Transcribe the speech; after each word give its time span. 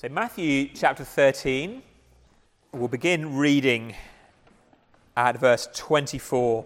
So, 0.00 0.08
Matthew 0.08 0.70
chapter 0.74 1.04
13, 1.04 1.82
we'll 2.72 2.88
begin 2.88 3.36
reading 3.36 3.94
at 5.14 5.36
verse 5.36 5.68
24. 5.74 6.64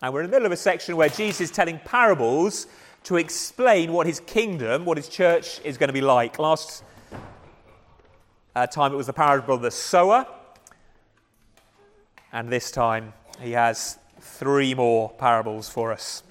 And 0.00 0.14
we're 0.14 0.20
in 0.20 0.30
the 0.30 0.36
middle 0.36 0.46
of 0.46 0.52
a 0.52 0.56
section 0.56 0.96
where 0.96 1.08
Jesus 1.08 1.40
is 1.40 1.50
telling 1.50 1.80
parables 1.80 2.68
to 3.02 3.16
explain 3.16 3.92
what 3.92 4.06
his 4.06 4.20
kingdom, 4.20 4.84
what 4.84 4.96
his 4.96 5.08
church 5.08 5.60
is 5.64 5.76
going 5.76 5.88
to 5.88 5.92
be 5.92 6.00
like. 6.00 6.38
Last 6.38 6.84
uh, 8.54 8.68
time 8.68 8.92
it 8.92 8.96
was 8.96 9.08
the 9.08 9.12
parable 9.12 9.54
of 9.54 9.62
the 9.62 9.72
sower. 9.72 10.24
And 12.32 12.48
this 12.48 12.70
time 12.70 13.12
he 13.40 13.50
has 13.50 13.98
three 14.20 14.72
more 14.74 15.10
parables 15.10 15.68
for 15.68 15.90
us. 15.90 16.22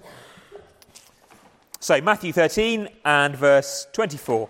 So, 1.81 1.99
Matthew 1.99 2.31
13 2.31 2.87
and 3.03 3.35
verse 3.35 3.85
24 3.91 4.49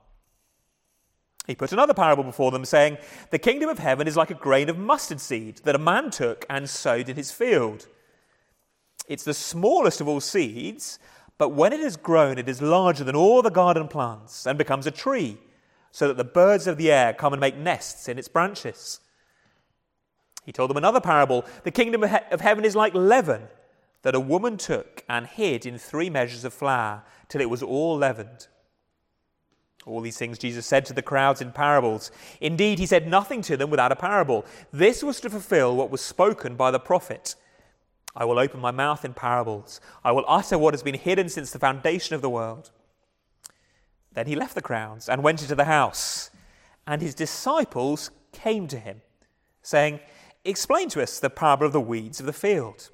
He 1.47 1.55
put 1.55 1.71
another 1.71 1.93
parable 1.93 2.23
before 2.23 2.51
them, 2.51 2.65
saying, 2.65 2.97
The 3.31 3.39
kingdom 3.39 3.69
of 3.69 3.79
heaven 3.79 4.07
is 4.07 4.15
like 4.15 4.29
a 4.29 4.35
grain 4.35 4.69
of 4.69 4.77
mustard 4.77 5.19
seed 5.19 5.57
that 5.63 5.75
a 5.75 5.79
man 5.79 6.11
took 6.11 6.45
and 6.49 6.69
sowed 6.69 7.09
in 7.09 7.15
his 7.15 7.31
field. 7.31 7.87
It's 9.07 9.23
the 9.23 9.33
smallest 9.33 10.01
of 10.01 10.07
all 10.07 10.21
seeds, 10.21 10.99
but 11.37 11.49
when 11.49 11.73
it 11.73 11.79
has 11.79 11.97
grown, 11.97 12.37
it 12.37 12.47
is 12.47 12.61
larger 12.61 13.03
than 13.03 13.15
all 13.15 13.41
the 13.41 13.49
garden 13.49 13.87
plants 13.87 14.45
and 14.45 14.57
becomes 14.57 14.85
a 14.85 14.91
tree, 14.91 15.39
so 15.91 16.07
that 16.07 16.17
the 16.17 16.23
birds 16.23 16.67
of 16.67 16.77
the 16.77 16.91
air 16.91 17.13
come 17.13 17.33
and 17.33 17.39
make 17.39 17.57
nests 17.57 18.07
in 18.07 18.19
its 18.19 18.27
branches. 18.27 18.99
He 20.45 20.51
told 20.51 20.69
them 20.69 20.77
another 20.77 21.01
parable 21.01 21.45
The 21.63 21.71
kingdom 21.71 22.03
of 22.03 22.41
heaven 22.41 22.63
is 22.63 22.75
like 22.75 22.93
leaven 22.93 23.47
that 24.03 24.15
a 24.15 24.19
woman 24.19 24.57
took 24.57 25.03
and 25.09 25.27
hid 25.27 25.65
in 25.65 25.77
three 25.77 26.09
measures 26.09 26.45
of 26.45 26.53
flour 26.53 27.03
till 27.27 27.41
it 27.41 27.49
was 27.49 27.63
all 27.63 27.97
leavened. 27.97 28.47
All 29.85 30.01
these 30.01 30.17
things 30.17 30.37
Jesus 30.37 30.65
said 30.65 30.85
to 30.85 30.93
the 30.93 31.01
crowds 31.01 31.41
in 31.41 31.51
parables. 31.51 32.11
Indeed, 32.39 32.77
he 32.77 32.85
said 32.85 33.07
nothing 33.07 33.41
to 33.43 33.57
them 33.57 33.69
without 33.69 33.91
a 33.91 33.95
parable. 33.95 34.45
This 34.71 35.03
was 35.03 35.19
to 35.21 35.29
fulfill 35.29 35.75
what 35.75 35.89
was 35.89 36.01
spoken 36.01 36.55
by 36.55 36.69
the 36.69 36.79
prophet. 36.79 37.35
I 38.15 38.25
will 38.25 38.39
open 38.39 38.59
my 38.59 38.71
mouth 38.71 39.05
in 39.05 39.13
parables. 39.13 39.79
I 40.03 40.11
will 40.11 40.25
utter 40.27 40.57
what 40.57 40.73
has 40.73 40.83
been 40.83 40.95
hidden 40.95 41.29
since 41.29 41.51
the 41.51 41.59
foundation 41.59 42.13
of 42.13 42.21
the 42.21 42.29
world. 42.29 42.71
Then 44.13 44.27
he 44.27 44.35
left 44.35 44.55
the 44.55 44.61
crowds 44.61 45.07
and 45.07 45.23
went 45.23 45.41
into 45.41 45.55
the 45.55 45.65
house, 45.65 46.29
and 46.85 47.01
his 47.01 47.15
disciples 47.15 48.11
came 48.33 48.67
to 48.67 48.77
him, 48.77 49.01
saying, 49.61 49.99
Explain 50.43 50.89
to 50.89 51.01
us 51.01 51.19
the 51.19 51.29
parable 51.29 51.67
of 51.67 51.73
the 51.73 51.79
weeds 51.79 52.19
of 52.19 52.25
the 52.25 52.33
field. 52.33 52.89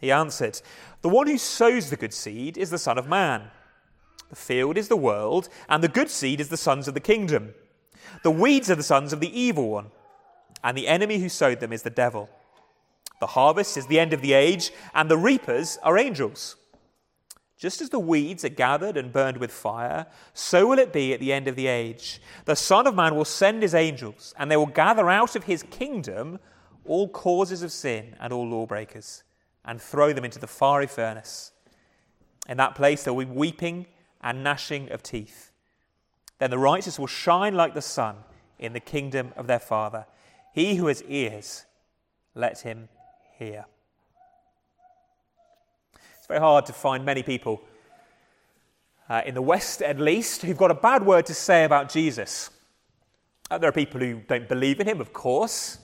He 0.00 0.10
answered, 0.10 0.60
The 1.00 1.08
one 1.08 1.26
who 1.26 1.38
sows 1.38 1.88
the 1.88 1.96
good 1.96 2.12
seed 2.12 2.58
is 2.58 2.70
the 2.70 2.78
Son 2.78 2.98
of 2.98 3.08
Man. 3.08 3.50
The 4.34 4.40
field 4.40 4.76
is 4.76 4.88
the 4.88 4.96
world, 4.96 5.48
and 5.68 5.80
the 5.80 5.86
good 5.86 6.10
seed 6.10 6.40
is 6.40 6.48
the 6.48 6.56
sons 6.56 6.88
of 6.88 6.94
the 6.94 6.98
kingdom. 6.98 7.54
The 8.24 8.32
weeds 8.32 8.68
are 8.68 8.74
the 8.74 8.82
sons 8.82 9.12
of 9.12 9.20
the 9.20 9.40
evil 9.40 9.68
one, 9.68 9.92
and 10.64 10.76
the 10.76 10.88
enemy 10.88 11.18
who 11.18 11.28
sowed 11.28 11.60
them 11.60 11.72
is 11.72 11.82
the 11.82 11.88
devil. 11.88 12.28
The 13.20 13.28
harvest 13.28 13.76
is 13.76 13.86
the 13.86 14.00
end 14.00 14.12
of 14.12 14.22
the 14.22 14.32
age, 14.32 14.72
and 14.92 15.08
the 15.08 15.16
reapers 15.16 15.78
are 15.84 15.96
angels. 15.96 16.56
Just 17.58 17.80
as 17.80 17.90
the 17.90 18.00
weeds 18.00 18.44
are 18.44 18.48
gathered 18.48 18.96
and 18.96 19.12
burned 19.12 19.36
with 19.36 19.52
fire, 19.52 20.06
so 20.32 20.66
will 20.66 20.80
it 20.80 20.92
be 20.92 21.14
at 21.14 21.20
the 21.20 21.32
end 21.32 21.46
of 21.46 21.54
the 21.54 21.68
age. 21.68 22.20
The 22.44 22.56
Son 22.56 22.88
of 22.88 22.96
Man 22.96 23.14
will 23.14 23.24
send 23.24 23.62
his 23.62 23.72
angels, 23.72 24.34
and 24.36 24.50
they 24.50 24.56
will 24.56 24.66
gather 24.66 25.08
out 25.08 25.36
of 25.36 25.44
his 25.44 25.62
kingdom 25.62 26.40
all 26.84 27.08
causes 27.08 27.62
of 27.62 27.70
sin 27.70 28.16
and 28.18 28.32
all 28.32 28.48
lawbreakers, 28.48 29.22
and 29.64 29.80
throw 29.80 30.12
them 30.12 30.24
into 30.24 30.40
the 30.40 30.48
fiery 30.48 30.88
furnace. 30.88 31.52
In 32.48 32.56
that 32.56 32.74
place 32.74 33.04
there 33.04 33.14
will 33.14 33.26
be 33.26 33.30
weeping 33.30 33.86
and 34.24 34.42
gnashing 34.42 34.90
of 34.90 35.02
teeth. 35.02 35.52
Then 36.38 36.50
the 36.50 36.58
righteous 36.58 36.98
will 36.98 37.06
shine 37.06 37.54
like 37.54 37.74
the 37.74 37.82
sun 37.82 38.16
in 38.58 38.72
the 38.72 38.80
kingdom 38.80 39.32
of 39.36 39.46
their 39.46 39.60
Father. 39.60 40.06
He 40.52 40.76
who 40.76 40.86
has 40.86 41.02
ears, 41.04 41.66
let 42.34 42.62
him 42.62 42.88
hear. 43.38 43.66
It's 46.16 46.26
very 46.26 46.40
hard 46.40 46.64
to 46.66 46.72
find 46.72 47.04
many 47.04 47.22
people, 47.22 47.60
uh, 49.10 49.20
in 49.26 49.34
the 49.34 49.42
West 49.42 49.82
at 49.82 50.00
least, 50.00 50.40
who've 50.42 50.56
got 50.56 50.70
a 50.70 50.74
bad 50.74 51.04
word 51.04 51.26
to 51.26 51.34
say 51.34 51.64
about 51.64 51.90
Jesus. 51.90 52.50
Uh, 53.50 53.58
there 53.58 53.68
are 53.68 53.72
people 53.72 54.00
who 54.00 54.22
don't 54.26 54.48
believe 54.48 54.80
in 54.80 54.88
him, 54.88 55.02
of 55.02 55.12
course. 55.12 55.78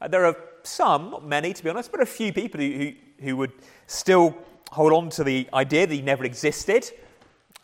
Uh, 0.00 0.08
there 0.08 0.26
are 0.26 0.36
some, 0.62 1.10
not 1.10 1.24
many 1.24 1.54
to 1.54 1.64
be 1.64 1.70
honest, 1.70 1.90
but 1.90 2.02
a 2.02 2.06
few 2.06 2.34
people 2.34 2.60
who, 2.60 2.70
who, 2.70 2.92
who 3.20 3.36
would 3.38 3.52
still 3.86 4.36
hold 4.72 4.92
on 4.92 5.08
to 5.08 5.24
the 5.24 5.48
idea 5.54 5.86
that 5.86 5.94
he 5.94 6.02
never 6.02 6.24
existed 6.24 6.92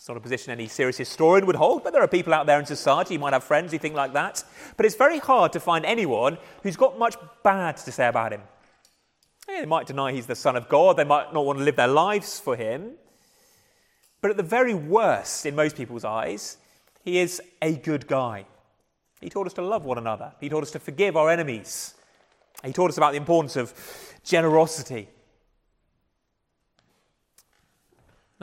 it's 0.05 0.09
not 0.11 0.19
a 0.19 0.21
position 0.21 0.53
any 0.53 0.69
serious 0.69 0.99
historian 0.99 1.47
would 1.47 1.57
hold, 1.57 1.83
but 1.83 1.95
there 1.95 2.03
are 2.03 2.07
people 2.07 2.35
out 2.35 2.45
there 2.45 2.61
in 2.61 2.67
society, 2.67 3.15
you 3.15 3.19
might 3.19 3.33
have 3.33 3.43
friends 3.43 3.73
who 3.73 3.79
think 3.79 3.95
like 3.95 4.13
that. 4.13 4.45
But 4.77 4.85
it's 4.85 4.97
very 4.97 5.19
hard 5.19 5.55
to 5.55 5.61
find 5.61 5.87
anyone 5.87 6.37
who's 6.63 6.77
got 6.77 6.99
much 6.99 7.17
bad 7.43 7.79
to 7.79 7.91
say 7.91 8.07
about 8.07 8.35
him. 8.35 8.43
They 9.47 9.65
might 9.65 9.87
deny 9.87 10.13
he's 10.13 10.27
the 10.27 10.35
Son 10.35 10.57
of 10.57 10.69
God, 10.69 10.99
they 10.99 11.05
might 11.05 11.33
not 11.33 11.47
want 11.47 11.59
to 11.59 11.65
live 11.65 11.77
their 11.77 11.89
lives 11.89 12.39
for 12.39 12.55
him. 12.55 12.91
But 14.21 14.31
at 14.31 14.37
the 14.37 14.43
very 14.43 14.75
worst, 14.75 15.47
in 15.47 15.57
most 15.57 15.75
people's 15.75 16.05
eyes, 16.05 16.59
he 17.03 17.19
is 17.19 17.41
a 17.63 17.75
good 17.75 18.07
guy. 18.07 18.45
He 19.23 19.31
taught 19.31 19.47
us 19.47 19.55
to 19.55 19.63
love 19.63 19.87
one 19.87 19.97
another, 19.97 20.35
he 20.39 20.51
taught 20.51 20.65
us 20.65 20.73
to 20.73 20.81
forgive 20.81 21.17
our 21.17 21.31
enemies, 21.31 21.95
he 22.63 22.75
taught 22.75 22.91
us 22.91 22.99
about 22.99 23.13
the 23.13 23.17
importance 23.17 23.57
of 23.57 23.73
generosity 24.23 25.09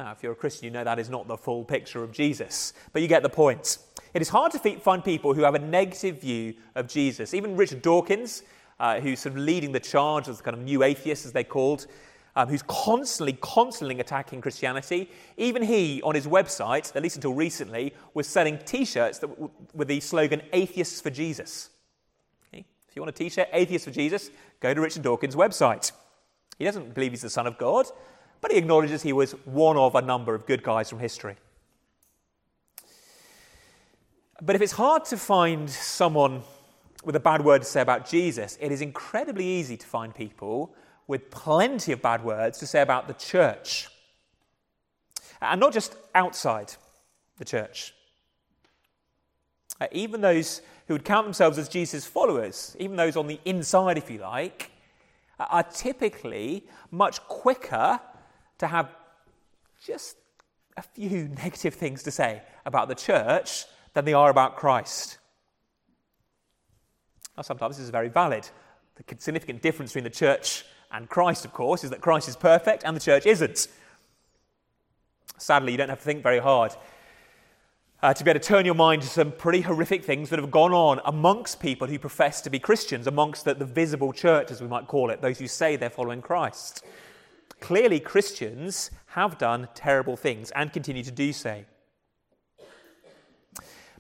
Now, 0.02 0.14
if 0.14 0.24
you're 0.24 0.32
a 0.32 0.36
Christian, 0.36 0.66
you 0.66 0.72
know 0.72 0.84
that 0.84 0.98
is 0.98 1.12
not 1.12 1.28
the 1.28 1.38
full 1.38 1.64
picture 1.64 2.04
of 2.04 2.12
Jesus, 2.12 2.74
but 2.92 3.04
you 3.04 3.08
get 3.08 3.22
the 3.22 3.30
point. 3.30 3.78
It 4.16 4.22
is 4.24 4.30
hard 4.30 4.52
to 4.54 4.80
find 4.80 5.06
people 5.06 5.36
who 5.36 5.44
have 5.44 5.54
a 5.54 5.60
negative 5.60 6.20
view 6.20 6.56
of 6.74 6.88
Jesus. 6.88 7.36
Even 7.36 7.56
Richard 7.56 7.84
Dawkins, 7.84 8.42
uh, 8.80 9.00
who's 9.00 9.20
sort 9.20 9.36
of 9.36 9.42
leading 9.42 9.74
the 9.74 9.80
charge 9.80 10.28
as 10.28 10.38
the 10.38 10.44
kind 10.44 10.58
of 10.58 10.64
new 10.64 10.82
atheist, 10.82 11.28
as 11.28 11.34
they're 11.34 11.44
called, 11.44 11.86
um, 12.36 12.50
who's 12.50 12.64
constantly, 12.64 13.34
constantly 13.42 14.00
attacking 14.00 14.42
Christianity. 14.42 15.08
Even 15.38 15.62
he, 15.62 16.02
on 16.02 16.16
his 16.16 16.26
website, 16.26 16.96
at 16.96 17.04
least 17.04 17.18
until 17.18 17.36
recently, 17.36 17.94
was 18.16 18.26
selling 18.26 18.58
t 18.66 18.86
shirts 18.86 19.20
w- 19.20 19.52
with 19.76 19.88
the 19.88 20.00
slogan 20.00 20.42
Atheists 20.52 21.00
for 21.00 21.12
Jesus. 21.12 21.70
Okay? 22.48 22.66
If 22.90 22.96
you 22.96 23.04
want 23.04 23.12
a 23.12 23.20
t 23.20 23.30
shirt, 23.30 23.50
Atheists 23.54 23.86
for 23.86 23.94
Jesus, 23.94 24.32
go 24.62 24.74
to 24.74 24.82
Richard 24.82 25.04
Dawkins' 25.04 25.36
website. 25.36 25.92
He 26.58 26.66
doesn't 26.66 26.96
believe 26.96 27.12
he's 27.12 27.22
the 27.22 27.30
Son 27.30 27.46
of 27.46 27.60
God, 27.60 27.86
but 28.42 28.52
he 28.52 28.58
acknowledges 28.58 29.04
he 29.04 29.14
was 29.14 29.34
one 29.46 29.78
of 29.78 29.96
a 29.96 30.02
number 30.02 30.36
of 30.36 30.46
good 30.46 30.64
guys 30.64 30.90
from 30.90 31.00
history. 31.00 31.36
But 34.42 34.56
if 34.56 34.62
it's 34.62 34.74
hard 34.74 35.06
to 35.06 35.18
find 35.18 35.70
someone 35.70 36.42
with 37.04 37.16
a 37.16 37.20
bad 37.20 37.46
word 37.46 37.62
to 37.62 37.68
say 37.68 37.82
about 37.82 38.10
Jesus, 38.10 38.58
it 38.60 38.72
is 38.72 38.82
incredibly 38.82 39.46
easy 39.46 39.78
to 39.78 39.86
find 39.86 40.14
people 40.14 40.74
with 41.08 41.30
plenty 41.30 41.92
of 41.92 42.02
bad 42.02 42.24
words 42.24 42.58
to 42.60 42.66
say 42.66 42.82
about 42.82 43.08
the 43.08 43.14
church. 43.14 43.88
And 45.42 45.60
not 45.60 45.74
just 45.74 45.96
outside 46.16 46.74
the 47.38 47.46
church. 47.46 47.94
Uh, 49.80 49.88
even 49.92 50.22
those 50.22 50.62
who 50.88 50.94
would 50.94 51.06
count 51.06 51.26
themselves 51.26 51.58
as 51.58 51.68
Jesus' 51.70 52.06
followers, 52.06 52.76
even 52.80 52.96
those 52.96 53.16
on 53.16 53.28
the 53.28 53.40
inside, 53.46 53.98
if 53.98 54.10
you 54.12 54.20
like, 54.20 54.72
are 55.40 55.64
typically 55.64 56.64
much 56.92 57.20
quicker 57.22 58.00
to 58.62 58.68
have 58.68 58.90
just 59.86 60.16
a 60.78 60.82
few 60.82 61.28
negative 61.44 61.74
things 61.74 62.04
to 62.04 62.12
say 62.12 62.42
about 62.66 62.88
the 62.88 62.96
church 62.96 63.66
than 63.94 64.06
they 64.06 64.14
are 64.14 64.30
about 64.30 64.56
Christ. 64.56 65.18
Now, 67.36 67.44
sometimes 67.44 67.78
this 67.78 67.84
is 67.84 67.90
very 67.90 68.10
valid. 68.10 68.48
The 68.96 69.04
significant 69.18 69.62
difference 69.62 69.92
between 69.92 70.06
the 70.06 70.10
church 70.10 70.64
and 70.92 71.10
Christ, 71.10 71.44
of 71.44 71.54
course, 71.54 71.84
is 71.84 71.90
that 71.90 72.02
Christ 72.02 72.30
is 72.30 72.36
perfect 72.36 72.84
and 72.86 72.96
the 72.96 73.02
church 73.02 73.26
isn't. 73.26 73.68
Sadly, 75.38 75.72
you 75.72 75.78
don't 75.78 75.90
have 75.90 76.00
to 76.00 76.06
think 76.06 76.24
very 76.24 76.40
hard 76.40 76.76
uh, 78.04 78.14
to 78.14 78.24
be 78.24 78.30
able 78.30 78.40
to 78.40 78.46
turn 78.46 78.66
your 78.66 78.76
mind 78.76 79.02
to 79.02 79.08
some 79.08 79.32
pretty 79.32 79.62
horrific 79.62 80.04
things 80.04 80.30
that 80.30 80.40
have 80.40 80.52
gone 80.52 80.74
on 80.74 81.00
amongst 81.06 81.60
people 81.60 81.88
who 81.88 82.00
profess 82.00 82.42
to 82.42 82.50
be 82.50 82.60
Christians, 82.60 83.08
amongst 83.08 83.46
the, 83.46 83.54
the 83.54 83.66
visible 83.66 84.12
church, 84.14 84.52
as 84.52 84.62
we 84.62 84.68
might 84.68 84.88
call 84.88 85.10
it, 85.10 85.22
those 85.22 85.40
who 85.40 85.48
say 85.48 85.76
they're 85.76 85.90
following 85.90 86.22
Christ. 86.22 86.84
Clearly, 87.62 88.00
Christians 88.00 88.92
have 89.06 89.38
done 89.38 89.70
terrible 89.76 90.18
things 90.18 90.52
and 90.52 90.74
continue 90.74 91.04
to 91.04 91.12
do 91.12 91.32
so. 91.32 91.64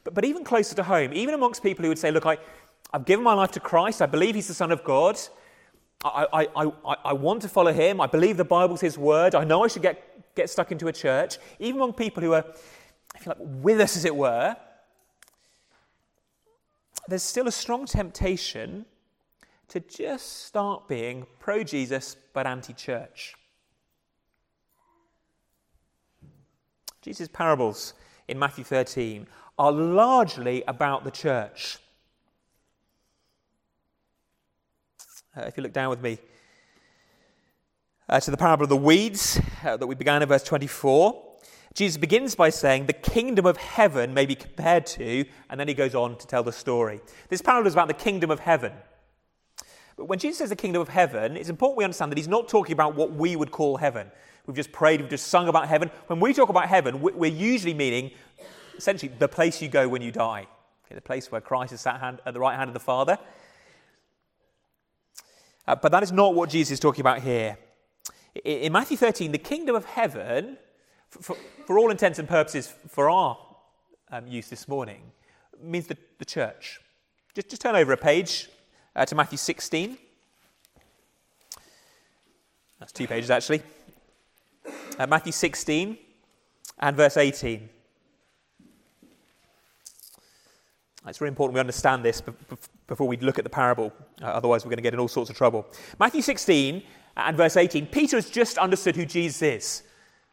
But, 0.03 0.15
but 0.15 0.25
even 0.25 0.43
closer 0.43 0.75
to 0.75 0.83
home, 0.83 1.13
even 1.13 1.35
amongst 1.35 1.61
people 1.61 1.83
who 1.83 1.89
would 1.89 1.99
say, 1.99 2.11
Look, 2.11 2.25
I, 2.25 2.39
I've 2.91 3.05
given 3.05 3.23
my 3.23 3.33
life 3.33 3.51
to 3.51 3.59
Christ, 3.59 4.01
I 4.01 4.07
believe 4.07 4.33
He's 4.33 4.47
the 4.47 4.55
Son 4.55 4.71
of 4.71 4.83
God, 4.83 5.19
I, 6.03 6.47
I, 6.55 6.65
I, 6.65 6.95
I 7.05 7.13
want 7.13 7.43
to 7.43 7.49
follow 7.49 7.71
Him, 7.71 8.01
I 8.01 8.07
believe 8.07 8.35
the 8.35 8.43
Bible's 8.43 8.81
His 8.81 8.97
word, 8.97 9.35
I 9.35 9.43
know 9.43 9.63
I 9.63 9.67
should 9.67 9.83
get, 9.83 10.35
get 10.35 10.49
stuck 10.49 10.71
into 10.71 10.87
a 10.87 10.93
church, 10.93 11.37
even 11.59 11.77
among 11.77 11.93
people 11.93 12.23
who 12.23 12.33
are, 12.33 12.45
I 13.15 13.19
feel 13.19 13.35
like, 13.37 13.47
with 13.63 13.79
us, 13.79 13.95
as 13.95 14.05
it 14.05 14.15
were, 14.15 14.55
there's 17.07 17.23
still 17.23 17.47
a 17.47 17.51
strong 17.51 17.85
temptation 17.85 18.85
to 19.67 19.79
just 19.79 20.45
start 20.45 20.87
being 20.87 21.27
pro 21.39 21.63
Jesus 21.63 22.17
but 22.33 22.47
anti 22.47 22.73
church. 22.73 23.35
Jesus' 27.01 27.27
parables 27.27 27.93
in 28.27 28.37
Matthew 28.37 28.63
13 28.63 29.25
are 29.57 29.71
largely 29.71 30.63
about 30.67 31.03
the 31.03 31.11
church. 31.11 31.79
Uh, 35.35 35.41
if 35.41 35.57
you 35.57 35.63
look 35.63 35.73
down 35.73 35.89
with 35.89 36.01
me 36.01 36.19
uh, 38.07 38.19
to 38.19 38.29
the 38.29 38.37
parable 38.37 38.63
of 38.63 38.69
the 38.69 38.77
weeds 38.77 39.39
uh, 39.63 39.77
that 39.77 39.87
we 39.87 39.95
began 39.95 40.21
in 40.21 40.27
verse 40.27 40.43
24, 40.43 41.23
Jesus 41.73 41.97
begins 41.97 42.35
by 42.35 42.49
saying, 42.49 42.85
The 42.85 42.93
kingdom 42.93 43.45
of 43.45 43.57
heaven 43.57 44.13
may 44.13 44.25
be 44.25 44.35
compared 44.35 44.85
to, 44.87 45.25
and 45.49 45.59
then 45.59 45.67
he 45.67 45.73
goes 45.73 45.95
on 45.95 46.17
to 46.17 46.27
tell 46.27 46.43
the 46.43 46.51
story. 46.51 46.99
This 47.29 47.41
parable 47.41 47.67
is 47.67 47.73
about 47.73 47.87
the 47.87 47.93
kingdom 47.93 48.29
of 48.29 48.41
heaven. 48.41 48.73
But 49.95 50.05
when 50.05 50.19
Jesus 50.19 50.39
says 50.39 50.49
the 50.49 50.55
kingdom 50.55 50.81
of 50.81 50.89
heaven, 50.89 51.37
it's 51.37 51.49
important 51.49 51.77
we 51.77 51.83
understand 51.83 52.11
that 52.11 52.17
he's 52.17 52.27
not 52.27 52.47
talking 52.47 52.73
about 52.73 52.95
what 52.95 53.13
we 53.13 53.35
would 53.35 53.51
call 53.51 53.77
heaven. 53.77 54.11
We've 54.45 54.55
just 54.55 54.71
prayed, 54.71 55.01
we've 55.01 55.09
just 55.09 55.27
sung 55.27 55.47
about 55.47 55.67
heaven. 55.67 55.89
When 56.07 56.19
we 56.19 56.33
talk 56.33 56.49
about 56.49 56.67
heaven, 56.67 57.01
we're 57.01 57.31
usually 57.31 57.73
meaning 57.73 58.11
essentially 58.75 59.11
the 59.19 59.27
place 59.27 59.61
you 59.61 59.67
go 59.67 59.87
when 59.87 60.01
you 60.01 60.11
die, 60.11 60.47
okay, 60.85 60.95
the 60.95 61.01
place 61.01 61.31
where 61.31 61.41
Christ 61.41 61.73
is 61.73 61.81
sat 61.81 62.01
at 62.25 62.33
the 62.33 62.39
right 62.39 62.55
hand 62.55 62.69
of 62.69 62.73
the 62.73 62.79
Father. 62.79 63.17
Uh, 65.67 65.75
but 65.75 65.91
that 65.91 66.03
is 66.03 66.11
not 66.11 66.33
what 66.33 66.49
Jesus 66.49 66.71
is 66.71 66.79
talking 66.79 67.01
about 67.01 67.21
here. 67.21 67.57
In 68.43 68.71
Matthew 68.73 68.97
13, 68.97 69.31
the 69.31 69.37
kingdom 69.37 69.75
of 69.75 69.85
heaven, 69.85 70.57
for, 71.09 71.35
for 71.65 71.77
all 71.77 71.91
intents 71.91 72.17
and 72.17 72.27
purposes, 72.27 72.73
for 72.87 73.09
our 73.09 73.37
um, 74.11 74.25
use 74.25 74.49
this 74.49 74.67
morning, 74.67 75.11
means 75.61 75.87
the, 75.87 75.97
the 76.17 76.25
church. 76.25 76.79
Just, 77.35 77.49
just 77.49 77.61
turn 77.61 77.75
over 77.75 77.93
a 77.93 77.97
page 77.97 78.49
uh, 78.95 79.05
to 79.05 79.15
Matthew 79.15 79.37
16. 79.37 79.97
That's 82.79 82.91
two 82.91 83.07
pages 83.07 83.29
actually. 83.29 83.61
Uh, 85.01 85.07
Matthew 85.07 85.31
16 85.31 85.97
and 86.77 86.95
verse 86.95 87.17
18. 87.17 87.67
It's 91.07 91.19
really 91.19 91.29
important 91.29 91.55
we 91.55 91.59
understand 91.59 92.05
this 92.05 92.21
before 92.85 93.07
we 93.07 93.17
look 93.17 93.39
at 93.39 93.43
the 93.43 93.49
parable, 93.49 93.91
uh, 94.21 94.25
otherwise, 94.25 94.63
we're 94.63 94.69
going 94.69 94.77
to 94.77 94.83
get 94.83 94.93
in 94.93 94.99
all 94.99 95.07
sorts 95.07 95.31
of 95.31 95.35
trouble. 95.35 95.65
Matthew 95.99 96.21
16 96.21 96.83
and 97.17 97.35
verse 97.35 97.57
18, 97.57 97.87
Peter 97.87 98.15
has 98.15 98.29
just 98.29 98.59
understood 98.59 98.95
who 98.95 99.07
Jesus 99.07 99.41
is. 99.41 99.83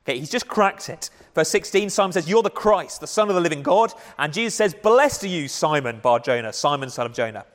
Okay, 0.06 0.18
he's 0.18 0.28
just 0.28 0.48
cracked 0.48 0.90
it. 0.90 1.08
Verse 1.34 1.48
16, 1.48 1.88
Simon 1.88 2.12
says, 2.12 2.28
You're 2.28 2.42
the 2.42 2.50
Christ, 2.50 3.00
the 3.00 3.06
Son 3.06 3.30
of 3.30 3.36
the 3.36 3.40
living 3.40 3.62
God. 3.62 3.94
And 4.18 4.34
Jesus 4.34 4.54
says, 4.54 4.74
Blessed 4.74 5.24
are 5.24 5.28
you, 5.28 5.48
Simon 5.48 6.00
Bar 6.00 6.20
Jonah, 6.20 6.52
Simon, 6.52 6.90
son 6.90 7.06
of 7.06 7.14
Jonah. 7.14 7.46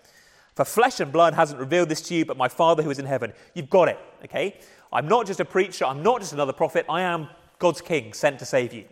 For 0.56 0.66
flesh 0.66 1.00
and 1.00 1.12
blood 1.12 1.36
hasn't 1.36 1.60
revealed 1.60 1.90
this 1.90 2.02
to 2.02 2.16
you, 2.16 2.26
but 2.26 2.38
my 2.38 2.48
Father 2.48 2.82
who 2.82 2.90
is 2.90 2.98
in 2.98 3.06
heaven. 3.06 3.34
You've 3.54 3.70
got 3.70 3.88
it, 3.88 4.00
okay? 4.24 4.60
I'm 4.94 5.08
not 5.08 5.26
just 5.26 5.40
a 5.40 5.46
preacher, 5.46 5.86
I'm 5.86 6.04
not 6.04 6.22
just 6.22 6.34
another 6.34 6.54
prophet, 6.54 6.86
I 6.88 7.02
am 7.02 7.28
God's 7.60 7.82
king 7.82 8.14
sent 8.14 8.40
to 8.40 8.46
save 8.46 8.74
you. 8.74 8.86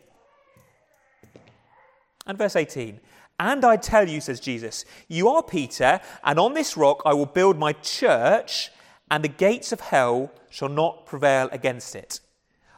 And 2.26 2.38
verse 2.38 2.56
18, 2.56 3.00
and 3.40 3.66
I 3.66 3.78
tell 3.78 4.10
you, 4.10 4.20
says 4.20 4.40
Jesus, 4.40 4.86
you 5.08 5.30
are 5.30 5.44
Peter, 5.44 6.00
and 6.24 6.40
on 6.40 6.54
this 6.54 6.76
rock 6.76 7.02
I 7.06 7.14
will 7.14 7.26
build 7.26 7.58
my 7.58 7.74
church, 7.74 8.72
and 9.10 9.24
the 9.24 9.30
gates 9.30 9.72
of 9.72 9.80
hell 9.80 10.32
shall 10.50 10.70
not 10.70 11.06
prevail 11.06 11.50
against 11.52 11.96
it. 11.96 12.20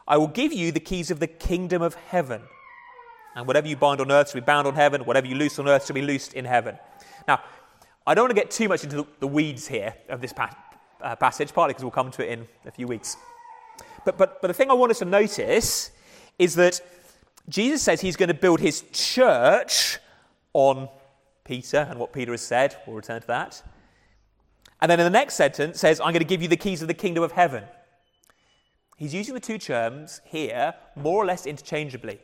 I 0.07 0.17
will 0.17 0.27
give 0.27 0.51
you 0.51 0.71
the 0.71 0.79
keys 0.79 1.11
of 1.11 1.19
the 1.19 1.27
kingdom 1.27 1.81
of 1.81 1.95
heaven. 1.95 2.41
And 3.35 3.47
whatever 3.47 3.67
you 3.67 3.75
bind 3.75 4.01
on 4.01 4.11
earth 4.11 4.31
shall 4.31 4.41
be 4.41 4.45
bound 4.45 4.67
on 4.67 4.75
heaven, 4.75 5.05
whatever 5.05 5.27
you 5.27 5.35
loose 5.35 5.59
on 5.59 5.67
earth 5.67 5.85
shall 5.85 5.93
be 5.93 6.01
loosed 6.01 6.33
in 6.33 6.45
heaven. 6.45 6.77
Now, 7.27 7.41
I 8.05 8.13
don't 8.13 8.23
want 8.23 8.35
to 8.35 8.41
get 8.41 8.51
too 8.51 8.67
much 8.67 8.83
into 8.83 9.07
the 9.19 9.27
weeds 9.27 9.67
here 9.67 9.95
of 10.09 10.21
this 10.21 10.33
uh, 11.03 11.15
passage, 11.15 11.53
partly 11.53 11.73
because 11.73 11.83
we'll 11.83 11.91
come 11.91 12.11
to 12.11 12.25
it 12.25 12.31
in 12.31 12.47
a 12.65 12.71
few 12.71 12.87
weeks. 12.87 13.17
But, 14.05 14.17
but, 14.17 14.41
but 14.41 14.47
the 14.47 14.53
thing 14.53 14.69
I 14.69 14.73
want 14.73 14.91
us 14.91 14.99
to 14.99 15.05
notice 15.05 15.91
is 16.39 16.55
that 16.55 16.81
Jesus 17.49 17.81
says 17.81 18.01
he's 18.01 18.15
going 18.15 18.29
to 18.29 18.33
build 18.33 18.59
his 18.59 18.83
church 18.91 19.99
on 20.53 20.89
Peter 21.43 21.87
and 21.89 21.99
what 21.99 22.13
Peter 22.13 22.31
has 22.31 22.41
said. 22.41 22.77
We'll 22.87 22.95
return 22.95 23.21
to 23.21 23.27
that. 23.27 23.61
And 24.81 24.89
then 24.89 24.99
in 24.99 25.05
the 25.05 25.09
next 25.09 25.35
sentence 25.35 25.79
says, 25.79 25.99
I'm 25.99 26.13
going 26.13 26.19
to 26.19 26.25
give 26.25 26.41
you 26.41 26.47
the 26.47 26.57
keys 26.57 26.81
of 26.81 26.87
the 26.87 26.93
kingdom 26.93 27.23
of 27.23 27.31
heaven. 27.31 27.63
He's 28.97 29.13
using 29.13 29.33
the 29.33 29.39
two 29.39 29.57
terms 29.57 30.21
here 30.25 30.73
more 30.95 31.21
or 31.21 31.25
less 31.25 31.45
interchangeably. 31.45 32.19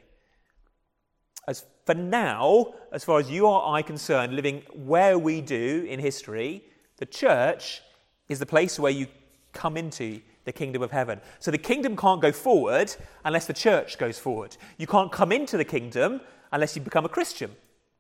As 1.48 1.66
for 1.86 1.96
now, 1.96 2.74
as 2.92 3.04
far 3.04 3.20
as 3.20 3.30
you 3.30 3.48
or 3.48 3.76
I 3.76 3.82
concerned, 3.82 4.34
living 4.36 4.64
where 4.74 5.18
we 5.18 5.42
do 5.42 5.86
in 5.90 6.00
history, 6.00 6.64
the 6.98 7.06
church 7.06 7.82
is 8.30 8.40
the 8.40 8.46
place 8.46 8.80
where 8.80 8.92
you 8.92 9.08
come 9.52 9.76
into 9.76 10.22
the 10.46 10.52
kingdom 10.54 10.82
of 10.82 10.92
heaven. 10.92 11.20
So 11.40 11.52
the 11.52 11.58
kingdom 11.58 11.98
can't 11.98 12.22
go 12.22 12.32
forward 12.32 12.96
unless 13.26 13.46
the 13.48 13.54
church 13.54 13.98
goes 13.98 14.18
forward. 14.18 14.56
You 14.78 14.88
can't 14.88 15.12
come 15.12 15.32
into 15.32 15.58
the 15.58 15.66
kingdom 15.66 16.22
unless 16.52 16.76
you 16.76 16.82
become 16.82 17.06
a 17.06 17.10
Christian 17.10 17.52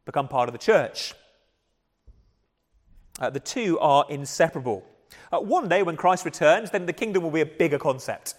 become 0.10 0.28
part 0.28 0.50
of 0.50 0.54
the 0.54 0.60
church. 0.60 1.14
Uh, 3.20 3.30
the 3.30 3.40
two 3.40 3.78
are 3.80 4.06
inseparable. 4.10 4.84
Uh, 5.31 5.40
one 5.40 5.70
day, 5.70 5.84
when 5.84 5.96
Christ 5.96 6.26
returns, 6.26 6.72
then 6.72 6.88
the 6.88 6.94
kingdom 6.94 7.22
will 7.22 7.31
be 7.31 7.42
a 7.42 7.46
bigger 7.46 7.78
concept. 7.78 8.34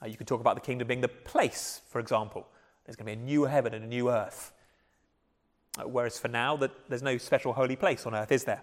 Uh, 0.00 0.06
you 0.06 0.16
could 0.16 0.28
talk 0.28 0.40
about 0.40 0.54
the 0.54 0.60
kingdom 0.60 0.86
being 0.86 1.00
the 1.00 1.08
place, 1.08 1.80
for 1.88 1.98
example. 1.98 2.46
There's 2.84 2.94
going 2.94 3.06
to 3.06 3.16
be 3.16 3.20
a 3.20 3.24
new 3.24 3.44
heaven 3.44 3.74
and 3.74 3.84
a 3.84 3.88
new 3.88 4.10
earth. 4.10 4.52
Uh, 5.76 5.88
whereas 5.88 6.20
for 6.20 6.28
now, 6.28 6.56
that 6.58 6.70
there's 6.88 7.02
no 7.02 7.18
special 7.18 7.52
holy 7.52 7.74
place 7.74 8.06
on 8.06 8.14
earth, 8.14 8.30
is 8.30 8.44
there? 8.44 8.62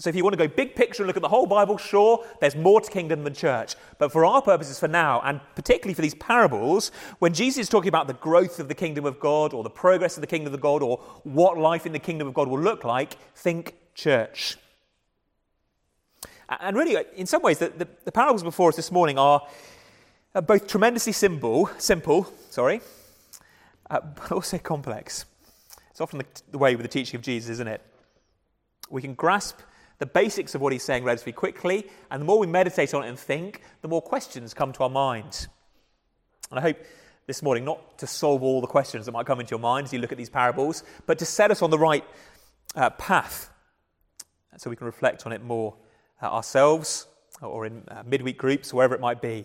So 0.00 0.08
if 0.08 0.16
you 0.16 0.24
want 0.24 0.32
to 0.32 0.38
go 0.38 0.48
big 0.48 0.74
picture 0.74 1.02
and 1.02 1.08
look 1.08 1.16
at 1.16 1.22
the 1.22 1.28
whole 1.28 1.46
Bible, 1.46 1.76
sure, 1.76 2.24
there's 2.40 2.56
more 2.56 2.80
to 2.80 2.90
kingdom 2.90 3.22
than 3.22 3.34
church. 3.34 3.76
But 3.98 4.10
for 4.10 4.24
our 4.24 4.40
purposes 4.40 4.80
for 4.80 4.88
now, 4.88 5.20
and 5.22 5.42
particularly 5.54 5.92
for 5.92 6.00
these 6.00 6.14
parables, 6.14 6.90
when 7.18 7.34
Jesus 7.34 7.58
is 7.58 7.68
talking 7.68 7.90
about 7.90 8.06
the 8.06 8.14
growth 8.14 8.60
of 8.60 8.68
the 8.68 8.74
kingdom 8.74 9.04
of 9.04 9.20
God 9.20 9.52
or 9.52 9.62
the 9.62 9.68
progress 9.68 10.16
of 10.16 10.22
the 10.22 10.26
kingdom 10.26 10.54
of 10.54 10.60
God 10.62 10.82
or 10.82 10.96
what 11.24 11.58
life 11.58 11.84
in 11.84 11.92
the 11.92 11.98
kingdom 11.98 12.26
of 12.26 12.32
God 12.32 12.48
will 12.48 12.58
look 12.58 12.82
like, 12.82 13.18
think 13.34 13.74
church. 13.94 14.56
And 16.48 16.74
really, 16.78 16.96
in 17.14 17.26
some 17.26 17.42
ways, 17.42 17.58
the, 17.58 17.68
the, 17.68 17.86
the 18.06 18.12
parables 18.12 18.42
before 18.42 18.70
us 18.70 18.76
this 18.76 18.90
morning 18.90 19.18
are 19.18 19.46
both 20.32 20.66
tremendously 20.66 21.12
simple, 21.12 21.68
simple, 21.76 22.26
sorry, 22.48 22.80
uh, 23.90 24.00
but 24.00 24.32
also 24.32 24.56
complex. 24.56 25.26
It's 25.90 26.00
often 26.00 26.20
the, 26.20 26.26
the 26.52 26.58
way 26.58 26.74
with 26.74 26.84
the 26.84 26.88
teaching 26.88 27.18
of 27.18 27.22
Jesus, 27.22 27.50
isn't 27.50 27.68
it? 27.68 27.82
We 28.88 29.02
can 29.02 29.12
grasp 29.12 29.58
the 30.00 30.06
basics 30.06 30.54
of 30.54 30.62
what 30.62 30.72
he's 30.72 30.82
saying 30.82 31.04
relatively 31.04 31.32
quickly, 31.32 31.86
and 32.10 32.22
the 32.22 32.24
more 32.24 32.38
we 32.38 32.46
meditate 32.46 32.94
on 32.94 33.04
it 33.04 33.08
and 33.08 33.18
think, 33.18 33.60
the 33.82 33.88
more 33.88 34.02
questions 34.02 34.54
come 34.54 34.72
to 34.72 34.82
our 34.82 34.90
minds. 34.90 35.46
And 36.50 36.58
I 36.58 36.62
hope 36.62 36.78
this 37.26 37.42
morning 37.42 37.66
not 37.66 37.98
to 37.98 38.06
solve 38.06 38.42
all 38.42 38.62
the 38.62 38.66
questions 38.66 39.04
that 39.06 39.12
might 39.12 39.26
come 39.26 39.40
into 39.40 39.50
your 39.50 39.60
mind 39.60 39.84
as 39.84 39.92
you 39.92 39.98
look 39.98 40.10
at 40.10 40.18
these 40.18 40.30
parables, 40.30 40.82
but 41.06 41.18
to 41.18 41.26
set 41.26 41.50
us 41.50 41.60
on 41.60 41.70
the 41.70 41.78
right 41.78 42.04
uh, 42.74 42.90
path 42.90 43.50
so 44.56 44.70
we 44.70 44.76
can 44.76 44.86
reflect 44.86 45.26
on 45.26 45.32
it 45.32 45.44
more 45.44 45.76
uh, 46.22 46.26
ourselves 46.26 47.06
or 47.42 47.66
in 47.66 47.84
uh, 47.88 48.02
midweek 48.06 48.38
groups, 48.38 48.72
wherever 48.72 48.94
it 48.94 49.00
might 49.00 49.20
be. 49.20 49.44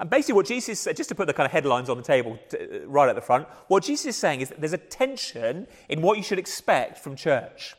And 0.00 0.10
basically, 0.10 0.34
what 0.34 0.46
Jesus 0.46 0.80
said, 0.80 0.96
just 0.96 1.08
to 1.10 1.14
put 1.14 1.26
the 1.26 1.34
kind 1.34 1.44
of 1.44 1.52
headlines 1.52 1.88
on 1.88 1.96
the 1.96 2.02
table 2.02 2.38
to, 2.50 2.82
uh, 2.82 2.86
right 2.86 3.08
at 3.08 3.14
the 3.14 3.20
front, 3.20 3.46
what 3.68 3.84
Jesus 3.84 4.06
is 4.06 4.16
saying 4.16 4.40
is 4.40 4.48
that 4.48 4.60
there's 4.60 4.72
a 4.72 4.78
tension 4.78 5.68
in 5.88 6.02
what 6.02 6.16
you 6.16 6.24
should 6.24 6.38
expect 6.38 6.98
from 6.98 7.14
church 7.14 7.76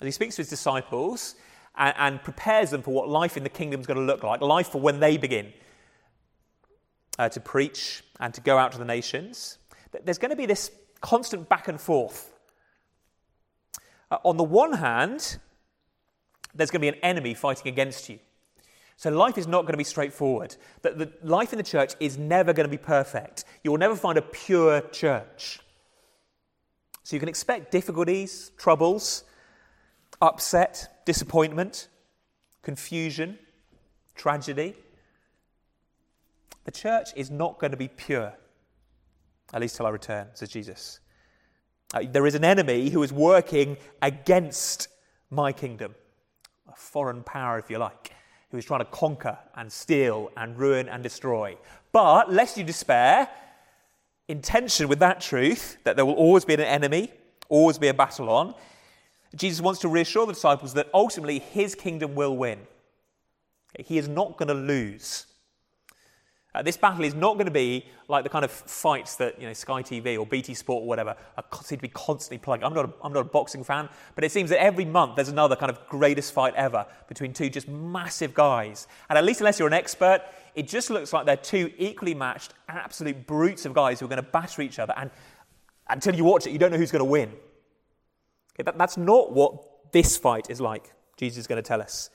as 0.00 0.06
he 0.06 0.10
speaks 0.10 0.36
to 0.36 0.42
his 0.42 0.48
disciples 0.48 1.34
and, 1.76 1.94
and 1.98 2.22
prepares 2.22 2.70
them 2.70 2.82
for 2.82 2.92
what 2.92 3.08
life 3.08 3.36
in 3.36 3.42
the 3.42 3.48
kingdom 3.48 3.80
is 3.80 3.86
going 3.86 3.98
to 3.98 4.04
look 4.04 4.22
like, 4.22 4.40
life 4.40 4.68
for 4.68 4.80
when 4.80 5.00
they 5.00 5.16
begin 5.16 5.52
uh, 7.18 7.28
to 7.28 7.40
preach 7.40 8.02
and 8.18 8.32
to 8.34 8.40
go 8.40 8.56
out 8.56 8.72
to 8.72 8.78
the 8.78 8.84
nations. 8.84 9.58
There's 10.04 10.18
going 10.18 10.30
to 10.30 10.36
be 10.36 10.46
this 10.46 10.70
constant 11.00 11.48
back 11.48 11.68
and 11.68 11.80
forth. 11.80 12.32
Uh, 14.10 14.18
on 14.24 14.36
the 14.36 14.44
one 14.44 14.72
hand, 14.72 15.38
there's 16.54 16.70
going 16.70 16.80
to 16.80 16.90
be 16.90 16.96
an 16.96 17.02
enemy 17.02 17.34
fighting 17.34 17.68
against 17.68 18.08
you. 18.08 18.18
So 18.96 19.10
life 19.10 19.38
is 19.38 19.46
not 19.46 19.62
going 19.62 19.72
to 19.72 19.78
be 19.78 19.84
straightforward. 19.84 20.56
The, 20.82 20.90
the 20.90 21.12
life 21.22 21.52
in 21.52 21.56
the 21.56 21.62
church 21.62 21.94
is 22.00 22.18
never 22.18 22.52
going 22.52 22.68
to 22.68 22.70
be 22.70 22.82
perfect. 22.82 23.44
You 23.64 23.70
will 23.70 23.78
never 23.78 23.96
find 23.96 24.18
a 24.18 24.22
pure 24.22 24.82
church. 24.92 25.60
So 27.02 27.16
you 27.16 27.20
can 27.20 27.28
expect 27.28 27.72
difficulties, 27.72 28.50
troubles, 28.58 29.24
upset, 30.20 31.02
disappointment, 31.04 31.88
confusion, 32.62 33.38
tragedy. 34.14 34.74
The 36.64 36.70
church 36.70 37.08
is 37.16 37.30
not 37.30 37.58
going 37.58 37.70
to 37.70 37.76
be 37.76 37.88
pure, 37.88 38.32
at 39.52 39.60
least 39.60 39.76
till 39.76 39.86
I 39.86 39.90
return, 39.90 40.28
says 40.34 40.50
Jesus. 40.50 41.00
Uh, 41.92 42.02
there 42.10 42.26
is 42.26 42.34
an 42.34 42.44
enemy 42.44 42.90
who 42.90 43.02
is 43.02 43.12
working 43.12 43.76
against 44.02 44.88
my 45.30 45.52
kingdom, 45.52 45.94
a 46.68 46.76
foreign 46.76 47.22
power, 47.22 47.58
if 47.58 47.70
you 47.70 47.78
like, 47.78 48.12
who 48.50 48.58
is 48.58 48.64
trying 48.64 48.80
to 48.80 48.84
conquer 48.86 49.38
and 49.56 49.72
steal 49.72 50.30
and 50.36 50.58
ruin 50.58 50.88
and 50.88 51.02
destroy. 51.02 51.56
But 51.92 52.32
lest 52.32 52.56
you 52.56 52.64
despair, 52.64 53.28
in 54.28 54.42
tension 54.42 54.86
with 54.88 55.00
that 55.00 55.20
truth 55.20 55.78
that 55.82 55.96
there 55.96 56.06
will 56.06 56.14
always 56.14 56.44
be 56.44 56.54
an 56.54 56.60
enemy, 56.60 57.10
always 57.48 57.78
be 57.78 57.88
a 57.88 57.94
battle 57.94 58.30
on, 58.30 58.54
Jesus 59.36 59.60
wants 59.60 59.80
to 59.80 59.88
reassure 59.88 60.26
the 60.26 60.32
disciples 60.32 60.74
that 60.74 60.88
ultimately 60.92 61.38
his 61.38 61.74
kingdom 61.74 62.14
will 62.14 62.36
win. 62.36 62.58
He 63.78 63.98
is 63.98 64.08
not 64.08 64.36
going 64.36 64.48
to 64.48 64.54
lose. 64.54 65.26
Uh, 66.52 66.62
this 66.62 66.76
battle 66.76 67.04
is 67.04 67.14
not 67.14 67.34
going 67.34 67.46
to 67.46 67.52
be 67.52 67.86
like 68.08 68.24
the 68.24 68.28
kind 68.28 68.44
of 68.44 68.50
fights 68.50 69.14
that 69.16 69.40
you 69.40 69.46
know 69.46 69.52
Sky 69.52 69.84
TV 69.84 70.18
or 70.18 70.26
BT 70.26 70.54
Sport 70.54 70.82
or 70.82 70.86
whatever 70.86 71.14
are, 71.36 71.44
seem 71.62 71.78
to 71.78 71.82
be 71.82 71.88
constantly 71.88 72.38
plugging. 72.38 72.64
I'm 72.64 72.74
not, 72.74 72.86
a, 72.86 72.92
I'm 73.04 73.12
not 73.12 73.20
a 73.20 73.28
boxing 73.28 73.62
fan, 73.62 73.88
but 74.16 74.24
it 74.24 74.32
seems 74.32 74.50
that 74.50 74.60
every 74.60 74.84
month 74.84 75.14
there's 75.14 75.28
another 75.28 75.54
kind 75.54 75.70
of 75.70 75.86
greatest 75.88 76.32
fight 76.32 76.54
ever 76.56 76.84
between 77.06 77.32
two 77.32 77.50
just 77.50 77.68
massive 77.68 78.34
guys. 78.34 78.88
And 79.08 79.16
at 79.16 79.24
least 79.24 79.40
unless 79.40 79.60
you're 79.60 79.68
an 79.68 79.74
expert, 79.74 80.22
it 80.56 80.66
just 80.66 80.90
looks 80.90 81.12
like 81.12 81.24
they're 81.24 81.36
two 81.36 81.72
equally 81.78 82.14
matched, 82.14 82.54
absolute 82.68 83.28
brutes 83.28 83.64
of 83.64 83.72
guys 83.72 84.00
who 84.00 84.06
are 84.06 84.08
going 84.08 84.16
to 84.16 84.28
batter 84.28 84.60
each 84.60 84.80
other. 84.80 84.92
And 84.96 85.12
until 85.88 86.16
you 86.16 86.24
watch 86.24 86.48
it, 86.48 86.50
you 86.50 86.58
don't 86.58 86.72
know 86.72 86.78
who's 86.78 86.90
going 86.90 86.98
to 86.98 87.04
win. 87.04 87.32
That, 88.62 88.78
that's 88.78 88.96
not 88.96 89.32
what 89.32 89.92
this 89.92 90.16
fight 90.16 90.50
is 90.50 90.60
like. 90.60 90.92
Jesus 91.16 91.38
is 91.38 91.46
going 91.46 91.62
to 91.62 91.66
tell 91.66 91.82
us. 91.82 92.10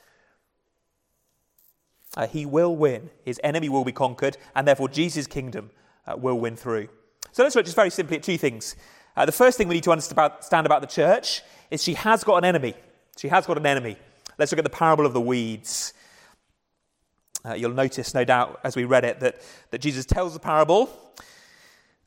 Uh, 2.15 2.27
he 2.27 2.45
will 2.45 2.75
win. 2.75 3.09
His 3.23 3.39
enemy 3.43 3.69
will 3.69 3.83
be 3.83 3.91
conquered, 3.91 4.37
and 4.55 4.67
therefore 4.67 4.87
Jesus' 4.87 5.27
kingdom 5.27 5.71
uh, 6.07 6.15
will 6.15 6.39
win 6.39 6.55
through. 6.55 6.87
So 7.31 7.43
let's 7.43 7.55
look 7.55 7.65
just 7.65 7.75
very 7.75 7.89
simply 7.89 8.17
at 8.17 8.23
two 8.23 8.37
things. 8.37 8.75
Uh, 9.17 9.25
the 9.25 9.31
first 9.31 9.57
thing 9.57 9.67
we 9.67 9.75
need 9.75 9.83
to 9.83 9.91
understand 9.91 10.65
about 10.65 10.81
the 10.81 10.87
church 10.87 11.41
is 11.71 11.83
she 11.83 11.93
has 11.93 12.23
got 12.23 12.37
an 12.37 12.45
enemy. 12.45 12.73
She 13.17 13.27
has 13.27 13.45
got 13.45 13.57
an 13.57 13.65
enemy. 13.65 13.97
Let's 14.37 14.51
look 14.51 14.59
at 14.59 14.65
the 14.65 14.69
parable 14.69 15.05
of 15.05 15.13
the 15.13 15.21
weeds. 15.21 15.93
Uh, 17.45 17.53
you'll 17.53 17.71
notice, 17.71 18.13
no 18.13 18.23
doubt, 18.23 18.59
as 18.63 18.75
we 18.75 18.85
read 18.85 19.05
it, 19.05 19.19
that, 19.19 19.41
that 19.71 19.79
Jesus 19.79 20.05
tells 20.05 20.33
the 20.33 20.39
parable, 20.39 20.89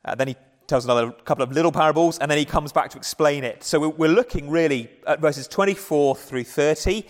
uh, 0.03 0.15
then 0.15 0.29
he 0.29 0.35
tells 0.69 0.85
another 0.85 1.11
couple 1.11 1.43
of 1.43 1.51
little 1.51 1.71
parables, 1.71 2.19
and 2.19 2.29
then 2.29 2.37
he 2.37 2.45
comes 2.45 2.71
back 2.71 2.89
to 2.91 2.97
explain 2.97 3.43
it. 3.43 3.63
So 3.63 3.89
we're 3.89 4.09
looking 4.09 4.49
really 4.49 4.89
at 5.07 5.19
verses 5.19 5.47
24 5.47 6.15
through 6.15 6.43
30, 6.43 7.05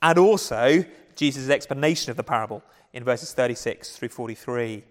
and 0.00 0.18
also 0.18 0.84
Jesus' 1.14 1.48
explanation 1.50 2.10
of 2.10 2.16
the 2.16 2.24
parable 2.24 2.62
in 2.92 3.04
verses 3.04 3.32
36 3.32 3.96
through 3.96 4.08
43. 4.08 4.82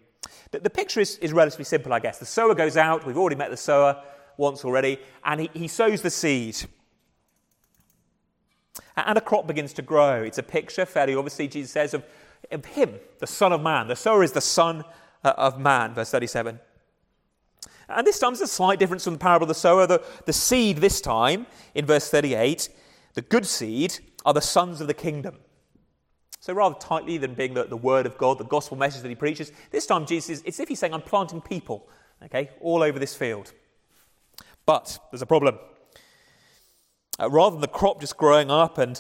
The, 0.52 0.60
the 0.60 0.70
picture 0.70 1.00
is, 1.00 1.18
is, 1.18 1.34
relatively 1.34 1.66
simple, 1.66 1.92
I 1.94 2.00
guess. 2.00 2.20
The 2.20 2.26
sower 2.26 2.56
goes 2.56 2.78
out, 2.78 3.06
we've 3.06 3.18
already 3.18 3.36
met 3.36 3.50
the 3.50 3.58
sower 3.58 4.02
once 4.38 4.64
already, 4.64 5.00
and 5.26 5.42
he, 5.42 5.50
he 5.54 5.68
sows 5.68 6.02
the 6.02 6.10
seed. 6.10 6.58
And 8.96 9.18
a 9.18 9.22
crop 9.22 9.48
begins 9.48 9.74
to 9.74 9.82
grow. 9.82 10.22
It's 10.22 10.38
a 10.38 10.44
picture, 10.44 10.86
fairly 10.86 11.16
obviously, 11.16 11.48
Jesus 11.48 11.72
says, 11.72 11.94
of, 11.94 12.04
of 12.52 12.66
him, 12.66 13.00
the 13.20 13.28
Son 13.28 13.52
of 13.52 13.62
Man. 13.62 13.88
The 13.88 13.96
sower 13.96 14.24
is 14.24 14.32
the 14.32 14.42
Son 14.42 14.84
uh, 15.24 15.34
of 15.38 15.60
Man, 15.60 15.94
verse 15.94 16.12
37. 16.12 16.60
And 17.96 18.06
this 18.06 18.20
time 18.20 18.32
there's 18.32 18.42
a 18.42 18.48
slight 18.48 18.80
difference 18.80 19.04
from 19.04 19.14
the 19.14 19.20
parable 19.20 19.46
of 19.46 19.50
the 19.50 19.56
sower. 19.56 19.88
The, 19.88 20.04
the 20.26 20.34
seed 20.34 20.78
this 20.78 21.02
time, 21.02 21.48
in 21.76 21.86
verse 21.86 22.10
38, 22.10 22.70
the 23.14 23.22
good 23.22 23.46
seed, 23.46 24.00
are 24.26 24.34
the 24.34 24.42
sons 24.42 24.82
of 24.82 24.88
the 24.88 24.94
kingdom. 24.94 25.38
So, 26.40 26.54
rather 26.54 26.76
tightly 26.80 27.18
than 27.18 27.36
being 27.36 27.54
the, 27.54 27.66
the 27.66 27.78
word 27.78 28.06
of 28.06 28.18
God, 28.18 28.40
the 28.40 28.46
gospel 28.46 28.76
message 28.76 29.04
that 29.04 29.10
he 29.10 29.16
preaches, 29.16 29.52
this 29.70 29.86
time 29.86 30.06
Jesus, 30.06 30.42
it's 30.44 30.60
if 30.60 30.70
he's 30.70 30.80
saying, 30.80 30.94
I'm 30.94 31.02
planting 31.02 31.42
people, 31.42 31.88
okay, 32.24 32.50
all 32.62 32.82
over 32.82 32.98
this 32.98 33.16
field. 33.16 33.54
But 34.66 34.98
there's 35.12 35.22
a 35.22 35.28
problem. 35.28 35.60
Uh, 37.20 37.30
rather 37.30 37.54
than 37.54 37.62
the 37.62 37.68
crop 37.68 38.00
just 38.00 38.18
growing 38.18 38.50
up 38.50 38.78
and 38.78 39.00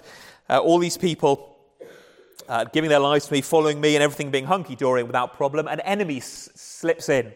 uh, 0.49 0.59
all 0.59 0.77
these 0.77 0.97
people 0.97 1.57
uh, 2.47 2.65
giving 2.65 2.89
their 2.89 2.99
lives 2.99 3.27
to 3.27 3.33
me, 3.33 3.41
following 3.41 3.79
me, 3.81 3.95
and 3.95 4.03
everything 4.03 4.29
being 4.29 4.45
hunky 4.45 4.75
dory 4.75 5.03
without 5.03 5.33
problem, 5.33 5.67
an 5.67 5.79
enemy 5.81 6.17
s- 6.17 6.49
slips 6.53 7.09
in. 7.09 7.31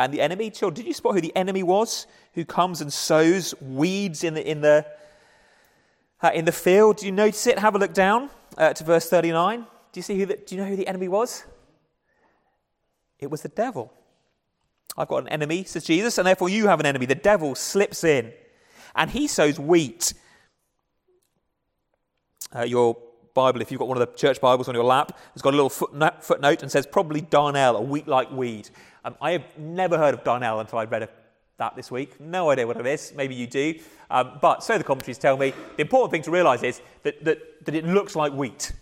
And 0.00 0.14
the 0.14 0.22
enemy, 0.22 0.48
children, 0.48 0.76
did 0.76 0.86
you 0.86 0.94
spot 0.94 1.12
who 1.12 1.20
the 1.20 1.36
enemy 1.36 1.62
was 1.62 2.06
who 2.32 2.46
comes 2.46 2.80
and 2.80 2.90
sows 2.90 3.54
weeds 3.60 4.24
in 4.24 4.32
the, 4.32 4.50
in 4.50 4.62
the, 4.62 4.86
uh, 6.22 6.30
in 6.32 6.46
the 6.46 6.52
field. 6.52 6.96
Do 6.96 7.06
you 7.06 7.12
notice 7.12 7.46
it? 7.46 7.58
Have 7.58 7.74
a 7.74 7.78
look 7.78 7.92
down 7.92 8.30
uh, 8.56 8.72
to 8.72 8.82
verse 8.82 9.10
39. 9.10 9.60
Do 9.60 9.66
you 9.94 10.02
see 10.02 10.18
who 10.18 10.24
the, 10.24 10.36
do 10.36 10.54
you 10.54 10.62
know 10.62 10.66
who 10.66 10.74
the 10.74 10.88
enemy 10.88 11.08
was? 11.08 11.44
It 13.18 13.30
was 13.30 13.42
the 13.42 13.50
devil. 13.50 13.92
I've 14.96 15.08
got 15.08 15.18
an 15.18 15.28
enemy, 15.28 15.64
says 15.64 15.84
Jesus, 15.84 16.16
and 16.16 16.26
therefore 16.26 16.48
you 16.48 16.68
have 16.68 16.80
an 16.80 16.86
enemy. 16.86 17.04
The 17.04 17.14
devil 17.14 17.54
slips 17.54 18.02
in 18.02 18.32
and 18.94 19.10
he 19.10 19.26
sows 19.26 19.60
wheat. 19.60 20.14
Uh, 22.56 22.62
your 22.62 22.96
Bible, 23.34 23.60
if 23.60 23.70
you've 23.70 23.78
got 23.78 23.88
one 23.88 24.00
of 24.00 24.08
the 24.08 24.16
church 24.16 24.40
Bibles 24.40 24.66
on 24.66 24.74
your 24.74 24.84
lap, 24.84 25.18
has 25.34 25.42
got 25.42 25.50
a 25.50 25.56
little 25.56 25.68
footnote, 25.68 26.24
footnote 26.24 26.62
and 26.62 26.72
says 26.72 26.86
probably 26.86 27.20
darnel, 27.20 27.76
a 27.76 27.82
wheat 27.82 28.08
like 28.08 28.30
weed. 28.30 28.70
Um, 29.04 29.16
I 29.20 29.32
have 29.32 29.58
never 29.58 29.96
heard 29.96 30.14
of 30.14 30.24
darnel 30.24 30.60
until 30.60 30.78
I 30.78 30.84
read 30.84 31.08
that 31.58 31.76
this 31.76 31.90
week. 31.90 32.20
No 32.20 32.50
idea 32.50 32.66
what 32.66 32.78
it 32.78 32.86
is. 32.86 33.12
Maybe 33.14 33.34
you 33.34 33.46
do. 33.46 33.74
Um, 34.10 34.38
but 34.40 34.62
so 34.64 34.76
the 34.78 34.84
commentaries 34.84 35.18
tell 35.18 35.36
me. 35.36 35.52
The 35.76 35.82
important 35.82 36.10
thing 36.10 36.22
to 36.22 36.30
realise 36.30 36.62
is 36.62 36.80
that, 37.02 37.24
that, 37.24 37.64
that 37.64 37.74
it 37.74 37.84
looks 37.84 38.16
like 38.16 38.32
wheat. 38.32 38.72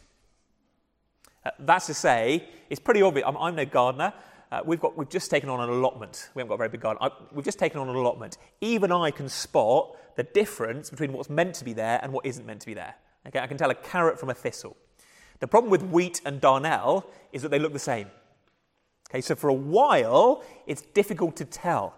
Uh, 1.45 1.51
that's 1.61 1.87
to 1.87 1.95
say, 1.95 2.49
it's 2.71 2.81
pretty 2.81 3.03
obvious. 3.03 3.27
I'm, 3.27 3.37
I'm 3.37 3.55
no 3.55 3.65
gardener. 3.65 4.13
Uh, 4.51 4.63
we've, 4.65 4.81
got, 4.81 4.97
we've 4.97 5.11
just 5.11 5.31
taken 5.31 5.51
on 5.51 5.61
an 5.61 5.69
allotment. 5.69 6.31
We 6.35 6.41
haven't 6.41 6.49
got 6.49 6.55
a 6.55 6.59
very 6.59 6.71
big 6.71 6.81
garden. 6.81 6.99
I, 7.03 7.11
we've 7.33 7.45
just 7.45 7.59
taken 7.59 7.81
on 7.81 7.89
an 7.89 7.97
allotment. 7.97 8.39
Even 8.61 8.91
I 8.91 9.11
can 9.11 9.29
spot 9.29 9.97
the 10.17 10.23
difference 10.23 10.89
between 10.89 11.13
what's 11.13 11.29
meant 11.29 11.55
to 11.57 11.65
be 11.65 11.75
there 11.75 12.01
and 12.03 12.13
what 12.13 12.25
isn't 12.25 12.47
meant 12.47 12.61
to 12.61 12.67
be 12.67 12.75
there. 12.75 12.95
Okay, 13.27 13.41
I 13.41 13.47
can 13.47 13.59
tell 13.59 13.71
a 13.71 13.75
carrot 13.75 14.19
from 14.19 14.31
a 14.31 14.35
thistle. 14.35 14.77
The 15.41 15.47
problem 15.47 15.71
with 15.71 15.83
wheat 15.83 16.21
and 16.25 16.41
darnel 16.41 17.05
is 17.33 17.43
that 17.43 17.51
they 17.51 17.59
look 17.59 17.73
the 17.73 17.79
same. 17.79 18.09
Okay, 19.11 19.21
so 19.23 19.35
for 19.35 19.49
a 19.49 19.55
while, 19.55 20.43
it's 20.67 20.83
difficult 20.83 21.37
to 21.37 21.45
tell. 21.45 21.95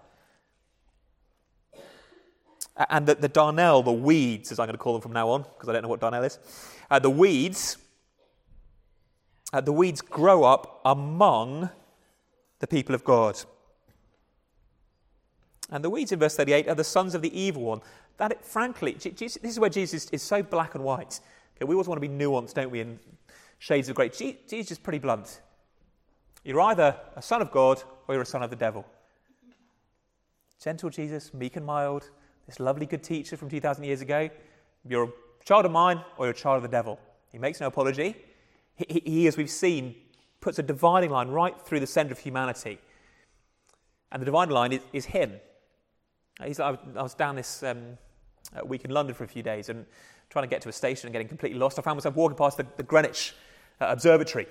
And 2.88 3.06
the, 3.06 3.16
the 3.16 3.28
darnel, 3.28 3.84
the 3.84 3.92
weeds, 3.92 4.52
as 4.52 4.58
I'm 4.58 4.66
going 4.66 4.74
to 4.74 4.78
call 4.78 4.92
them 4.92 5.02
from 5.02 5.12
now 5.12 5.28
on, 5.30 5.42
because 5.42 5.68
I 5.68 5.72
don't 5.72 5.82
know 5.82 5.88
what 5.88 6.00
darnel 6.00 6.24
is, 6.24 6.38
uh, 6.90 6.98
the 6.98 7.10
weeds, 7.10 7.78
uh, 9.52 9.60
the 9.60 9.72
weeds 9.72 10.00
grow 10.00 10.44
up 10.44 10.80
among 10.84 11.68
the 12.60 12.66
people 12.66 12.94
of 12.94 13.04
God. 13.04 13.40
And 15.70 15.84
the 15.84 15.90
weeds 15.90 16.12
in 16.12 16.18
verse 16.18 16.36
38 16.36 16.68
are 16.68 16.74
the 16.74 16.84
sons 16.84 17.14
of 17.14 17.22
the 17.22 17.38
evil 17.38 17.62
one. 17.62 17.80
That, 18.18 18.44
frankly, 18.44 18.94
Jesus, 18.94 19.38
this 19.42 19.52
is 19.52 19.60
where 19.60 19.70
Jesus 19.70 20.08
is 20.10 20.22
so 20.22 20.42
black 20.42 20.74
and 20.74 20.84
white. 20.84 21.20
Okay, 21.56 21.64
we 21.64 21.74
always 21.74 21.88
want 21.88 22.00
to 22.00 22.08
be 22.08 22.12
nuanced, 22.12 22.54
don't 22.54 22.70
we, 22.70 22.80
in 22.80 22.98
shades 23.58 23.88
of 23.88 23.96
grey. 23.96 24.08
Jesus 24.08 24.70
is 24.70 24.78
pretty 24.78 24.98
blunt. 24.98 25.40
You're 26.44 26.60
either 26.60 26.96
a 27.16 27.22
son 27.22 27.42
of 27.42 27.50
God 27.50 27.82
or 28.08 28.14
you're 28.14 28.22
a 28.22 28.26
son 28.26 28.42
of 28.42 28.50
the 28.50 28.56
devil. 28.56 28.86
Gentle 30.62 30.90
Jesus, 30.90 31.32
meek 31.32 31.56
and 31.56 31.64
mild, 31.64 32.10
this 32.46 32.60
lovely 32.60 32.86
good 32.86 33.02
teacher 33.02 33.36
from 33.36 33.48
2,000 33.48 33.84
years 33.84 34.00
ago. 34.00 34.28
You're 34.86 35.04
a 35.04 35.44
child 35.44 35.64
of 35.64 35.72
mine 35.72 36.02
or 36.16 36.26
you're 36.26 36.34
a 36.34 36.36
child 36.36 36.56
of 36.56 36.62
the 36.62 36.68
devil. 36.68 36.98
He 37.32 37.38
makes 37.38 37.60
no 37.60 37.66
apology. 37.66 38.16
He, 38.74 39.02
he, 39.04 39.26
as 39.26 39.36
we've 39.36 39.50
seen, 39.50 39.94
puts 40.40 40.58
a 40.58 40.62
dividing 40.62 41.10
line 41.10 41.28
right 41.28 41.58
through 41.60 41.80
the 41.80 41.86
center 41.86 42.12
of 42.12 42.18
humanity. 42.18 42.78
And 44.10 44.20
the 44.20 44.26
dividing 44.26 44.54
line 44.54 44.72
is, 44.72 44.80
is 44.92 45.04
him. 45.06 45.32
He's, 46.44 46.58
I, 46.58 46.72
was 46.94 47.14
down 47.14 47.36
this 47.36 47.62
um, 47.62 47.98
week 48.64 48.84
in 48.84 48.90
London 48.90 49.14
for 49.14 49.24
a 49.24 49.28
few 49.28 49.42
days 49.42 49.68
and 49.68 49.84
trying 50.30 50.44
to 50.44 50.48
get 50.48 50.62
to 50.62 50.68
a 50.68 50.72
station 50.72 51.06
and 51.06 51.12
getting 51.12 51.28
completely 51.28 51.58
lost. 51.58 51.78
I 51.78 51.82
found 51.82 51.96
myself 51.96 52.16
walking 52.16 52.36
past 52.36 52.56
the, 52.56 52.66
the 52.76 52.82
Greenwich 52.82 53.34
uh, 53.80 53.86
Observatory, 53.88 54.46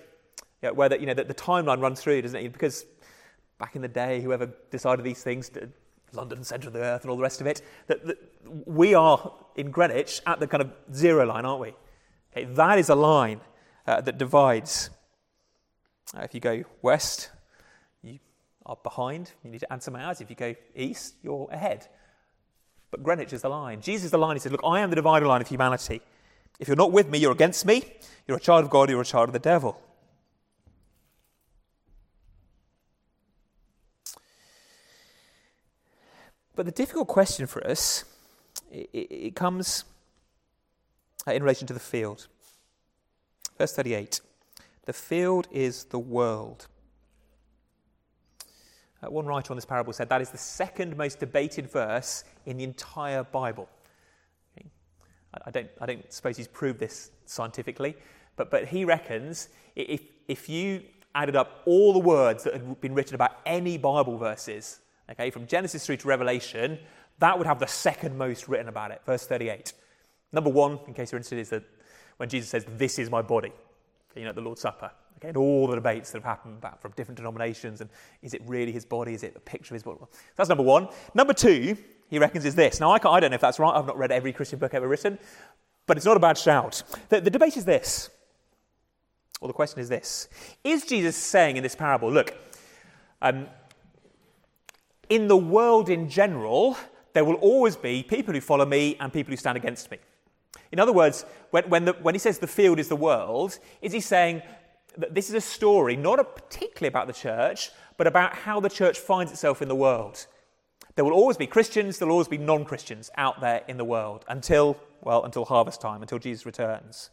where 0.62 0.89
the, 0.89 1.00
you 1.00 1.06
know, 1.06 1.13
the, 1.13 1.24
the 1.24 1.34
timeline 1.34 1.82
runs 1.82 2.01
through, 2.01 2.22
doesn't 2.22 2.39
it? 2.39 2.51
Because 2.51 2.86
back 3.58 3.75
in 3.75 3.82
the 3.82 3.88
day, 3.88 4.22
whoever 4.22 4.51
decided 4.72 5.06
these 5.06 5.24
things 5.24 5.50
London, 6.13 6.44
centre 6.44 6.68
of 6.68 6.74
the 6.74 6.80
earth, 6.80 7.01
and 7.04 7.12
all 7.12 7.18
the 7.18 7.24
rest 7.24 7.42
of 7.42 7.48
it, 7.48 7.62
that, 7.88 8.06
that 8.06 8.18
we 8.66 8.94
are 8.94 9.32
in 9.56 9.72
Greenwich 9.72 10.22
at 10.25 10.39
the 10.39 10.48
kind 10.48 10.62
of 10.62 10.72
zero 10.94 11.25
line, 11.25 11.46
aren't 11.46 11.62
we? 11.62 11.74
Okay, 12.32 12.46
that 12.54 12.80
is 12.80 12.89
a 12.89 12.96
line 12.96 13.42
uh, 13.88 14.01
that 14.01 14.18
divides. 14.18 14.89
Uh, 16.16 16.22
if 16.22 16.34
you 16.34 16.39
go 16.39 16.63
west, 16.82 17.30
you 18.01 18.20
are 18.66 18.78
behind, 18.82 19.32
you 19.44 19.51
need 19.51 19.60
to 19.60 19.72
add 19.72 19.84
some 19.84 19.96
hours. 19.96 20.22
If 20.22 20.30
you 20.30 20.36
go 20.36 20.56
east, 20.75 21.16
you're 21.22 21.48
ahead. 21.51 21.88
But 22.92 23.04
Greenwich 23.04 23.34
is 23.34 23.44
the 23.44 23.50
line. 23.50 23.82
Jesus 23.82 24.06
is 24.06 24.12
the 24.12 24.18
line. 24.18 24.36
He 24.36 24.39
says, 24.39 24.51
Look, 24.51 24.62
I 24.63 24.80
am 24.80 24.89
the 24.89 24.96
dividing 24.96 25.28
line 25.28 25.42
of 25.42 25.48
humanity. 25.48 26.01
If 26.60 26.68
you're 26.68 26.78
not 26.78 26.92
with 26.92 27.08
me, 27.10 27.20
you're 27.20 27.32
against 27.32 27.66
me. 27.66 27.84
You're 28.28 28.38
a 28.38 28.42
child 28.42 28.66
of 28.66 28.72
God, 28.72 28.89
you're 28.89 29.01
a 29.01 29.06
child 29.06 29.30
of 29.30 29.34
the 29.34 29.39
devil. 29.39 29.80
But 36.60 36.66
the 36.66 36.74
difficult 36.74 37.08
question 37.08 37.48
for 37.48 37.66
us, 37.66 38.04
it, 38.70 38.89
it 38.92 39.34
comes 39.34 39.86
in 41.25 41.42
relation 41.42 41.66
to 41.68 41.74
the 41.74 41.80
field. 41.80 42.28
Verse 43.58 43.72
38 43.72 44.20
The 44.84 44.92
field 44.92 45.48
is 45.54 45.86
the 45.86 46.00
world. 46.00 46.68
Uh, 49.01 49.10
one 49.10 49.25
writer 49.25 49.54
on 49.54 49.56
this 49.56 49.63
parable 49.63 49.94
said 49.94 50.10
that 50.10 50.20
is 50.20 50.32
the 50.32 50.38
second 50.38 50.98
most 50.98 51.22
debated 51.22 51.72
verse 51.72 52.25
in 52.46 52.58
the 52.58 52.66
entire 52.66 53.24
Bible. 53.24 53.70
Okay. 54.58 54.70
I, 55.46 55.51
don't, 55.51 55.70
I 55.80 55.86
don't 55.86 56.12
suppose 56.12 56.36
he's 56.36 56.50
proved 56.50 56.78
this 56.78 57.12
scientifically, 57.25 57.96
but, 58.36 58.51
but 58.51 58.66
he 58.66 58.84
reckons 58.84 59.48
if, 59.78 60.01
if 60.28 60.50
you 60.50 60.82
added 61.16 61.38
up 61.38 61.62
all 61.66 61.94
the 61.94 62.00
words 62.00 62.44
that 62.44 62.51
had 62.51 62.82
been 62.82 62.94
written 62.94 63.16
about 63.16 63.38
any 63.46 63.78
Bible 63.78 64.18
verses, 64.18 64.82
okay, 65.12 65.30
from 65.30 65.48
Genesis 65.48 65.86
through 65.86 65.98
to 65.98 66.08
Revelation, 66.08 66.80
that 67.20 67.38
would 67.38 67.48
have 67.48 67.60
the 67.60 67.68
second 67.68 68.18
most 68.18 68.48
written 68.48 68.68
about 68.68 68.92
it. 68.92 69.01
Verse 69.06 69.25
38. 69.25 69.74
Number 70.32 70.50
one, 70.50 70.80
in 70.88 70.94
case 70.94 71.12
you're 71.12 71.18
interested, 71.18 71.39
is 71.39 71.50
that 71.50 71.63
when 72.18 72.30
Jesus 72.30 72.50
says, 72.50 72.66
This 72.78 73.00
is 73.00 73.10
my 73.10 73.22
body, 73.22 73.51
you 74.16 74.24
know, 74.24 74.30
at 74.30 74.36
the 74.36 74.42
Lord's 74.42 74.62
Supper. 74.62 74.92
Okay, 75.18 75.30
and 75.30 75.38
all 75.38 75.68
the 75.68 75.75
debates 75.75 76.12
that 76.12 76.20
have 76.20 76.25
happened 76.25 76.58
about 76.58 76.82
from 76.82 76.94
different 76.96 77.18
denominations 77.18 77.82
and 77.82 77.89
is 78.22 78.34
it 78.34 78.42
really 78.46 78.72
his 78.72 78.86
body? 78.86 79.13
Is 79.13 79.24
it 79.24 79.34
a 79.36 79.39
picture 79.39 79.74
of 79.74 79.75
his 79.75 79.84
body? 79.84 80.00
That's 80.38 80.48
number 80.48 80.63
one. 80.63 80.88
Number 81.13 81.34
two, 81.34 81.75
he 82.10 82.20
reckons, 82.20 82.46
is 82.46 82.56
this. 82.56 82.80
Now, 82.80 82.92
I, 82.92 82.96
I, 82.96 83.20
don't 83.20 83.32
know 83.32 83.36
if 83.36 83.42
that's 83.42 83.60
right. 83.60 83.75
I've 83.75 83.86
not 83.86 83.98
read 83.98 84.13
every 84.13 84.32
Christian 84.32 84.60
book 84.60 84.74
ever 84.74 84.88
written, 84.88 85.20
but 85.88 85.98
it's 85.98 86.06
not 86.06 86.16
a 86.16 86.22
bad 86.22 86.38
shout. 86.38 86.84
The, 87.10 87.20
the 87.20 87.30
debate 87.30 87.58
is 87.58 87.66
this, 87.66 88.10
or 89.42 89.50
the 89.50 89.54
question 89.54 89.82
is 89.82 89.89
this 89.89 90.30
Is 90.63 90.86
Jesus 90.86 91.18
saying 91.18 91.58
in 91.58 91.63
this 91.63 91.75
parable, 91.75 92.10
look, 92.10 92.34
um, 93.22 93.48
in 95.10 95.28
the 95.28 95.38
world 95.38 95.89
in 95.89 96.10
general, 96.10 96.78
there 97.13 97.25
will 97.25 97.36
always 97.36 97.75
be 97.75 98.04
people 98.04 98.34
who 98.34 98.42
follow 98.42 98.66
me 98.66 98.96
and 99.00 99.12
people 99.12 99.32
who 99.32 99.38
stand 99.38 99.58
against 99.58 99.89
me. 99.92 99.98
In 100.72 100.80
other 100.80 100.94
words, 100.94 101.25
when, 101.50 101.68
when, 101.70 101.86
the, 101.86 101.94
when 101.94 102.16
he 102.16 102.20
says 102.20 102.38
the 102.38 102.48
field 102.48 102.80
is 102.80 102.88
the 102.88 102.96
world, 102.96 103.58
is 103.82 103.92
he 103.92 104.00
saying 104.00 104.42
that 104.98 105.16
this 105.16 105.30
is 105.30 105.36
a 105.36 105.42
story 105.42 105.96
not 105.96 106.20
a 106.20 106.24
particularly 106.24 106.88
about 106.88 107.08
the 107.08 107.13
church, 107.13 107.72
but 107.98 108.08
about 108.08 108.36
how 108.36 108.60
the 108.60 108.70
church 108.70 109.00
finds 109.00 109.32
itself 109.32 109.62
in 109.62 109.68
the 109.68 109.75
world? 109.75 110.28
There 110.96 111.06
will 111.06 111.13
always 111.13 111.38
be 111.38 111.48
Christians, 111.48 111.98
there 111.98 112.08
will 112.08 112.13
always 112.13 112.28
be 112.28 112.38
non 112.38 112.66
Christians 112.66 113.10
out 113.16 113.42
there 113.42 113.63
in 113.68 113.78
the 113.78 113.86
world 113.86 114.25
until, 114.28 114.78
well, 115.01 115.24
until 115.24 115.46
harvest 115.46 115.82
time, 115.82 116.01
until 116.01 116.20
Jesus 116.20 116.46
returns. 116.46 117.10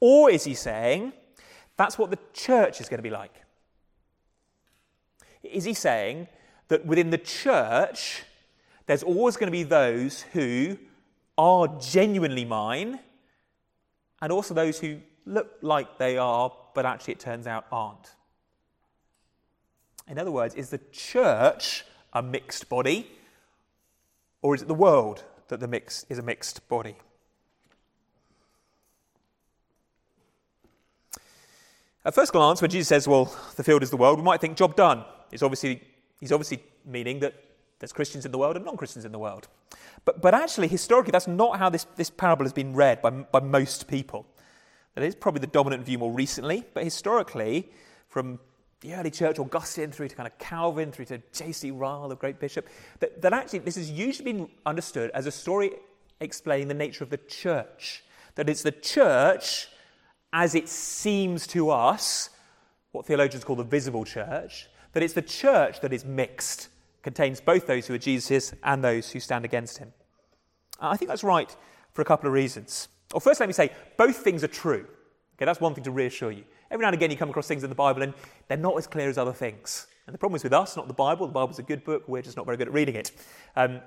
Or 0.00 0.30
is 0.30 0.44
he 0.44 0.54
saying 0.54 1.12
that's 1.76 1.98
what 1.98 2.10
the 2.10 2.18
church 2.32 2.80
is 2.80 2.88
going 2.88 2.98
to 2.98 3.02
be 3.02 3.10
like? 3.10 3.42
Is 5.42 5.64
he 5.64 5.74
saying 5.74 6.28
that 6.68 6.86
within 6.86 7.10
the 7.10 7.18
church, 7.18 8.22
there's 8.86 9.02
always 9.02 9.36
going 9.36 9.48
to 9.48 9.52
be 9.52 9.62
those 9.62 10.22
who 10.32 10.78
are 11.38 11.68
genuinely 11.80 12.44
mine, 12.44 13.00
and 14.22 14.32
also 14.32 14.54
those 14.54 14.78
who 14.78 14.98
look 15.26 15.58
like 15.60 15.98
they 15.98 16.16
are, 16.16 16.52
but 16.74 16.86
actually 16.86 17.12
it 17.12 17.20
turns 17.20 17.46
out 17.46 17.66
aren't. 17.70 18.14
In 20.08 20.18
other 20.18 20.30
words, 20.30 20.54
is 20.54 20.70
the 20.70 20.80
church 20.92 21.84
a 22.12 22.22
mixed 22.22 22.68
body, 22.68 23.10
or 24.40 24.54
is 24.54 24.62
it 24.62 24.68
the 24.68 24.74
world 24.74 25.24
that 25.48 25.60
the 25.60 25.68
mix 25.68 26.06
is 26.08 26.18
a 26.18 26.22
mixed 26.22 26.68
body? 26.68 26.96
At 32.04 32.14
first 32.14 32.30
glance, 32.30 32.62
when 32.62 32.70
Jesus 32.70 32.86
says, 32.86 33.08
Well, 33.08 33.36
the 33.56 33.64
field 33.64 33.82
is 33.82 33.90
the 33.90 33.96
world, 33.96 34.18
we 34.18 34.24
might 34.24 34.40
think, 34.40 34.56
job 34.56 34.76
done. 34.76 35.04
It's 35.32 35.42
obviously, 35.42 35.82
he's 36.20 36.32
obviously 36.32 36.62
meaning 36.84 37.20
that 37.20 37.34
there's 37.78 37.92
Christians 37.92 38.24
in 38.24 38.32
the 38.32 38.38
world 38.38 38.56
and 38.56 38.64
non 38.64 38.76
Christians 38.76 39.04
in 39.04 39.12
the 39.12 39.18
world. 39.18 39.48
But, 40.04 40.22
but 40.22 40.34
actually, 40.34 40.68
historically, 40.68 41.10
that's 41.10 41.26
not 41.26 41.58
how 41.58 41.68
this, 41.68 41.84
this 41.96 42.10
parable 42.10 42.44
has 42.44 42.52
been 42.52 42.74
read 42.74 43.02
by, 43.02 43.10
by 43.10 43.40
most 43.40 43.88
people. 43.88 44.26
That 44.94 45.04
is 45.04 45.14
probably 45.14 45.40
the 45.40 45.48
dominant 45.48 45.84
view 45.84 45.98
more 45.98 46.12
recently, 46.12 46.64
but 46.72 46.84
historically, 46.84 47.68
from 48.08 48.38
the 48.80 48.94
early 48.94 49.10
church, 49.10 49.38
Augustine, 49.38 49.90
through 49.90 50.08
to 50.08 50.16
kind 50.16 50.26
of 50.26 50.38
Calvin, 50.38 50.92
through 50.92 51.06
to 51.06 51.20
J.C. 51.32 51.70
Ryle, 51.70 52.08
the 52.08 52.16
great 52.16 52.40
bishop, 52.40 52.66
that, 53.00 53.20
that 53.20 53.32
actually 53.32 53.58
this 53.60 53.76
has 53.76 53.90
usually 53.90 54.32
been 54.32 54.48
understood 54.64 55.10
as 55.12 55.26
a 55.26 55.30
story 55.30 55.72
explaining 56.20 56.68
the 56.68 56.74
nature 56.74 57.04
of 57.04 57.10
the 57.10 57.18
church. 57.18 58.04
That 58.36 58.48
it's 58.48 58.62
the 58.62 58.72
church 58.72 59.68
as 60.32 60.54
it 60.54 60.68
seems 60.68 61.46
to 61.48 61.70
us, 61.70 62.30
what 62.92 63.06
theologians 63.06 63.44
call 63.44 63.56
the 63.56 63.64
visible 63.64 64.04
church, 64.04 64.68
that 64.96 65.02
it's 65.02 65.12
the 65.12 65.20
church 65.20 65.80
that 65.80 65.92
is 65.92 66.06
mixed 66.06 66.70
contains 67.02 67.38
both 67.38 67.66
those 67.66 67.86
who 67.86 67.92
are 67.92 67.98
Jesus' 67.98 68.54
and 68.62 68.82
those 68.82 69.10
who 69.10 69.20
stand 69.20 69.44
against 69.44 69.76
him. 69.76 69.92
I 70.80 70.96
think 70.96 71.10
that's 71.10 71.22
right 71.22 71.54
for 71.92 72.00
a 72.00 72.04
couple 72.06 72.28
of 72.28 72.32
reasons. 72.32 72.88
Well, 73.12 73.20
first, 73.20 73.38
let 73.38 73.46
me 73.46 73.52
say 73.52 73.72
both 73.98 74.16
things 74.16 74.42
are 74.42 74.48
true. 74.48 74.86
Okay, 75.36 75.44
that's 75.44 75.60
one 75.60 75.74
thing 75.74 75.84
to 75.84 75.90
reassure 75.90 76.30
you. 76.30 76.44
Every 76.70 76.82
now 76.82 76.88
and 76.88 76.94
again, 76.94 77.10
you 77.10 77.18
come 77.18 77.28
across 77.28 77.46
things 77.46 77.62
in 77.62 77.68
the 77.68 77.76
Bible 77.76 78.00
and 78.04 78.14
they're 78.48 78.56
not 78.56 78.74
as 78.78 78.86
clear 78.86 79.10
as 79.10 79.18
other 79.18 79.34
things. 79.34 79.86
And 80.06 80.14
the 80.14 80.18
problem 80.18 80.36
is 80.36 80.42
with 80.42 80.54
us, 80.54 80.78
not 80.78 80.88
the 80.88 80.94
Bible. 80.94 81.26
The 81.26 81.32
Bible's 81.34 81.58
a 81.58 81.62
good 81.62 81.84
book, 81.84 82.04
we're 82.08 82.22
just 82.22 82.38
not 82.38 82.46
very 82.46 82.56
good 82.56 82.68
at 82.68 82.72
reading 82.72 82.94
it. 82.94 83.12
Um, 83.54 83.82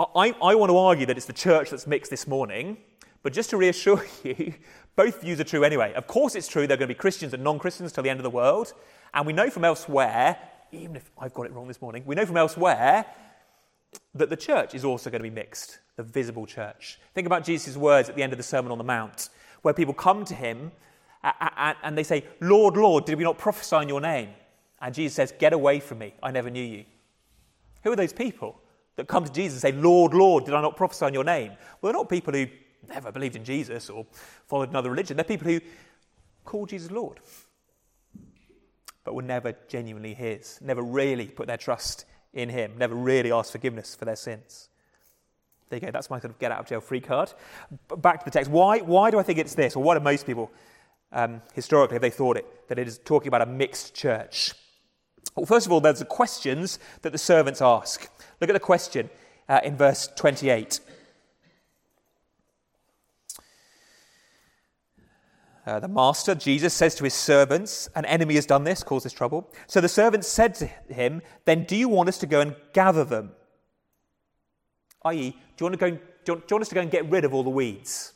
I, 0.00 0.34
I 0.42 0.54
want 0.54 0.70
to 0.70 0.78
argue 0.78 1.04
that 1.04 1.18
it's 1.18 1.26
the 1.26 1.34
church 1.34 1.68
that's 1.68 1.86
mixed 1.86 2.10
this 2.10 2.26
morning, 2.26 2.78
but 3.22 3.34
just 3.34 3.50
to 3.50 3.58
reassure 3.58 4.02
you, 4.24 4.54
both 4.96 5.20
views 5.20 5.40
are 5.40 5.44
true 5.44 5.64
anyway. 5.64 5.92
Of 5.94 6.06
course, 6.06 6.34
it's 6.34 6.48
true 6.48 6.66
there 6.66 6.74
are 6.74 6.78
going 6.78 6.88
to 6.88 6.94
be 6.94 6.98
Christians 6.98 7.34
and 7.34 7.42
non 7.42 7.58
Christians 7.58 7.92
till 7.92 8.02
the 8.02 8.10
end 8.10 8.20
of 8.20 8.24
the 8.24 8.30
world. 8.30 8.72
And 9.14 9.26
we 9.26 9.32
know 9.32 9.50
from 9.50 9.64
elsewhere 9.64 10.38
even 10.72 10.96
if 10.96 11.10
I've 11.18 11.34
got 11.34 11.46
it 11.46 11.52
wrong 11.52 11.68
this 11.68 11.82
morning, 11.82 12.02
we 12.06 12.14
know 12.14 12.26
from 12.26 12.38
elsewhere 12.38 13.04
that 14.14 14.30
the 14.30 14.36
church 14.36 14.74
is 14.74 14.84
also 14.84 15.10
going 15.10 15.20
to 15.20 15.28
be 15.28 15.34
mixed, 15.34 15.78
the 15.96 16.02
visible 16.02 16.46
church. 16.46 16.98
Think 17.14 17.26
about 17.26 17.44
Jesus' 17.44 17.76
words 17.76 18.08
at 18.08 18.16
the 18.16 18.22
end 18.22 18.32
of 18.32 18.38
the 18.38 18.42
Sermon 18.42 18.72
on 18.72 18.78
the 18.78 18.84
Mount, 18.84 19.28
where 19.60 19.74
people 19.74 19.94
come 19.94 20.24
to 20.24 20.34
him 20.34 20.72
and 21.22 21.96
they 21.96 22.02
say, 22.02 22.24
Lord, 22.40 22.76
Lord, 22.76 23.04
did 23.04 23.18
we 23.18 23.24
not 23.24 23.38
prophesy 23.38 23.76
in 23.76 23.88
your 23.88 24.00
name? 24.00 24.30
And 24.80 24.94
Jesus 24.94 25.14
says, 25.14 25.32
Get 25.38 25.52
away 25.52 25.78
from 25.78 25.98
me, 25.98 26.14
I 26.22 26.30
never 26.30 26.50
knew 26.50 26.64
you. 26.64 26.84
Who 27.84 27.92
are 27.92 27.96
those 27.96 28.12
people 28.12 28.58
that 28.96 29.08
come 29.08 29.24
to 29.24 29.32
Jesus 29.32 29.62
and 29.62 29.74
say, 29.74 29.80
Lord, 29.80 30.14
Lord, 30.14 30.46
did 30.46 30.54
I 30.54 30.62
not 30.62 30.76
prophesy 30.76 31.06
in 31.06 31.14
your 31.14 31.24
name? 31.24 31.52
Well, 31.80 31.92
they're 31.92 32.00
not 32.00 32.08
people 32.08 32.32
who 32.32 32.46
never 32.88 33.12
believed 33.12 33.36
in 33.36 33.44
Jesus 33.44 33.90
or 33.90 34.06
followed 34.46 34.70
another 34.70 34.90
religion. 34.90 35.16
They're 35.16 35.24
people 35.24 35.48
who 35.48 35.60
call 36.44 36.66
Jesus 36.66 36.90
Lord 36.90 37.20
but 39.04 39.14
were 39.14 39.22
never 39.22 39.54
genuinely 39.68 40.14
His, 40.14 40.58
never 40.60 40.82
really 40.82 41.26
put 41.26 41.46
their 41.46 41.56
trust 41.56 42.04
in 42.32 42.48
Him, 42.48 42.72
never 42.78 42.94
really 42.94 43.32
asked 43.32 43.52
forgiveness 43.52 43.94
for 43.94 44.04
their 44.04 44.16
sins. 44.16 44.68
There 45.68 45.78
you 45.78 45.86
go, 45.86 45.90
that's 45.90 46.10
my 46.10 46.20
sort 46.20 46.32
of 46.32 46.38
get 46.38 46.52
out 46.52 46.60
of 46.60 46.66
jail 46.66 46.80
free 46.80 47.00
card. 47.00 47.32
Back 47.96 48.20
to 48.20 48.24
the 48.24 48.30
text. 48.30 48.50
Why, 48.50 48.78
why 48.78 49.10
do 49.10 49.18
I 49.18 49.22
think 49.22 49.38
it's 49.38 49.54
this, 49.54 49.74
or 49.74 49.82
why 49.82 49.94
do 49.94 50.00
most 50.00 50.26
people 50.26 50.50
um, 51.12 51.42
historically 51.54 51.94
have 51.94 52.02
they 52.02 52.10
thought 52.10 52.36
it, 52.36 52.68
that 52.68 52.78
it 52.78 52.86
is 52.86 52.98
talking 52.98 53.28
about 53.28 53.42
a 53.42 53.46
mixed 53.46 53.94
church? 53.94 54.52
Well, 55.34 55.46
first 55.46 55.66
of 55.66 55.72
all, 55.72 55.80
there's 55.80 55.98
the 56.00 56.04
questions 56.04 56.78
that 57.02 57.12
the 57.12 57.18
servants 57.18 57.62
ask. 57.62 58.08
Look 58.40 58.50
at 58.50 58.54
the 58.54 58.60
question 58.60 59.08
uh, 59.48 59.60
in 59.64 59.76
verse 59.76 60.08
28. 60.14 60.80
Uh, 65.64 65.78
the 65.78 65.88
master, 65.88 66.34
Jesus, 66.34 66.74
says 66.74 66.94
to 66.96 67.04
his 67.04 67.14
servants, 67.14 67.88
An 67.94 68.04
enemy 68.06 68.34
has 68.34 68.46
done 68.46 68.64
this, 68.64 68.82
caused 68.82 69.04
this 69.04 69.12
trouble. 69.12 69.48
So 69.68 69.80
the 69.80 69.88
servants 69.88 70.26
said 70.26 70.54
to 70.56 70.66
him, 70.66 71.22
Then 71.44 71.64
do 71.64 71.76
you 71.76 71.88
want 71.88 72.08
us 72.08 72.18
to 72.18 72.26
go 72.26 72.40
and 72.40 72.56
gather 72.72 73.04
them? 73.04 73.32
I.e., 75.04 75.30
do 75.30 75.64
you, 75.64 75.64
want 75.66 75.78
to 75.78 75.90
go, 75.90 75.90
do 75.90 76.32
you 76.32 76.42
want 76.50 76.62
us 76.62 76.68
to 76.68 76.74
go 76.74 76.80
and 76.80 76.90
get 76.90 77.08
rid 77.08 77.24
of 77.24 77.32
all 77.32 77.44
the 77.44 77.50
weeds? 77.50 78.12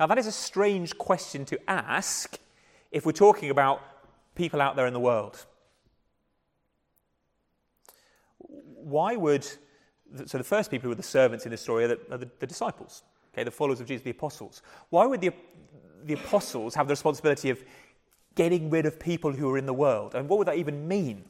Now, 0.00 0.06
that 0.06 0.18
is 0.18 0.26
a 0.26 0.32
strange 0.32 0.98
question 0.98 1.44
to 1.46 1.70
ask 1.70 2.38
if 2.90 3.06
we're 3.06 3.12
talking 3.12 3.50
about 3.50 3.80
people 4.34 4.60
out 4.60 4.74
there 4.74 4.86
in 4.86 4.92
the 4.92 5.00
world. 5.00 5.46
Why 8.38 9.14
would, 9.14 9.44
so 10.26 10.38
the 10.38 10.44
first 10.44 10.72
people 10.72 10.84
who 10.84 10.88
were 10.88 10.96
the 10.96 11.04
servants 11.04 11.44
in 11.44 11.52
this 11.52 11.60
story 11.60 11.84
are 11.84 11.88
the, 11.88 12.00
are 12.10 12.18
the, 12.18 12.30
the 12.40 12.46
disciples 12.48 13.04
okay, 13.32 13.44
the 13.44 13.50
followers 13.50 13.80
of 13.80 13.86
Jesus, 13.86 14.04
the 14.04 14.10
apostles. 14.10 14.62
Why 14.90 15.06
would 15.06 15.20
the, 15.20 15.30
the 16.04 16.14
apostles 16.14 16.74
have 16.74 16.86
the 16.86 16.92
responsibility 16.92 17.50
of 17.50 17.62
getting 18.34 18.70
rid 18.70 18.86
of 18.86 18.98
people 18.98 19.32
who 19.32 19.48
are 19.50 19.58
in 19.58 19.66
the 19.66 19.74
world? 19.74 20.14
And 20.14 20.28
what 20.28 20.38
would 20.38 20.48
that 20.48 20.56
even 20.56 20.86
mean? 20.86 21.24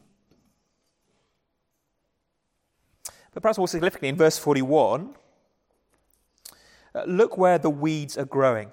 But 3.33 3.43
perhaps 3.43 3.59
more 3.59 3.69
significantly, 3.69 4.09
in 4.09 4.17
verse 4.17 4.39
41, 4.39 5.15
uh, 6.95 7.05
look 7.07 7.39
where 7.39 7.59
the 7.59 7.71
weeds 7.71 8.19
are 8.19 8.27
growing. 8.27 8.71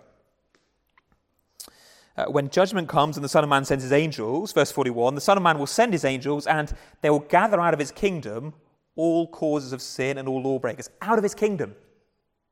Uh, 2.18 2.26
when 2.26 2.50
judgment 2.50 2.90
comes 2.90 3.16
and 3.16 3.24
the 3.24 3.30
Son 3.30 3.46
of 3.46 3.50
Man 3.50 3.64
sends 3.64 3.84
his 3.84 3.94
angels, 3.94 4.52
verse 4.52 4.72
41, 4.72 5.16
the 5.16 5.22
Son 5.22 5.38
of 5.38 5.44
Man 5.44 5.58
will 5.58 5.68
send 5.68 5.94
his 5.94 6.04
angels 6.04 6.46
and 6.48 6.74
they 7.02 7.10
will 7.10 7.20
gather 7.20 7.62
out 7.62 7.74
of 7.74 7.80
his 7.80 7.92
kingdom 7.92 8.54
all 8.98 9.28
causes 9.28 9.72
of 9.72 9.82
sin 9.82 10.18
and 10.18 10.28
all 10.28 10.42
lawbreakers 10.42 10.90
out 11.02 11.18
of 11.18 11.24
his 11.24 11.34
kingdom. 11.34 11.74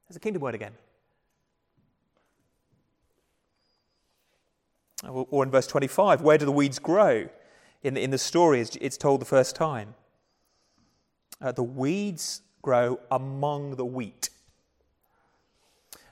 There's 0.08 0.18
a 0.18 0.20
kingdom 0.20 0.42
word 0.42 0.56
again. 0.56 0.74
Or 5.08 5.44
in 5.44 5.52
verse 5.52 5.68
25, 5.68 6.22
where 6.22 6.38
do 6.38 6.46
the 6.46 6.52
weeds 6.52 6.80
grow? 6.80 7.30
In 7.84 7.94
the, 7.94 8.02
in 8.02 8.10
the 8.10 8.18
story, 8.18 8.62
it's 8.62 8.98
told 8.98 9.22
the 9.22 9.26
first 9.26 9.56
time. 9.56 9.94
Uh, 11.40 11.52
the 11.52 11.64
weeds 11.64 12.42
grow 12.62 13.00
among 13.12 13.76
the 13.76 13.86
wheat. 13.86 14.30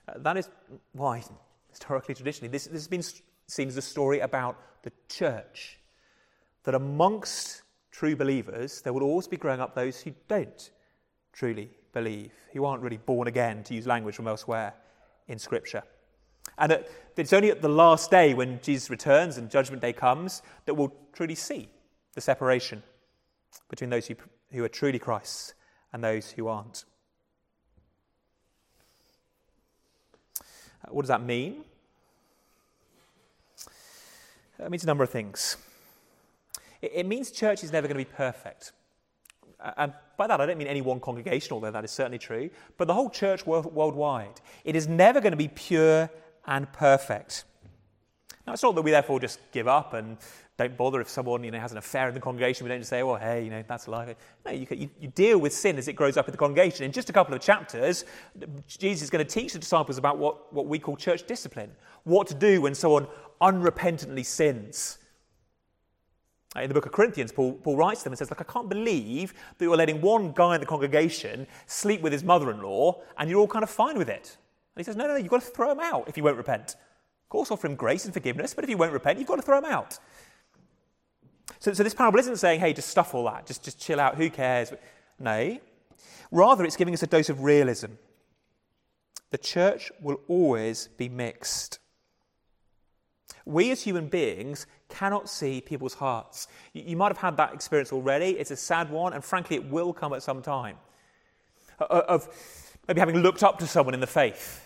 Uh, 0.07 0.13
that 0.17 0.37
is 0.37 0.49
why, 0.93 1.23
historically, 1.71 2.13
traditionally, 2.13 2.51
this, 2.51 2.65
this 2.65 2.73
has 2.73 2.87
been 2.87 3.03
seen 3.47 3.67
as 3.67 3.77
a 3.77 3.81
story 3.81 4.19
about 4.19 4.59
the 4.83 4.91
church. 5.09 5.79
That 6.63 6.75
amongst 6.75 7.63
true 7.91 8.15
believers, 8.15 8.81
there 8.81 8.93
will 8.93 9.03
always 9.03 9.27
be 9.27 9.37
growing 9.37 9.61
up 9.61 9.73
those 9.73 10.01
who 10.01 10.13
don't 10.27 10.69
truly 11.33 11.71
believe, 11.95 12.31
who 12.53 12.65
aren't 12.65 12.83
really 12.83 12.97
born 12.97 13.27
again, 13.27 13.63
to 13.63 13.73
use 13.73 13.87
language 13.87 14.15
from 14.15 14.27
elsewhere 14.27 14.75
in 15.27 15.39
Scripture. 15.39 15.81
And 16.59 16.85
it's 17.17 17.33
only 17.33 17.49
at 17.49 17.61
the 17.61 17.69
last 17.69 18.11
day 18.11 18.35
when 18.35 18.59
Jesus 18.61 18.91
returns 18.91 19.37
and 19.37 19.49
Judgment 19.49 19.81
Day 19.81 19.93
comes 19.93 20.43
that 20.65 20.75
we'll 20.75 20.93
truly 21.13 21.33
see 21.33 21.69
the 22.13 22.21
separation 22.21 22.83
between 23.69 23.89
those 23.89 24.05
who, 24.07 24.15
who 24.51 24.63
are 24.63 24.69
truly 24.69 24.99
Christ's 24.99 25.53
and 25.91 26.03
those 26.03 26.31
who 26.31 26.47
aren't. 26.47 26.85
Uh, 30.83 30.91
what 30.91 31.01
does 31.01 31.09
that 31.09 31.23
mean? 31.23 31.63
It 34.59 34.69
means 34.69 34.83
a 34.83 34.87
number 34.87 35.03
of 35.03 35.09
things. 35.09 35.57
It, 36.81 37.05
means 37.05 37.31
church 37.31 37.63
is 37.63 37.71
never 37.71 37.87
going 37.87 37.97
to 37.97 38.05
be 38.05 38.15
perfect. 38.15 38.71
And 39.77 39.93
by 40.17 40.27
that, 40.27 40.39
I 40.39 40.45
don't 40.45 40.57
mean 40.57 40.67
any 40.67 40.81
one 40.81 40.99
congregation, 40.99 41.53
although 41.53 41.71
that 41.71 41.83
is 41.83 41.91
certainly 41.91 42.19
true, 42.19 42.49
but 42.77 42.87
the 42.87 42.93
whole 42.93 43.09
church 43.09 43.45
worldwide. 43.45 44.41
It 44.63 44.75
is 44.75 44.87
never 44.87 45.19
going 45.21 45.31
to 45.31 45.37
be 45.37 45.47
pure 45.47 46.09
and 46.45 46.71
perfect. 46.73 47.45
Now, 48.45 48.53
it's 48.53 48.63
not 48.63 48.75
that 48.75 48.83
we 48.83 48.91
therefore 48.91 49.19
just 49.19 49.39
give 49.51 49.67
up 49.67 49.93
and 49.93 50.17
don't 50.57 50.77
bother 50.77 51.01
if 51.01 51.09
someone 51.09 51.43
you 51.43 51.51
know, 51.51 51.59
has 51.59 51.71
an 51.71 51.77
affair 51.77 52.07
in 52.07 52.13
the 52.13 52.19
congregation. 52.19 52.63
We 52.63 52.69
don't 52.69 52.79
just 52.79 52.89
say, 52.89 53.03
well, 53.03 53.17
hey, 53.17 53.43
you 53.43 53.49
know, 53.49 53.63
that's 53.67 53.87
life. 53.87 54.15
No, 54.45 54.51
you, 54.51 54.67
you, 54.69 54.89
you 55.01 55.07
deal 55.09 55.37
with 55.37 55.51
sin 55.51 55.77
as 55.77 55.87
it 55.87 55.93
grows 55.93 56.15
up 56.15 56.27
in 56.27 56.31
the 56.31 56.37
congregation. 56.37 56.85
In 56.85 56.91
just 56.91 57.09
a 57.09 57.13
couple 57.13 57.33
of 57.33 57.41
chapters, 57.41 58.05
Jesus 58.67 59.03
is 59.03 59.09
going 59.09 59.25
to 59.25 59.29
teach 59.29 59.53
the 59.53 59.59
disciples 59.59 59.97
about 59.97 60.17
what, 60.17 60.53
what 60.53 60.67
we 60.67 60.79
call 60.79 60.95
church 60.95 61.27
discipline, 61.27 61.71
what 62.03 62.27
to 62.27 62.33
do 62.33 62.61
when 62.61 62.73
someone 62.73 63.07
unrepentantly 63.41 64.25
sins. 64.25 64.99
Uh, 66.55 66.61
in 66.61 66.69
the 66.69 66.73
book 66.73 66.85
of 66.85 66.91
Corinthians, 66.91 67.31
Paul, 67.31 67.53
Paul 67.53 67.75
writes 67.75 68.01
to 68.01 68.03
them 68.05 68.13
and 68.13 68.17
says, 68.17 68.29
Look, 68.29 68.41
I 68.41 68.51
can't 68.51 68.69
believe 68.69 69.33
that 69.57 69.65
you're 69.65 69.75
letting 69.75 69.99
one 69.99 70.31
guy 70.31 70.55
in 70.55 70.61
the 70.61 70.67
congregation 70.67 71.47
sleep 71.65 72.01
with 72.01 72.13
his 72.13 72.23
mother 72.23 72.49
in 72.49 72.61
law 72.61 73.01
and 73.17 73.29
you're 73.29 73.39
all 73.39 73.47
kind 73.47 73.63
of 73.63 73.69
fine 73.69 73.97
with 73.97 74.09
it. 74.09 74.37
And 74.75 74.81
he 74.81 74.83
says, 74.83 74.95
No, 74.95 75.05
no, 75.05 75.13
no, 75.13 75.17
you've 75.17 75.27
got 75.27 75.41
to 75.41 75.47
throw 75.47 75.71
him 75.71 75.79
out 75.79 76.07
if 76.07 76.15
he 76.15 76.21
won't 76.21 76.37
repent. 76.37 76.75
Of 77.25 77.29
course, 77.29 77.51
offer 77.51 77.67
him 77.67 77.75
grace 77.75 78.05
and 78.05 78.13
forgiveness, 78.13 78.53
but 78.53 78.63
if 78.63 78.69
he 78.69 78.75
won't 78.75 78.93
repent, 78.93 79.19
you've 79.19 79.27
got 79.27 79.35
to 79.37 79.41
throw 79.41 79.57
him 79.57 79.65
out. 79.65 79.99
So, 81.59 81.73
so 81.73 81.83
this 81.83 81.93
parable 81.93 82.19
isn't 82.19 82.37
saying, 82.37 82.59
hey, 82.59 82.73
just 82.73 82.89
stuff 82.89 83.13
all 83.13 83.25
that, 83.25 83.45
just, 83.45 83.63
just 83.63 83.79
chill 83.79 83.99
out, 83.99 84.15
who 84.15 84.29
cares? 84.29 84.71
No. 85.19 85.57
Rather, 86.31 86.63
it's 86.63 86.75
giving 86.75 86.93
us 86.93 87.03
a 87.03 87.07
dose 87.07 87.29
of 87.29 87.43
realism. 87.43 87.93
The 89.31 89.37
church 89.37 89.91
will 90.01 90.21
always 90.27 90.87
be 90.97 91.09
mixed. 91.09 91.79
We 93.45 93.71
as 93.71 93.81
human 93.81 94.07
beings 94.07 94.65
cannot 94.89 95.29
see 95.29 95.61
people's 95.61 95.93
hearts. 95.93 96.47
You, 96.73 96.83
you 96.87 96.97
might 96.97 97.09
have 97.09 97.17
had 97.17 97.37
that 97.37 97.53
experience 97.53 97.93
already. 97.93 98.31
It's 98.31 98.51
a 98.51 98.55
sad 98.55 98.89
one, 98.89 99.13
and 99.13 99.23
frankly, 99.23 99.55
it 99.55 99.65
will 99.69 99.93
come 99.93 100.13
at 100.13 100.23
some 100.23 100.41
time. 100.41 100.77
Of 101.79 102.27
maybe 102.87 102.99
having 102.99 103.17
looked 103.17 103.43
up 103.43 103.59
to 103.59 103.67
someone 103.67 103.93
in 103.93 103.99
the 103.99 104.07
faith, 104.07 104.65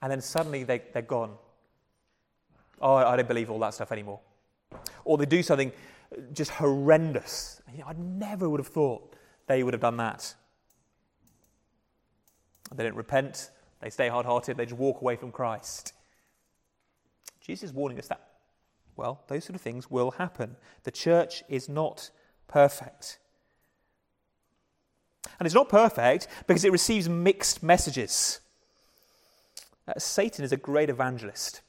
and 0.00 0.10
then 0.10 0.20
suddenly 0.20 0.64
they, 0.64 0.82
they're 0.92 1.02
gone. 1.02 1.34
Oh, 2.80 2.94
I 2.94 3.16
don't 3.16 3.28
believe 3.28 3.50
all 3.50 3.60
that 3.60 3.74
stuff 3.74 3.92
anymore. 3.92 4.20
Or 5.04 5.16
they 5.16 5.26
do 5.26 5.42
something 5.42 5.70
just 6.32 6.50
horrendous. 6.50 7.60
You 7.72 7.78
know, 7.80 7.86
I 7.86 7.94
never 7.96 8.48
would 8.48 8.58
have 8.58 8.68
thought 8.68 9.14
they 9.46 9.62
would 9.62 9.74
have 9.74 9.80
done 9.80 9.98
that. 9.98 10.34
They 12.74 12.84
don't 12.84 12.96
repent, 12.96 13.50
they 13.80 13.90
stay 13.90 14.08
hard 14.08 14.24
hearted, 14.26 14.56
they 14.56 14.64
just 14.64 14.78
walk 14.78 15.00
away 15.00 15.16
from 15.16 15.30
Christ. 15.30 15.92
Jesus 17.44 17.70
is 17.70 17.72
warning 17.72 17.98
us 17.98 18.08
that, 18.08 18.20
well, 18.96 19.22
those 19.28 19.44
sort 19.44 19.56
of 19.56 19.60
things 19.60 19.90
will 19.90 20.12
happen. 20.12 20.56
The 20.84 20.90
church 20.90 21.42
is 21.48 21.68
not 21.68 22.10
perfect. 22.46 23.18
And 25.38 25.46
it's 25.46 25.54
not 25.54 25.68
perfect 25.68 26.28
because 26.46 26.64
it 26.64 26.72
receives 26.72 27.08
mixed 27.08 27.62
messages. 27.62 28.40
Uh, 29.88 29.94
Satan 29.98 30.44
is 30.44 30.52
a 30.52 30.56
great 30.56 30.90
evangelist. 30.90 31.60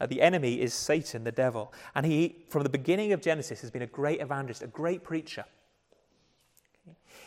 Uh, 0.00 0.06
the 0.06 0.20
enemy 0.20 0.60
is 0.60 0.74
Satan, 0.74 1.24
the 1.24 1.32
devil. 1.32 1.72
And 1.94 2.04
he, 2.04 2.44
from 2.48 2.62
the 2.62 2.68
beginning 2.68 3.12
of 3.12 3.22
Genesis, 3.22 3.60
has 3.60 3.70
been 3.70 3.82
a 3.82 3.86
great 3.86 4.20
evangelist, 4.20 4.62
a 4.62 4.66
great 4.66 5.04
preacher. 5.04 5.44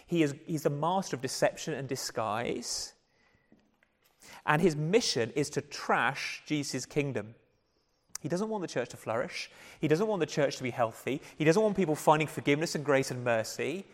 He 0.05 0.23
is, 0.23 0.35
he's 0.45 0.63
the 0.63 0.69
master 0.69 1.15
of 1.15 1.21
deception 1.21 1.73
and 1.73 1.87
disguise. 1.87 2.93
And 4.45 4.61
his 4.61 4.75
mission 4.75 5.31
is 5.35 5.49
to 5.51 5.61
trash 5.61 6.41
Jesus' 6.45 6.85
kingdom. 6.85 7.35
He 8.19 8.27
doesn't 8.27 8.49
want 8.49 8.61
the 8.61 8.67
church 8.67 8.89
to 8.89 8.97
flourish. 8.97 9.49
He 9.79 9.87
doesn't 9.87 10.07
want 10.07 10.19
the 10.19 10.25
church 10.25 10.57
to 10.57 10.63
be 10.63 10.71
healthy. 10.71 11.21
He 11.37 11.45
doesn't 11.45 11.61
want 11.61 11.77
people 11.77 11.95
finding 11.95 12.27
forgiveness 12.27 12.75
and 12.75 12.83
grace 12.83 13.11
and 13.11 13.23
mercy. 13.23 13.85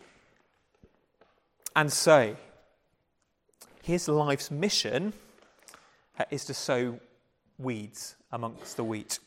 And 1.76 1.92
so, 1.92 2.36
his 3.82 4.08
life's 4.08 4.50
mission 4.50 5.12
uh, 6.18 6.24
is 6.30 6.44
to 6.46 6.54
sow 6.54 6.98
weeds 7.58 8.16
amongst 8.32 8.76
the 8.76 8.84
wheat. 8.84 9.20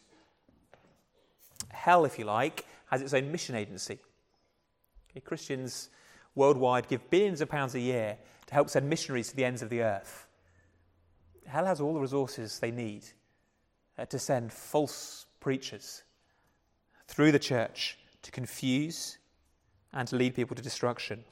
Hell, 1.69 2.03
if 2.03 2.19
you 2.19 2.25
like, 2.25 2.65
has 2.88 3.01
its 3.01 3.13
own 3.13 3.32
mission 3.32 3.55
agency. 3.55 3.99
Okay, 5.12 5.21
Christians 5.21 5.89
worldwide 6.36 6.88
give 6.88 7.10
billions 7.10 7.41
of 7.41 7.49
pounds 7.49 7.75
a 7.75 7.79
year 7.79 8.17
to 8.47 8.53
help 8.53 8.69
send 8.69 8.89
missionaries 8.89 9.29
to 9.29 9.36
the 9.36 9.45
ends 9.45 9.62
of 9.62 9.69
the 9.69 9.82
earth. 9.82 10.27
Hell 11.49 11.65
has 11.65 11.81
all 11.81 11.93
the 11.93 11.99
resources 11.99 12.59
they 12.59 12.71
need 12.71 13.05
uh, 13.97 14.05
to 14.05 14.19
send 14.19 14.53
false 14.53 15.25
preachers 15.39 16.03
through 17.07 17.31
the 17.31 17.39
church 17.39 17.97
to 18.21 18.31
confuse 18.31 19.17
and 19.93 20.07
to 20.07 20.15
lead 20.15 20.35
people 20.35 20.55
to 20.55 20.62
destruction. 20.62 21.23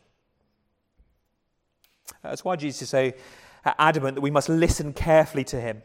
That's 2.23 2.43
why 2.43 2.55
Jesus 2.55 2.81
is 2.83 2.89
so 2.89 3.13
adamant 3.65 4.15
that 4.15 4.21
we 4.21 4.31
must 4.31 4.49
listen 4.49 4.93
carefully 4.93 5.43
to 5.45 5.59
him 5.59 5.83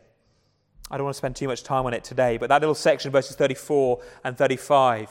I 0.93 0.99
don't 0.99 1.07
want 1.07 1.15
to 1.15 1.19
spend 1.19 1.37
too 1.37 1.49
much 1.49 1.63
time 1.63 1.87
on 1.87 1.95
it 1.95 2.05
today, 2.05 2.37
but 2.37 2.51
that 2.51 2.61
little 2.61 2.75
section, 2.75 3.11
verses 3.11 3.35
34 3.35 4.03
and 4.25 4.37
35, 4.37 5.09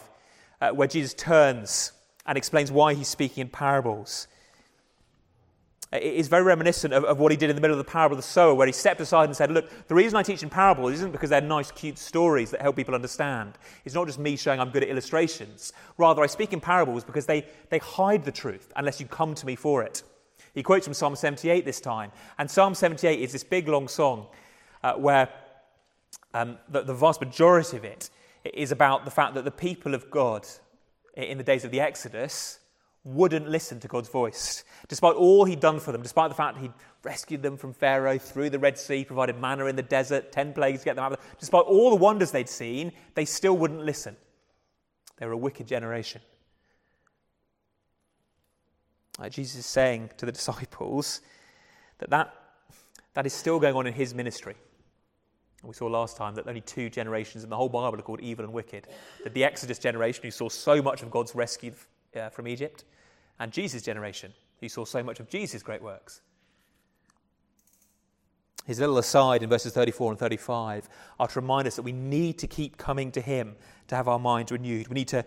uh, 0.62 0.69
where 0.69 0.88
Jesus 0.88 1.15
turns 1.15 1.93
and 2.27 2.38
explains 2.38 2.71
why 2.71 2.93
he's 2.93 3.07
speaking 3.07 3.41
in 3.41 3.49
parables, 3.49 4.27
is 5.91 6.30
very 6.30 6.43
reminiscent 6.43 6.93
of, 6.93 7.04
of, 7.04 7.19
what 7.19 7.32
he 7.32 7.38
did 7.38 7.49
in 7.49 7.56
the 7.56 7.62
middle 7.62 7.77
of 7.77 7.86
the 7.86 7.91
parable 7.91 8.15
of 8.15 8.23
the 8.23 8.27
sower, 8.27 8.54
where 8.54 8.67
he 8.67 8.71
stepped 8.71 9.01
aside 9.01 9.25
and 9.25 9.36
said, 9.36 9.51
Look, 9.51 9.69
the 9.88 9.95
reason 9.95 10.15
I 10.15 10.23
teach 10.23 10.41
in 10.41 10.49
parables 10.49 10.93
isn't 10.93 11.12
because 11.12 11.30
they're 11.30 11.41
nice, 11.41 11.69
cute 11.69 11.97
stories 11.97 12.51
that 12.51 12.62
help 12.62 12.77
people 12.77 12.95
understand. 12.95 13.58
It's 13.84 13.93
not 13.93 14.08
just 14.08 14.17
me 14.17 14.38
showing 14.38 14.62
I'm 14.62 14.69
good 14.69 14.84
at 14.84 14.89
illustrations. 14.89 15.73
Rather, 15.97 16.23
I 16.23 16.27
speak 16.27 16.54
in 16.54 16.62
parables 16.62 17.04
because 17.04 17.25
they, 17.25 17.45
they 17.69 17.80
hide 17.80 18.23
the 18.23 18.32
truth 18.32 18.71
unless 18.77 19.01
you 19.01 19.06
come 19.06 19.36
to 19.36 19.45
me 19.45 19.56
for 19.56 19.84
it. 19.84 20.04
He 20.54 20.63
quotes 20.63 20.86
from 20.86 20.93
Psalm 20.93 21.15
78 21.15 21.65
this 21.65 21.82
time. 21.82 22.12
And 22.38 22.49
Psalm 22.49 22.73
78 22.73 23.19
is 23.19 23.34
this 23.34 23.43
big, 23.43 23.67
long 23.67 23.89
song 23.89 24.27
uh, 24.84 24.93
where 24.93 25.27
um, 26.34 26.58
the, 26.69 26.84
the 26.84 26.93
vast 26.93 27.19
majority 27.19 27.75
of 27.75 27.84
it 27.84 28.10
is 28.54 28.71
about 28.71 29.04
the 29.04 29.12
fact 29.12 29.34
that 29.36 29.43
the 29.43 29.51
people 29.51 29.93
of 29.93 30.10
God 30.10 30.47
in 31.17 31.38
the 31.38 31.43
days 31.43 31.65
of 31.65 31.71
the 31.71 31.82
Exodus 31.82 32.60
wouldn't 33.03 33.49
listen 33.49 33.79
to 33.79 33.87
God's 33.87 34.09
voice. 34.09 34.63
Despite 34.87 35.15
all 35.15 35.45
he'd 35.45 35.59
done 35.59 35.79
for 35.79 35.91
them, 35.91 36.03
despite 36.03 36.29
the 36.29 36.35
fact 36.35 36.59
he'd 36.59 36.73
rescued 37.03 37.41
them 37.41 37.57
from 37.57 37.73
Pharaoh 37.73 38.19
through 38.19 38.51
the 38.51 38.59
Red 38.59 38.77
Sea, 38.77 39.03
provided 39.03 39.39
manna 39.39 39.65
in 39.65 39.75
the 39.75 39.81
desert, 39.81 40.31
10 40.31 40.53
plagues 40.53 40.79
to 40.79 40.85
get 40.85 40.95
them 40.95 41.05
out, 41.05 41.13
of 41.13 41.19
there, 41.19 41.27
despite 41.39 41.63
all 41.63 41.89
the 41.89 41.95
wonders 41.95 42.31
they'd 42.31 42.49
seen, 42.49 42.91
they 43.15 43.25
still 43.25 43.57
wouldn't 43.57 43.83
listen. 43.83 44.15
They 45.17 45.25
were 45.25 45.31
a 45.31 45.37
wicked 45.37 45.67
generation. 45.67 46.21
Like 49.19 49.31
Jesus 49.31 49.59
is 49.59 49.65
saying 49.65 50.11
to 50.17 50.25
the 50.25 50.31
disciples 50.33 51.21
that, 51.97 52.09
that 52.11 52.35
that 53.13 53.25
is 53.25 53.33
still 53.33 53.59
going 53.59 53.75
on 53.75 53.87
in 53.87 53.93
his 53.93 54.13
ministry. 54.13 54.55
We 55.63 55.73
saw 55.73 55.87
last 55.87 56.17
time 56.17 56.33
that 56.35 56.47
only 56.47 56.61
two 56.61 56.89
generations 56.89 57.43
in 57.43 57.49
the 57.49 57.55
whole 57.55 57.69
Bible 57.69 57.99
are 57.99 58.01
called 58.01 58.21
evil 58.21 58.45
and 58.45 58.53
wicked. 58.53 58.87
That 59.23 59.33
the 59.33 59.43
Exodus 59.43 59.77
generation, 59.77 60.23
who 60.23 60.31
saw 60.31 60.49
so 60.49 60.81
much 60.81 61.03
of 61.03 61.11
God's 61.11 61.35
rescue 61.35 61.73
uh, 62.15 62.30
from 62.30 62.47
Egypt, 62.47 62.86
and 63.39 63.52
Jesus' 63.52 63.82
generation, 63.82 64.34
who 64.60 64.69
saw 64.69 64.86
so 64.86 65.02
much 65.04 65.19
of 65.19 65.30
Jesus' 65.30 65.63
great 65.63 65.82
works. 65.82 66.21
His 68.65 68.80
little 68.80 69.00
aside 69.00 69.41
in 69.41 69.50
verses 69.50 69.74
34 69.74 70.12
and 70.12 70.19
35 70.19 70.88
are 71.19 71.28
to 71.28 71.39
remind 71.39 71.67
us 71.67 71.76
that 71.76 71.82
we 71.82 71.91
need 71.91 72.38
to 72.39 72.47
keep 72.47 72.78
coming 72.78 73.12
to 73.13 73.21
Him 73.21 73.56
to 73.88 73.95
have 73.95 74.08
our 74.08 74.19
minds 74.19 74.52
renewed. 74.52 74.88
We 74.88 74.93
need 74.93 75.08
to 75.10 75.26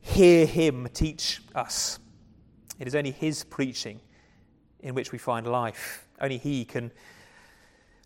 hear 0.00 0.44
Him 0.44 0.88
teach 0.92 1.40
us. 1.54 1.98
It 2.78 2.86
is 2.86 2.94
only 2.94 3.12
His 3.12 3.44
preaching 3.44 4.00
in 4.80 4.94
which 4.94 5.10
we 5.10 5.18
find 5.18 5.46
life. 5.46 6.06
Only 6.20 6.36
He 6.38 6.64
can 6.64 6.92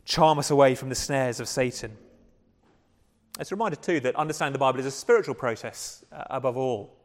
charm 0.04 0.38
us 0.38 0.50
away 0.50 0.76
from 0.76 0.88
the 0.88 0.94
snares 0.94 1.40
of 1.40 1.48
Satan. 1.48 1.96
It's 3.38 3.50
a 3.50 3.54
reminder, 3.54 3.76
too, 3.76 4.00
that 4.00 4.14
understanding 4.16 4.52
the 4.52 4.58
Bible 4.58 4.80
is 4.80 4.86
a 4.86 4.90
spiritual 4.90 5.34
process 5.34 6.04
uh, 6.12 6.24
above 6.30 6.56
all. 6.56 6.99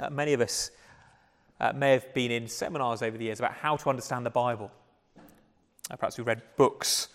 Uh, 0.00 0.10
many 0.10 0.32
of 0.32 0.40
us 0.40 0.70
uh, 1.60 1.72
may 1.74 1.92
have 1.92 2.12
been 2.14 2.30
in 2.30 2.48
seminars 2.48 3.02
over 3.02 3.16
the 3.18 3.24
years 3.24 3.38
about 3.38 3.52
how 3.52 3.76
to 3.76 3.90
understand 3.90 4.24
the 4.24 4.30
Bible. 4.30 4.70
Uh, 5.90 5.96
perhaps 5.96 6.16
we've 6.16 6.26
read 6.26 6.42
books, 6.56 7.08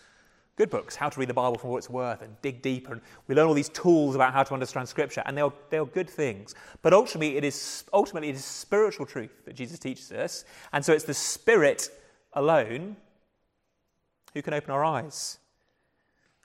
good 0.55 0.69
books, 0.69 0.95
how 0.95 1.09
to 1.09 1.19
read 1.19 1.29
the 1.29 1.33
Bible 1.33 1.57
for 1.57 1.69
what 1.69 1.77
it's 1.77 1.89
worth 1.89 2.21
and 2.21 2.39
dig 2.41 2.61
deeper. 2.61 2.93
And 2.93 3.01
we 3.27 3.35
learn 3.35 3.47
all 3.47 3.53
these 3.53 3.69
tools 3.69 4.15
about 4.15 4.33
how 4.33 4.43
to 4.43 4.53
understand 4.53 4.87
Scripture, 4.87 5.23
and 5.25 5.37
they're, 5.37 5.51
they're 5.69 5.85
good 5.85 6.09
things. 6.09 6.55
But 6.81 6.93
ultimately 6.93 7.37
it, 7.37 7.43
is, 7.43 7.83
ultimately, 7.93 8.29
it 8.29 8.35
is 8.35 8.45
spiritual 8.45 9.05
truth 9.05 9.31
that 9.45 9.55
Jesus 9.55 9.79
teaches 9.79 10.11
us. 10.11 10.45
And 10.71 10.85
so 10.85 10.93
it's 10.93 11.05
the 11.05 11.13
Spirit 11.13 11.89
alone 12.33 12.95
who 14.33 14.41
can 14.41 14.53
open 14.53 14.71
our 14.71 14.85
eyes. 14.85 15.39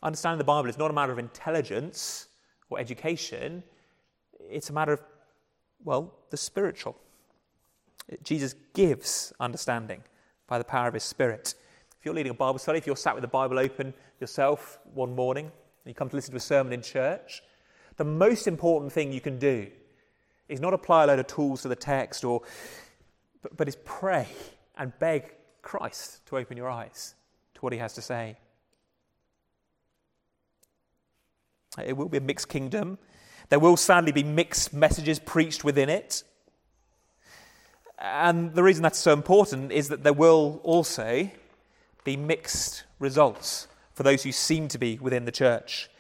Understanding 0.03 0.39
the 0.39 0.45
Bible 0.45 0.69
is 0.69 0.79
not 0.79 0.91
a 0.91 0.95
matter 0.95 1.13
of 1.13 1.19
intelligence 1.19 2.29
or 2.71 2.81
education, 2.81 3.63
it's 4.51 4.71
a 4.71 4.73
matter 4.73 4.95
of, 4.95 5.03
well, 5.85 6.15
the 6.31 6.37
spiritual. 6.37 6.97
Jesus 8.23 8.55
gives 8.75 9.33
understanding 9.41 10.03
by 10.47 10.59
the 10.59 10.65
power 10.65 10.89
of 10.89 10.95
his 10.95 11.05
Spirit. 11.05 11.55
If 11.99 12.05
you're 12.05 12.15
leading 12.15 12.31
a 12.31 12.35
Bible 12.35 12.59
study, 12.59 12.79
if 12.79 12.87
you're 12.87 12.97
sat 12.97 13.15
with 13.15 13.23
the 13.23 13.29
Bible 13.29 13.59
open 13.59 13.95
yourself 14.21 14.79
one 14.95 15.15
morning, 15.15 15.47
and 15.47 15.91
you 15.91 15.95
come 15.95 16.09
to 16.09 16.17
listen 16.17 16.33
to 16.33 16.37
a 16.37 16.41
sermon 16.41 16.73
in 16.73 16.83
church, 16.83 17.43
the 17.97 18.05
most 18.05 18.47
important 18.47 18.93
thing 18.93 19.13
you 19.13 19.21
can 19.21 19.39
do 19.39 19.69
is 20.49 20.61
not 20.61 20.75
apply 20.75 21.05
a 21.05 21.07
load 21.07 21.19
of 21.19 21.27
tools 21.27 21.63
to 21.63 21.69
the 21.69 21.77
text, 21.77 22.25
or, 22.25 22.43
but, 23.43 23.57
but 23.57 23.69
is 23.69 23.77
pray 23.85 24.27
and 24.77 24.93
beg 24.99 25.35
Christ 25.63 26.25
to 26.27 26.37
open 26.37 26.57
your 26.57 26.69
eyes 26.69 27.15
to 27.55 27.61
what 27.61 27.73
he 27.73 27.79
has 27.79 27.95
to 27.95 28.03
say. 28.03 28.37
It 31.83 31.97
will 31.97 32.09
be 32.09 32.19
a 32.19 32.23
mixed 32.23 32.49
kingdom. 32.49 32.99
There 33.53 33.61
will 33.61 33.77
sadly 33.77 34.13
be 34.13 34.23
mixed 34.23 34.73
messages 34.73 35.19
preached 35.19 35.63
within 35.63 35.91
it. 35.91 36.23
And 37.99 38.55
the 38.55 38.63
reason 38.63 38.83
that's 38.83 38.99
so 38.99 39.13
important 39.13 39.73
is 39.73 39.91
that 39.91 40.05
there 40.05 40.15
will 40.15 40.63
also 40.65 41.31
be 42.03 42.17
mixed 42.17 42.85
results 42.99 43.69
for 43.93 44.05
those 44.05 44.23
who 44.23 44.33
seem 44.33 44.69
to 44.69 44.79
be 44.79 44.99
within 45.03 45.27
the 45.27 45.31
church. 45.31 45.91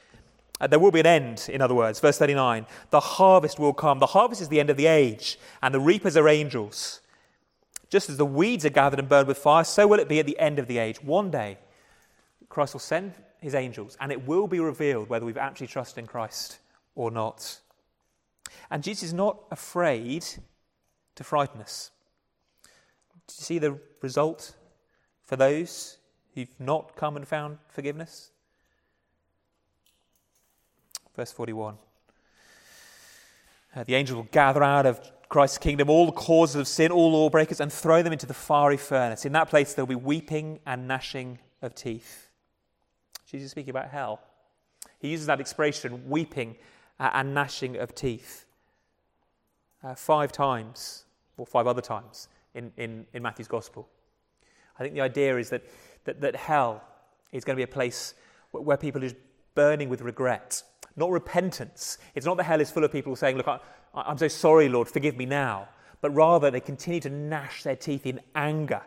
Uh, 0.63 0.67
there 0.67 0.79
will 0.79 0.93
be 0.93 1.01
an 1.01 1.07
end, 1.07 1.47
in 1.53 1.61
other 1.61 1.75
words. 1.75 2.01
Verse 2.01 2.17
39 2.17 2.65
The 2.89 3.01
harvest 3.01 3.59
will 3.59 3.75
come. 3.75 3.99
The 3.99 4.07
harvest 4.07 4.41
is 4.41 4.49
the 4.49 4.59
end 4.59 4.71
of 4.71 4.79
the 4.79 4.87
age, 4.87 5.39
and 5.63 5.75
the 5.75 5.81
reapers 5.81 6.17
are 6.17 6.31
angels. 6.31 7.01
Just 7.91 8.09
as 8.09 8.17
the 8.17 8.25
weeds 8.25 8.65
are 8.65 8.71
gathered 8.71 8.99
and 8.99 9.11
burned 9.11 9.29
with 9.29 9.37
fire, 9.37 9.65
so 9.65 9.87
will 9.87 10.01
it 10.01 10.09
be 10.09 10.21
at 10.21 10.25
the 10.25 10.39
end 10.39 10.59
of 10.59 10.69
the 10.69 10.79
age. 10.79 11.03
One 11.03 11.31
day, 11.31 11.59
Christ 12.49 12.73
will 12.73 12.81
send 12.81 13.13
his 13.43 13.55
angels, 13.55 13.99
and 14.01 14.11
it 14.11 14.27
will 14.27 14.47
be 14.47 14.59
revealed 14.59 15.11
whether 15.11 15.27
we've 15.27 15.37
actually 15.37 15.67
trusted 15.67 15.99
in 15.99 16.07
Christ 16.07 16.59
or 16.95 17.11
not. 17.11 17.61
And 18.71 18.83
Jesus 18.83 19.05
is 19.05 19.13
not 19.13 19.39
afraid 19.51 20.25
to 21.15 21.25
frighten 21.25 21.61
us. 21.61 21.91
Do 23.27 23.35
you 23.39 23.45
see 23.45 23.59
the 23.59 23.79
result 24.01 24.55
for 25.23 25.37
those 25.37 25.99
who've 26.35 26.59
not 26.59 26.97
come 26.97 27.17
and 27.17 27.27
found 27.27 27.59
forgiveness? 27.69 28.31
Verse 31.15 31.33
41. 31.33 31.77
Uh, 33.75 33.85
the 33.85 33.95
angels 33.95 34.17
will 34.17 34.29
gather 34.33 34.63
out 34.63 34.87
of 34.87 35.01
Christ's 35.29 35.59
kingdom 35.59 35.89
all 35.89 36.07
the 36.07 36.13
causes 36.13 36.57
of 36.57 36.69
sin, 36.69 36.93
all 36.93 37.13
lawbreakers, 37.13 37.61
and 37.61 37.73
throw 37.73 38.03
them 38.03 38.13
into 38.13 38.27
the 38.27 38.35
fiery 38.35 38.77
furnace. 38.77 39.25
In 39.25 39.33
that 39.33 39.49
place, 39.49 39.73
there'll 39.73 39.87
be 39.87 39.95
weeping 39.95 40.61
and 40.67 40.87
gnashing 40.87 41.39
of 41.63 41.75
teeth. 41.75 42.29
Jesus 43.27 43.47
is 43.47 43.51
speaking 43.53 43.71
about 43.71 43.89
hell. 43.89 44.21
He 44.99 45.09
uses 45.09 45.27
that 45.27 45.41
expression, 45.41 46.09
weeping 46.09 46.57
and 47.13 47.35
gnashing 47.35 47.77
of 47.77 47.95
teeth, 47.95 48.47
uh, 49.83 49.95
five 49.95 50.33
times, 50.33 51.05
or 51.37 51.47
five 51.47 51.67
other 51.67 51.83
times 51.83 52.29
in, 52.55 52.73
in, 52.77 53.07
in 53.13 53.23
Matthew's 53.23 53.49
Gospel. 53.49 53.89
I 54.79 54.83
think 54.83 54.95
the 54.95 55.01
idea 55.01 55.37
is 55.39 55.51
that, 55.51 55.63
that, 56.05 56.21
that 56.21 56.37
hell 56.37 56.83
is 57.33 57.45
going 57.45 57.57
to 57.57 57.59
be 57.59 57.65
a 57.65 57.75
place 57.75 58.15
where, 58.51 58.77
people 58.77 59.05
are 59.05 59.11
burning 59.55 59.89
with 59.89 60.03
regret, 60.03 60.63
not 60.97 61.11
repentance. 61.11 61.99
It's 62.15 62.27
not 62.27 62.37
that 62.37 62.45
hell 62.45 62.61
is 62.61 62.71
full 62.71 62.85
of 62.85 62.93
people 62.93 63.17
saying, 63.17 63.37
Look, 63.37 63.49
I, 63.49 63.59
I'm 63.95 64.19
so 64.19 64.29
sorry, 64.29 64.69
Lord, 64.69 64.89
forgive 64.89 65.17
me 65.17 65.27
now. 65.27 65.69
But 66.01 66.11
rather, 66.11 66.51
they 66.51 66.61
continue 66.61 67.01
to 67.01 67.11
gnash 67.11 67.63
their 67.63 67.77
teeth 67.77 68.07
in 68.07 68.21
anger 68.35 68.83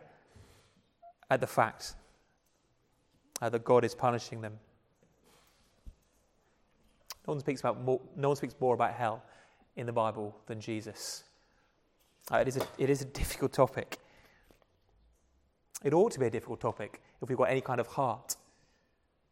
at 1.30 1.41
the 1.41 1.47
fact 1.47 1.95
uh, 3.41 3.49
that 3.49 3.63
God 3.63 3.84
is 3.84 3.95
punishing 3.95 4.41
them. 4.41 4.60
No 7.27 7.33
one, 7.33 7.39
speaks 7.39 7.59
about 7.59 7.81
more, 7.81 7.99
no 8.15 8.29
one 8.29 8.38
speaks 8.38 8.55
more 8.59 8.75
about 8.75 8.93
hell 8.93 9.23
in 9.75 9.85
the 9.85 9.91
Bible 9.91 10.35
than 10.45 10.61
Jesus. 10.61 11.23
Uh, 12.31 12.38
it, 12.38 12.47
is 12.47 12.57
a, 12.57 12.67
it 12.77 12.89
is 12.89 13.01
a 13.01 13.05
difficult 13.05 13.53
topic. 13.53 13.97
It 15.83 15.93
ought 15.93 16.11
to 16.13 16.19
be 16.19 16.27
a 16.27 16.29
difficult 16.29 16.61
topic 16.61 17.01
if 17.21 17.29
we've 17.29 17.38
got 17.38 17.49
any 17.49 17.61
kind 17.61 17.79
of 17.79 17.88
heart. 17.88 18.35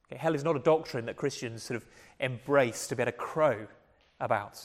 Okay, 0.08 0.20
hell 0.20 0.36
is 0.36 0.44
not 0.44 0.56
a 0.56 0.60
doctrine 0.60 1.06
that 1.06 1.16
Christians 1.16 1.64
sort 1.64 1.78
of 1.78 1.86
embrace 2.20 2.88
to 2.88 2.96
be 2.96 3.04
able 3.04 3.12
to 3.12 3.18
crow 3.18 3.68
about. 4.20 4.64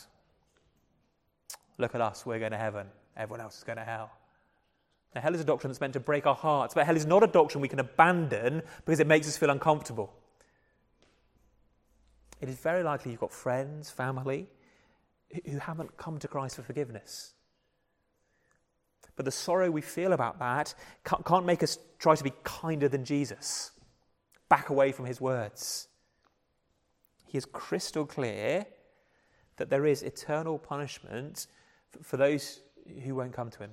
Look 1.79 1.95
at 1.95 2.01
us, 2.01 2.27
we're 2.27 2.39
going 2.39 2.53
to 2.53 2.59
heaven, 2.59 2.87
everyone 3.17 3.41
else 3.41 3.59
is 3.59 3.65
going 3.65 3.79
to 3.79 3.85
hell. 3.85 4.11
Now, 5.15 5.23
hell 5.23 5.35
is 5.35 5.41
a 5.41 5.45
doctrine 5.45 5.71
that's 5.71 5.81
meant 5.81 5.95
to 5.95 6.01
break 6.01 6.27
our 6.27 6.35
hearts, 6.35 6.75
but 6.75 6.85
hell 6.85 6.97
is 6.97 7.07
not 7.07 7.23
a 7.23 7.27
doctrine 7.27 7.63
we 7.63 7.69
can 7.69 7.79
abandon 7.79 8.63
because 8.85 9.01
it 9.01 9.07
makes 9.07 9.27
us 9.27 9.37
feel 9.37 9.51
uncomfortable. 9.51 10.13
It 12.41 12.49
is 12.49 12.57
very 12.57 12.83
likely 12.83 13.11
you've 13.11 13.21
got 13.21 13.33
friends, 13.33 13.91
family, 13.91 14.47
who 15.45 15.59
haven't 15.59 15.97
come 15.97 16.19
to 16.19 16.29
Christ 16.29 16.57
for 16.57 16.63
forgiveness. 16.63 17.35
But 19.17 19.25
the 19.25 19.33
sorrow 19.33 19.71
we 19.71 19.81
feel 19.81 20.13
about 20.13 20.39
that 20.39 20.75
can't 21.05 21.45
make 21.45 21.63
us 21.63 21.79
try 21.99 22.15
to 22.15 22.25
be 22.25 22.33
kinder 22.45 22.89
than 22.89 23.05
Jesus, 23.05 23.73
back 24.49 24.69
away 24.69 24.93
from 24.93 25.07
his 25.07 25.21
words. 25.21 25.89
He 27.27 27.37
is 27.37 27.45
crystal 27.45 28.07
clear 28.07 28.65
that 29.57 29.71
there 29.71 29.85
is 29.85 30.03
eternal 30.03 30.59
punishment 30.59 31.49
for 32.01 32.17
those 32.17 32.61
who 33.05 33.17
won't 33.17 33.33
come 33.33 33.51
to 33.51 33.59
him. 33.59 33.71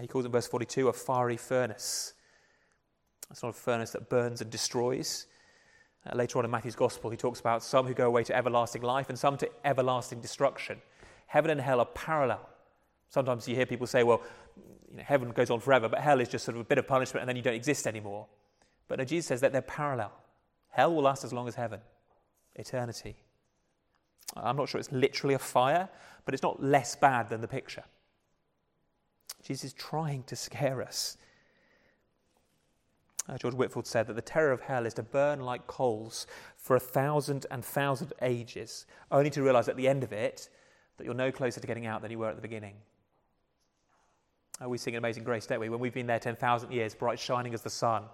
He 0.00 0.06
calls 0.08 0.24
it 0.24 0.28
in 0.28 0.32
verse 0.32 0.46
42 0.48 0.88
a 0.88 0.92
fiery 0.92 1.36
furnace. 1.36 2.14
It's 3.30 3.42
not 3.42 3.50
a 3.50 3.52
furnace 3.52 3.92
that 3.92 4.10
burns 4.10 4.40
and 4.40 4.50
destroys. 4.50 5.26
Uh, 6.06 6.14
later 6.14 6.38
on 6.38 6.44
in 6.44 6.50
Matthew's 6.50 6.76
Gospel, 6.76 7.10
he 7.10 7.16
talks 7.16 7.40
about 7.40 7.62
some 7.62 7.86
who 7.86 7.94
go 7.94 8.06
away 8.06 8.22
to 8.24 8.36
everlasting 8.36 8.82
life 8.82 9.08
and 9.08 9.18
some 9.18 9.36
to 9.38 9.48
everlasting 9.64 10.20
destruction. 10.20 10.80
Heaven 11.26 11.50
and 11.50 11.60
hell 11.60 11.80
are 11.80 11.86
parallel. 11.86 12.48
Sometimes 13.08 13.48
you 13.48 13.56
hear 13.56 13.66
people 13.66 13.86
say, 13.86 14.02
well, 14.02 14.22
you 14.90 14.98
know, 14.98 15.02
heaven 15.02 15.30
goes 15.30 15.50
on 15.50 15.60
forever, 15.60 15.88
but 15.88 16.00
hell 16.00 16.20
is 16.20 16.28
just 16.28 16.44
sort 16.44 16.56
of 16.56 16.60
a 16.60 16.64
bit 16.64 16.78
of 16.78 16.86
punishment 16.86 17.22
and 17.22 17.28
then 17.28 17.36
you 17.36 17.42
don't 17.42 17.54
exist 17.54 17.86
anymore. 17.86 18.26
But 18.88 18.98
no, 18.98 19.04
Jesus 19.04 19.26
says 19.26 19.40
that 19.40 19.52
they're 19.52 19.62
parallel. 19.62 20.12
Hell 20.70 20.94
will 20.94 21.02
last 21.02 21.24
as 21.24 21.32
long 21.32 21.48
as 21.48 21.54
heaven, 21.54 21.80
eternity. 22.54 23.16
I'm 24.36 24.56
not 24.56 24.68
sure 24.68 24.78
it's 24.78 24.92
literally 24.92 25.34
a 25.34 25.38
fire, 25.38 25.88
but 26.24 26.34
it's 26.34 26.42
not 26.42 26.62
less 26.62 26.94
bad 26.96 27.28
than 27.28 27.40
the 27.40 27.48
picture. 27.48 27.84
Jesus 29.42 29.64
is 29.64 29.72
trying 29.72 30.24
to 30.24 30.36
scare 30.36 30.82
us. 30.82 31.16
Uh, 33.28 33.36
George 33.38 33.54
Whitefield 33.54 33.86
said 33.86 34.06
that 34.06 34.14
the 34.14 34.22
terror 34.22 34.52
of 34.52 34.60
hell 34.60 34.86
is 34.86 34.94
to 34.94 35.02
burn 35.02 35.40
like 35.40 35.66
coals 35.66 36.26
for 36.56 36.76
a 36.76 36.80
thousand 36.80 37.46
and 37.50 37.64
thousand 37.64 38.12
ages, 38.22 38.86
only 39.10 39.30
to 39.30 39.42
realize 39.42 39.68
at 39.68 39.76
the 39.76 39.88
end 39.88 40.04
of 40.04 40.12
it 40.12 40.48
that 40.96 41.04
you're 41.04 41.14
no 41.14 41.32
closer 41.32 41.60
to 41.60 41.66
getting 41.66 41.86
out 41.86 42.02
than 42.02 42.10
you 42.10 42.18
were 42.18 42.30
at 42.30 42.36
the 42.36 42.42
beginning. 42.42 42.74
Uh, 44.62 44.68
we 44.68 44.78
sing 44.78 44.96
Amazing 44.96 45.24
Grace, 45.24 45.46
don't 45.46 45.60
we? 45.60 45.68
When 45.68 45.80
we've 45.80 45.92
been 45.92 46.06
there 46.06 46.18
10,000 46.18 46.70
years, 46.70 46.94
bright 46.94 47.18
shining 47.18 47.52
as 47.52 47.62
the 47.62 47.70
sun, 47.70 48.04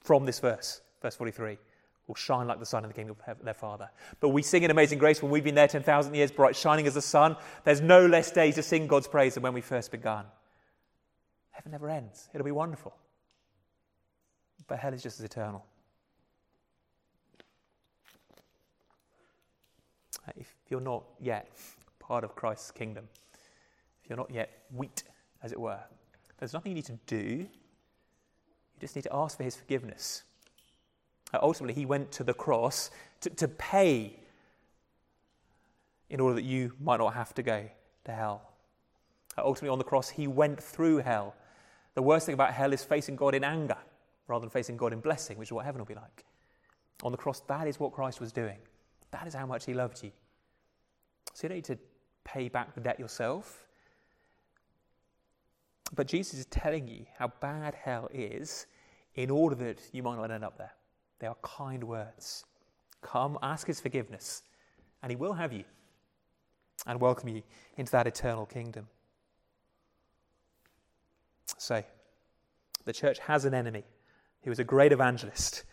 from 0.00 0.24
this 0.24 0.40
verse, 0.40 0.80
verse 1.02 1.16
43 1.16 1.58
will 2.06 2.14
shine 2.14 2.48
like 2.48 2.58
the 2.58 2.66
sun 2.66 2.82
in 2.82 2.88
the 2.88 2.94
kingdom 2.94 3.16
of 3.26 3.44
their 3.44 3.54
Father. 3.54 3.88
But 4.18 4.30
we 4.30 4.42
sing 4.42 4.62
in 4.62 4.70
Amazing 4.70 4.98
Grace 4.98 5.22
when 5.22 5.30
we've 5.30 5.44
been 5.44 5.54
there 5.54 5.68
10,000 5.68 6.14
years, 6.14 6.32
bright 6.32 6.56
shining 6.56 6.86
as 6.86 6.94
the 6.94 7.02
sun. 7.02 7.36
There's 7.64 7.80
no 7.80 8.04
less 8.04 8.32
days 8.32 8.56
to 8.56 8.62
sing 8.62 8.86
God's 8.86 9.06
praise 9.06 9.34
than 9.34 9.42
when 9.42 9.54
we 9.54 9.60
first 9.60 9.92
began. 9.92 10.24
Heaven 11.50 11.70
never 11.72 11.88
ends. 11.88 12.28
It'll 12.34 12.44
be 12.44 12.50
wonderful. 12.50 12.94
But 14.70 14.78
hell 14.78 14.94
is 14.94 15.02
just 15.02 15.18
as 15.18 15.24
eternal. 15.24 15.66
If 20.36 20.54
you're 20.68 20.80
not 20.80 21.02
yet 21.20 21.50
part 21.98 22.22
of 22.22 22.36
Christ's 22.36 22.70
kingdom, 22.70 23.08
if 24.00 24.08
you're 24.08 24.16
not 24.16 24.30
yet 24.30 24.62
wheat, 24.72 25.02
as 25.42 25.50
it 25.50 25.58
were, 25.58 25.80
there's 26.38 26.52
nothing 26.52 26.70
you 26.70 26.76
need 26.76 26.84
to 26.84 26.98
do. 27.08 27.16
You 27.16 27.48
just 28.80 28.94
need 28.94 29.02
to 29.02 29.12
ask 29.12 29.36
for 29.36 29.42
his 29.42 29.56
forgiveness 29.56 30.22
ultimately, 31.42 31.74
he 31.74 31.86
went 31.86 32.12
to 32.12 32.24
the 32.24 32.34
cross 32.34 32.90
to, 33.22 33.30
to 33.30 33.48
pay 33.48 34.16
in 36.08 36.20
order 36.20 36.34
that 36.34 36.44
you 36.44 36.72
might 36.80 36.98
not 36.98 37.14
have 37.14 37.34
to 37.34 37.42
go 37.42 37.68
to 38.04 38.12
hell. 38.12 38.42
Ultimately, 39.36 39.68
on 39.68 39.78
the 39.78 39.84
cross, 39.84 40.10
he 40.10 40.26
went 40.26 40.62
through 40.62 40.98
hell. 40.98 41.34
The 41.94 42.02
worst 42.02 42.26
thing 42.26 42.34
about 42.34 42.52
hell 42.52 42.72
is 42.72 42.84
facing 42.84 43.16
God 43.16 43.34
in 43.34 43.44
anger 43.44 43.76
rather 44.30 44.40
than 44.40 44.50
facing 44.50 44.76
God 44.76 44.92
in 44.92 45.00
blessing, 45.00 45.36
which 45.36 45.48
is 45.48 45.52
what 45.52 45.64
heaven 45.64 45.80
will 45.80 45.86
be 45.86 45.94
like. 45.94 46.24
On 47.02 47.12
the 47.12 47.18
cross, 47.18 47.40
that 47.48 47.66
is 47.66 47.80
what 47.80 47.92
Christ 47.92 48.20
was 48.20 48.32
doing. 48.32 48.58
That 49.10 49.26
is 49.26 49.34
how 49.34 49.44
much 49.44 49.66
he 49.66 49.74
loved 49.74 50.02
you. 50.02 50.12
So 51.34 51.44
you 51.44 51.48
don't 51.48 51.56
need 51.56 51.64
to 51.64 51.78
pay 52.24 52.48
back 52.48 52.74
the 52.74 52.80
debt 52.80 52.98
yourself. 52.98 53.66
But 55.94 56.06
Jesus 56.06 56.38
is 56.38 56.46
telling 56.46 56.86
you 56.86 57.06
how 57.18 57.32
bad 57.40 57.74
hell 57.74 58.08
is 58.12 58.66
in 59.16 59.30
order 59.30 59.56
that 59.56 59.80
you 59.92 60.02
might 60.02 60.16
not 60.16 60.30
end 60.30 60.44
up 60.44 60.56
there. 60.56 60.72
They 61.18 61.26
are 61.26 61.36
kind 61.42 61.82
words. 61.82 62.44
Come, 63.02 63.38
ask 63.42 63.66
his 63.66 63.80
forgiveness, 63.80 64.42
and 65.02 65.10
he 65.10 65.16
will 65.16 65.32
have 65.32 65.52
you 65.52 65.64
and 66.86 67.00
welcome 67.00 67.30
you 67.30 67.42
into 67.76 67.90
that 67.92 68.06
eternal 68.06 68.46
kingdom. 68.46 68.86
So, 71.58 71.82
the 72.84 72.92
church 72.92 73.18
has 73.18 73.44
an 73.44 73.54
enemy 73.54 73.84
who 74.42 74.50
is 74.50 74.58
a 74.58 74.64
great 74.64 74.92
evangelist. 74.92 75.64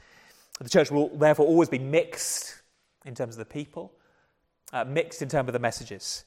The 0.60 0.70
church 0.70 0.92
will 0.92 1.10
therefore 1.10 1.46
always 1.46 1.70
be 1.70 1.80
mixed 1.80 2.62
in 3.06 3.16
terms 3.16 3.36
of 3.36 3.40
the 3.40 3.54
people, 3.54 3.94
uh, 4.74 4.84
mixed 4.84 5.22
in 5.22 5.30
terms 5.30 5.50
of 5.50 5.54
the 5.54 5.60
messages, 5.60 6.26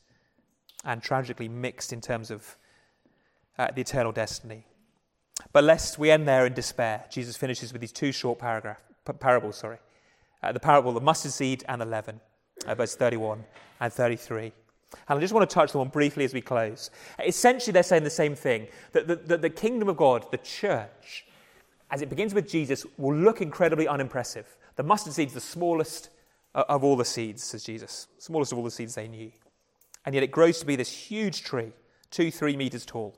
and 0.85 1.03
tragically 1.03 1.49
mixed 1.49 1.93
in 1.93 2.01
terms 2.01 2.31
of 2.31 2.57
uh, 3.59 3.69
the 3.75 3.81
eternal 3.81 4.13
destiny. 4.13 4.65
But 5.53 5.65
lest 5.65 5.99
we 5.99 6.11
end 6.11 6.29
there 6.29 6.47
in 6.47 6.55
despair, 6.55 7.05
Jesus 7.11 7.37
finishes 7.37 7.73
with 7.73 7.81
these 7.81 7.93
two 7.93 8.13
short 8.13 8.39
paragraph, 8.39 8.81
parables. 9.19 9.57
Sorry, 9.57 9.79
uh, 10.43 10.53
the 10.53 10.61
parable 10.61 10.91
of 10.91 10.95
the 10.95 11.01
mustard 11.01 11.33
seed 11.33 11.65
and 11.69 11.81
the 11.81 11.87
leaven, 11.87 12.21
uh, 12.67 12.75
verse 12.75 12.95
31 12.95 13.45
and 13.81 13.93
33. 13.93 14.53
And 15.09 15.19
I 15.19 15.21
just 15.21 15.33
want 15.33 15.49
to 15.49 15.55
touch 15.55 15.73
them 15.73 15.81
on 15.81 15.89
briefly 15.89 16.25
as 16.25 16.35
we 16.35 16.41
close. 16.41 16.91
Essentially, 17.25 17.73
they're 17.73 17.83
saying 17.83 18.05
the 18.05 18.11
same 18.11 18.35
thing 18.35 18.67
that 18.93 19.07
the, 19.07 19.17
the, 19.17 19.37
the 19.37 19.51
kingdom 19.51 19.89
of 19.89 19.97
God, 19.97 20.31
the 20.31 20.39
church, 20.39 21.27
as 21.91 22.03
it 22.03 22.09
begins 22.09 22.35
with 22.35 22.49
Jesus, 22.49 22.87
will 22.97 23.15
look 23.15 23.41
incredibly 23.41 23.89
unimpressive. 23.89 24.47
The 24.77 24.83
mustard 24.83 25.13
seed's 25.13 25.35
the 25.35 25.41
smallest 25.41 26.11
uh, 26.55 26.65
of 26.69 26.85
all 26.85 26.97
the 26.97 27.05
seeds, 27.05 27.43
says 27.43 27.65
Jesus, 27.65 28.07
smallest 28.19 28.53
of 28.53 28.59
all 28.59 28.65
the 28.65 28.71
seeds 28.71 28.95
they 28.95 29.09
knew. 29.09 29.31
And 30.05 30.15
yet 30.15 30.25
it 30.25 30.31
grows 30.31 30.61
to 30.61 30.67
be 30.67 30.77
this 30.77 30.91
huge 30.91 31.43
tree, 31.43 31.73
two, 32.11 32.31
three 32.31 32.57
meters 32.57 32.87
tall. 32.87 33.17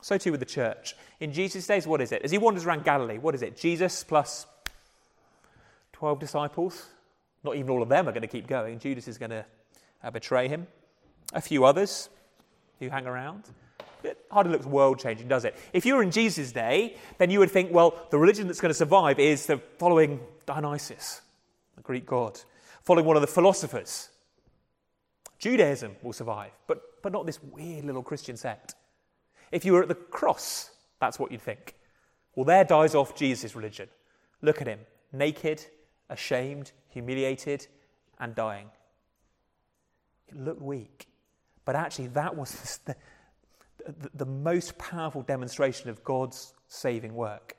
So 0.00 0.18
too 0.18 0.30
with 0.32 0.40
the 0.40 0.46
church. 0.46 0.94
In 1.20 1.32
Jesus' 1.32 1.66
days, 1.66 1.86
what 1.86 2.00
is 2.00 2.12
it? 2.12 2.22
As 2.22 2.30
he 2.30 2.38
wanders 2.38 2.66
around 2.66 2.84
Galilee, 2.84 3.18
what 3.18 3.34
is 3.34 3.42
it? 3.42 3.56
Jesus 3.56 4.04
plus 4.04 4.46
12 5.92 6.18
disciples? 6.18 6.86
Not 7.44 7.56
even 7.56 7.70
all 7.70 7.82
of 7.82 7.88
them 7.88 8.08
are 8.08 8.12
going 8.12 8.22
to 8.22 8.28
keep 8.28 8.46
going. 8.46 8.78
Judas 8.78 9.08
is 9.08 9.18
going 9.18 9.30
to 9.30 9.44
uh, 10.02 10.10
betray 10.10 10.48
him. 10.48 10.66
A 11.32 11.40
few 11.40 11.64
others 11.64 12.08
who 12.78 12.88
hang 12.88 13.06
around. 13.06 13.44
It 14.04 14.18
hardly 14.30 14.52
looks 14.52 14.66
world 14.66 14.98
changing, 14.98 15.28
does 15.28 15.44
it? 15.44 15.56
If 15.72 15.86
you 15.86 15.94
were 15.94 16.02
in 16.02 16.10
Jesus' 16.10 16.52
day, 16.52 16.96
then 17.18 17.30
you 17.30 17.38
would 17.38 17.50
think, 17.50 17.72
well, 17.72 17.94
the 18.10 18.18
religion 18.18 18.46
that's 18.46 18.60
going 18.60 18.70
to 18.70 18.74
survive 18.74 19.18
is 19.18 19.46
the 19.46 19.58
following 19.78 20.20
Dionysus, 20.46 21.22
the 21.76 21.82
Greek 21.82 22.06
god, 22.06 22.40
following 22.82 23.06
one 23.06 23.16
of 23.16 23.22
the 23.22 23.26
philosophers. 23.26 24.08
Judaism 25.38 25.96
will 26.02 26.12
survive, 26.12 26.52
but, 26.66 27.02
but 27.02 27.12
not 27.12 27.26
this 27.26 27.42
weird 27.42 27.84
little 27.84 28.02
Christian 28.02 28.36
sect. 28.36 28.74
If 29.50 29.64
you 29.64 29.72
were 29.72 29.82
at 29.82 29.88
the 29.88 29.94
cross, 29.94 30.70
that's 31.00 31.18
what 31.18 31.32
you'd 31.32 31.42
think. 31.42 31.74
Well, 32.34 32.44
there 32.44 32.64
dies 32.64 32.94
off 32.94 33.14
Jesus' 33.14 33.54
religion. 33.54 33.88
Look 34.40 34.60
at 34.60 34.66
him, 34.66 34.80
naked, 35.12 35.64
ashamed, 36.08 36.72
humiliated, 36.88 37.66
and 38.18 38.34
dying. 38.34 38.68
It 40.28 40.36
looked 40.36 40.62
weak. 40.62 41.08
But 41.64 41.76
actually, 41.76 42.08
that 42.08 42.36
was 42.36 42.80
the, 42.84 42.96
the, 43.86 44.10
the 44.14 44.26
most 44.26 44.76
powerful 44.78 45.22
demonstration 45.22 45.90
of 45.90 46.02
God's 46.04 46.54
saving 46.68 47.14
work 47.14 47.56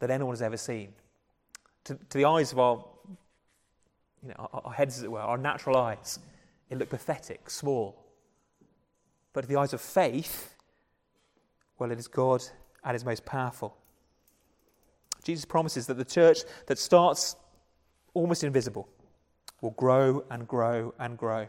that 0.00 0.10
anyone 0.10 0.32
has 0.32 0.42
ever 0.42 0.56
seen. 0.56 0.92
To, 1.84 1.94
to 1.94 2.18
the 2.18 2.24
eyes 2.24 2.52
of 2.52 2.58
our, 2.58 2.84
you 4.22 4.28
know, 4.28 4.34
our, 4.52 4.62
our 4.66 4.72
heads, 4.72 4.98
as 4.98 5.04
it 5.04 5.10
were, 5.10 5.20
our 5.20 5.38
natural 5.38 5.76
eyes, 5.76 6.18
it 6.70 6.78
looked 6.78 6.90
pathetic, 6.90 7.50
small. 7.50 8.04
But 9.32 9.42
to 9.42 9.46
the 9.46 9.56
eyes 9.56 9.72
of 9.72 9.80
faith, 9.80 10.54
well, 11.78 11.90
it 11.90 11.98
is 11.98 12.08
God 12.08 12.42
at 12.84 12.94
his 12.94 13.04
most 13.04 13.24
powerful. 13.24 13.76
Jesus 15.24 15.44
promises 15.44 15.86
that 15.86 15.94
the 15.94 16.04
church 16.04 16.40
that 16.66 16.78
starts 16.78 17.36
almost 18.14 18.44
invisible 18.44 18.88
will 19.60 19.72
grow 19.72 20.24
and 20.30 20.46
grow 20.46 20.94
and 20.98 21.18
grow. 21.18 21.46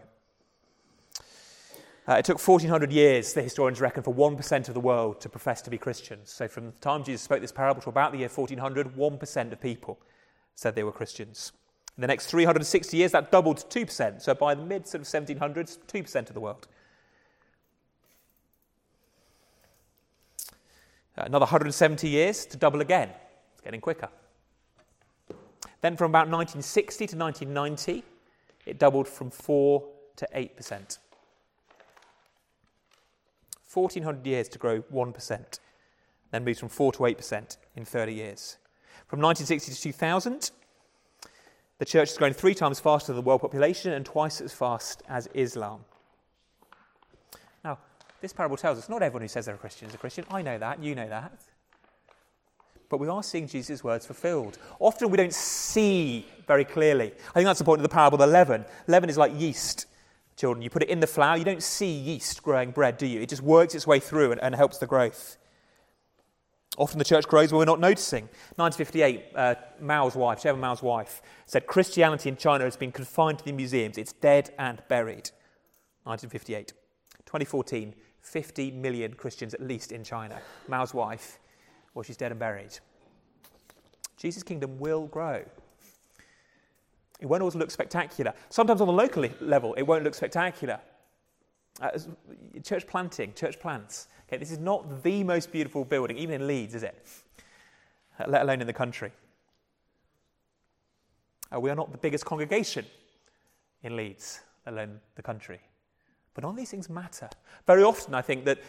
Uh, 2.10 2.15
it 2.15 2.26
took 2.26 2.39
1400 2.39 2.91
years, 2.91 3.34
the 3.34 3.41
historians 3.43 3.80
reckon, 3.80 4.02
for 4.02 4.12
1% 4.12 4.67
of 4.67 4.74
the 4.74 4.80
world 4.80 5.22
to 5.22 5.30
profess 5.30 5.62
to 5.62 5.69
be 5.69 5.78
Christians. 5.78 6.32
So, 6.32 6.48
from 6.48 6.65
the 6.65 6.72
time 6.72 7.04
Jesus 7.04 7.22
spoke 7.22 7.39
this 7.39 7.52
parable 7.52 7.84
to 7.84 7.89
about 7.89 8.13
the 8.13 8.17
year 8.17 8.30
1400, 8.30 8.95
1% 8.95 9.52
of 9.52 9.62
people 9.62 10.00
said 10.56 10.74
they 10.74 10.84
were 10.84 10.91
Christians. 10.91 11.52
In 11.98 12.02
the 12.02 12.08
next 12.08 12.26
360 12.26 12.98
years, 12.98 13.12
that 13.12 13.32
doubled 13.32 13.58
to 13.58 13.86
2%. 13.86 14.24
So, 14.24 14.34
by 14.34 14.56
the 14.56 14.63
mid 14.63 14.88
sort 14.88 15.02
of 15.02 15.08
1700s, 15.08 15.78
2% 15.88 16.15
of 16.30 16.34
the 16.34 16.39
world. 16.39 16.67
Uh, 21.15 21.26
another 21.26 21.43
170 21.43 22.10
years 22.10 22.43
to 22.48 22.58
double 22.58 22.82
again. 22.82 23.12
It's 23.52 23.62
getting 23.62 23.82
quicker. 23.82 24.10
Then 25.82 25.95
from 25.95 26.10
about 26.10 26.28
1960 26.28 27.06
to 27.06 27.15
1990, 27.15 28.04
it 28.65 28.80
doubled 28.80 29.08
from 29.08 29.30
4 29.30 29.88
to 30.15 30.28
8%. 30.34 30.98
1,400 33.71 34.25
years 34.25 34.49
to 34.49 34.58
grow 34.58 34.82
1%, 34.82 35.60
then 36.32 36.43
moves 36.43 36.60
from 36.60 36.69
4 36.69 36.91
to 36.93 36.99
8% 36.99 37.58
in 37.75 37.86
30 37.86 38.13
years. 38.13 38.58
From 39.08 39.21
1960 39.21 39.73
to 39.73 39.82
2000, 39.82 40.51
the 41.77 41.86
church 41.86 42.10
has 42.10 42.17
grown 42.17 42.34
three 42.34 42.55
times 42.55 42.79
faster 42.79 43.08
than 43.08 43.17
the 43.17 43.27
world 43.27 43.41
population 43.41 43.93
and 43.93 44.05
twice 44.05 44.41
as 44.41 44.53
fast 44.53 45.03
as 45.08 45.29
Islam. 45.34 45.86
Now, 47.63 47.77
this 48.21 48.34
parable 48.34 48.58
tells 48.58 48.77
us 48.77 48.89
not 48.89 49.01
everyone 49.01 49.21
who 49.21 49.27
says 49.27 49.45
they're 49.45 49.55
a 49.55 49.58
Christian 49.58 49.88
is 49.88 49.95
a 49.95 49.97
Christian. 49.97 50.25
I 50.32 50.41
know 50.41 50.58
that, 50.58 50.82
you 50.82 50.95
know 50.95 51.08
that. 51.08 51.32
But 52.89 52.99
we 52.99 53.08
are 53.08 53.21
seeing 53.21 53.47
Jesus' 53.47 53.84
words 53.84 54.08
fulfilled. 54.08 54.58
Often 54.79 55.12
we 55.12 55.17
don't 55.17 55.34
see 55.34 56.25
very 56.47 56.65
clearly. 56.65 57.12
I 57.29 57.34
think 57.34 57.45
that's 57.45 57.60
the 57.60 57.65
point 57.65 57.79
of 57.79 57.84
the 57.84 57.89
parable 57.89 58.15
of 58.15 58.27
the 58.27 58.34
leaven. 58.34 58.65
Leaven 58.88 59.10
is 59.10 59.17
like 59.17 59.39
yeast 59.39 59.86
children. 60.39 60.62
You 60.62 60.69
put 60.69 60.84
it 60.84 60.89
in 60.89 61.02
the 61.02 61.08
flour, 61.08 61.38
you 61.38 61.43
don't 61.43 61.62
see 61.62 61.91
yeast 61.91 62.41
growing 62.41 62.71
bread, 62.71 62.97
do 62.97 63.06
you? 63.06 63.21
It 63.21 63.30
just 63.30 63.41
works 63.41 63.75
its 63.75 63.86
way 63.86 63.99
through 63.99 64.32
and, 64.32 64.41
and 64.41 64.56
helps 64.56 64.78
the 64.78 64.88
growth. 64.88 65.38
Often 66.78 66.99
the 66.99 67.06
church 67.06 67.28
grows 67.28 67.52
when 67.52 67.60
we're 67.60 67.65
not 67.65 67.82
noticing. 67.82 68.23
1958, 68.56 69.25
uh, 69.36 69.56
Mao's 69.82 70.15
wife, 70.15 70.41
Chairman 70.41 70.62
Mao's 70.62 70.82
wife, 70.82 71.21
said 71.45 71.67
Christianity 71.67 72.30
in 72.30 72.38
China 72.38 72.63
has 72.63 72.78
been 72.78 72.91
confined 72.91 73.39
to 73.39 73.45
the 73.45 73.52
museums. 73.52 73.97
It's 73.97 74.13
dead 74.13 74.52
and 74.58 74.82
buried. 74.88 75.32
1958. 76.04 76.69
2014, 77.25 77.93
50 78.21 78.71
million 78.71 79.13
Christians 79.13 79.54
at 79.54 79.62
least 79.62 79.91
in 79.91 80.04
China. 80.06 80.39
Mao's 80.69 80.93
wife, 80.93 81.39
well, 81.93 82.04
she's 82.04 82.17
dead 82.17 82.32
and 82.32 82.39
buried. 82.39 82.80
Jesus' 84.15 84.43
kingdom 84.43 84.80
will 84.80 85.08
grow. 85.08 85.43
It 87.19 87.25
won't 87.25 87.41
always 87.41 87.55
look 87.55 87.71
spectacular. 87.71 88.34
Sometimes 88.49 88.82
on 88.82 88.88
the 88.88 88.93
local 88.93 89.25
level, 89.41 89.73
it 89.73 89.84
won't 89.84 90.03
look 90.03 90.15
spectacular. 90.15 90.79
Uh, 91.82 91.91
church 92.63 92.88
planting, 92.88 93.34
church 93.34 93.60
plants. 93.60 94.08
Okay, 94.27 94.38
this 94.38 94.51
is 94.51 94.60
not 94.60 95.03
the 95.03 95.23
most 95.23 95.51
beautiful 95.51 95.84
building, 95.84 96.17
even 96.17 96.41
in 96.41 96.47
Leeds, 96.47 96.75
is 96.75 96.84
it? 96.84 97.08
Uh, 98.19 98.25
let 98.27 98.43
alone 98.43 98.62
in 98.62 98.67
the 98.67 98.73
country. 98.73 99.12
Uh, 101.53 101.60
we 101.60 101.69
are 101.69 101.75
not 101.75 101.91
the 101.91 101.97
biggest 101.97 102.25
congregation 102.25 102.86
in 103.84 103.95
Leeds, 103.95 104.41
let 104.65 104.75
alone 104.75 104.99
the 105.15 105.21
country. 105.21 105.60
But 106.34 106.43
of 106.43 106.55
these 106.55 106.69
things 106.69 106.89
matter. 106.89 107.29
Very 107.65 107.83
often, 107.83 108.13
I 108.13 108.21
think 108.21 108.46
that 108.46 108.60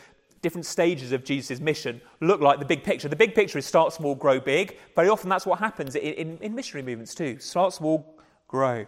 different 0.43 0.67
stages 0.67 1.13
of 1.13 1.25
Jesus' 1.25 1.61
mission 1.61 2.01
look 2.21 2.41
like 2.41 2.59
the 2.59 2.65
big 2.65 2.83
picture. 2.83 3.09
The 3.09 3.17
big 3.17 3.35
picture 3.35 3.59
is 3.59 3.67
start 3.67 3.93
small, 3.93 4.15
grow 4.15 4.41
big. 4.41 4.79
Very 4.97 5.09
often, 5.09 5.29
that's 5.29 5.47
what 5.47 5.59
happens 5.59 5.95
in, 5.95 6.15
in, 6.15 6.39
in 6.39 6.55
missionary 6.55 6.85
movements 6.85 7.15
too. 7.15 7.39
Start 7.39 7.75
small, 7.75 8.17
grow. 8.51 8.85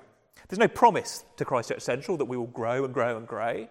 There's 0.49 0.59
no 0.59 0.67
promise 0.67 1.25
to 1.37 1.45
Christchurch 1.45 1.83
Central 1.83 2.17
that 2.17 2.25
we 2.25 2.37
will 2.37 2.49
grow 2.49 2.85
and 2.85 2.93
grow 2.93 3.17
and 3.17 3.27
grow. 3.27 3.69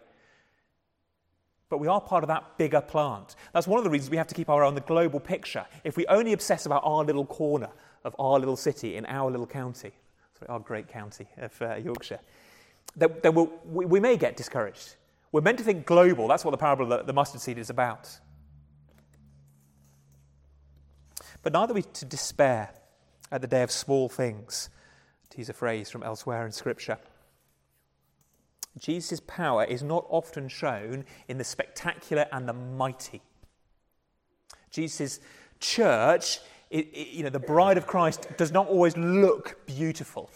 But 1.70 1.80
we 1.80 1.88
are 1.88 2.00
part 2.00 2.24
of 2.24 2.30
that 2.30 2.58
bigger 2.58 2.80
plant. 2.80 3.36
That's 3.54 3.68
one 3.68 3.78
of 3.78 3.84
the 3.84 3.90
reasons 3.90 4.10
we 4.10 4.18
have 4.18 4.28
to 4.28 4.36
keep 4.36 4.50
our 4.50 4.64
eye 4.64 4.68
on 4.68 4.76
the 4.76 4.82
global 4.82 5.20
picture. 5.20 5.66
If 5.84 5.98
we 5.98 6.08
only 6.08 6.32
obsess 6.32 6.66
about 6.66 6.82
our 6.86 7.04
little 7.04 7.26
corner 7.26 7.70
of 8.06 8.16
our 8.18 8.40
little 8.40 8.56
city 8.56 8.96
in 8.96 9.06
our 9.06 9.30
little 9.30 9.46
county, 9.46 9.92
sorry, 10.40 10.50
our 10.50 10.60
great 10.60 10.88
county 10.88 11.28
of 11.38 11.62
uh, 11.62 11.76
Yorkshire, 11.76 12.20
then, 12.96 13.14
then 13.22 13.36
we'll, 13.36 13.52
we, 13.66 13.86
we, 13.86 14.00
may 14.00 14.16
get 14.16 14.38
discouraged. 14.38 14.96
We're 15.34 15.42
meant 15.42 15.58
to 15.58 15.64
think 15.64 15.86
global. 15.86 16.28
That's 16.30 16.46
what 16.46 16.52
the 16.52 16.58
parable 16.58 16.92
of 16.92 17.06
the, 17.06 17.14
mustard 17.14 17.42
seed 17.42 17.58
is 17.58 17.70
about. 17.70 18.10
But 21.44 21.54
neither 21.54 21.74
are 21.74 21.76
we 21.76 21.84
to 21.84 22.06
despair 22.06 22.70
at 23.30 23.42
the 23.42 23.48
day 23.48 23.64
of 23.64 23.72
small 23.72 24.08
things 24.10 24.70
use 25.40 25.50
a 25.50 25.54
phrase 25.54 25.90
from 25.90 26.04
elsewhere 26.04 26.46
in 26.46 26.52
Scripture. 26.52 26.98
Jesus' 28.80 29.20
power 29.20 29.64
is 29.64 29.84
not 29.84 30.06
often 30.10 30.48
shown 30.48 31.06
in 31.28 31.38
the 31.38 31.44
spectacular 31.44 32.26
and 32.32 32.48
the 32.48 32.54
mighty. 32.54 33.22
Jesus' 34.70 35.20
church, 35.60 36.40
it, 36.70 36.88
it, 36.94 37.10
you 37.10 37.24
know, 37.24 37.30
the 37.30 37.40
bride 37.40 37.78
of 37.78 37.86
Christ, 37.86 38.28
does 38.38 38.52
not 38.52 38.68
always 38.68 38.96
look 38.96 39.66
beautiful, 39.66 40.30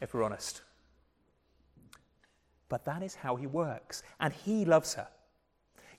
if 0.00 0.12
we're 0.12 0.22
honest. 0.22 0.60
But 2.68 2.84
that 2.84 3.02
is 3.02 3.14
how 3.14 3.36
he 3.36 3.46
works, 3.46 4.02
and 4.20 4.32
he 4.32 4.66
loves 4.66 4.94
her. 4.94 5.08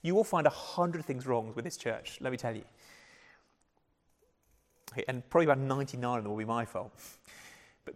You 0.02 0.14
will 0.14 0.24
find 0.24 0.46
a 0.46 0.50
hundred 0.50 1.04
things 1.04 1.26
wrong 1.26 1.52
with 1.54 1.64
this 1.64 1.76
church, 1.76 2.18
let 2.20 2.30
me 2.30 2.36
tell 2.36 2.54
you. 2.54 2.64
And 5.08 5.28
probably 5.28 5.46
about 5.46 5.58
99 5.58 6.18
of 6.18 6.24
them 6.24 6.32
will 6.32 6.38
be 6.38 6.44
my 6.44 6.64
fault. 6.64 6.92
But, 7.84 7.94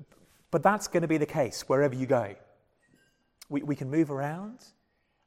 but 0.50 0.62
that's 0.62 0.88
going 0.88 1.02
to 1.02 1.08
be 1.08 1.18
the 1.18 1.26
case 1.26 1.62
wherever 1.68 1.94
you 1.94 2.06
go. 2.06 2.34
We, 3.48 3.62
we 3.62 3.76
can 3.76 3.90
move 3.90 4.10
around, 4.10 4.60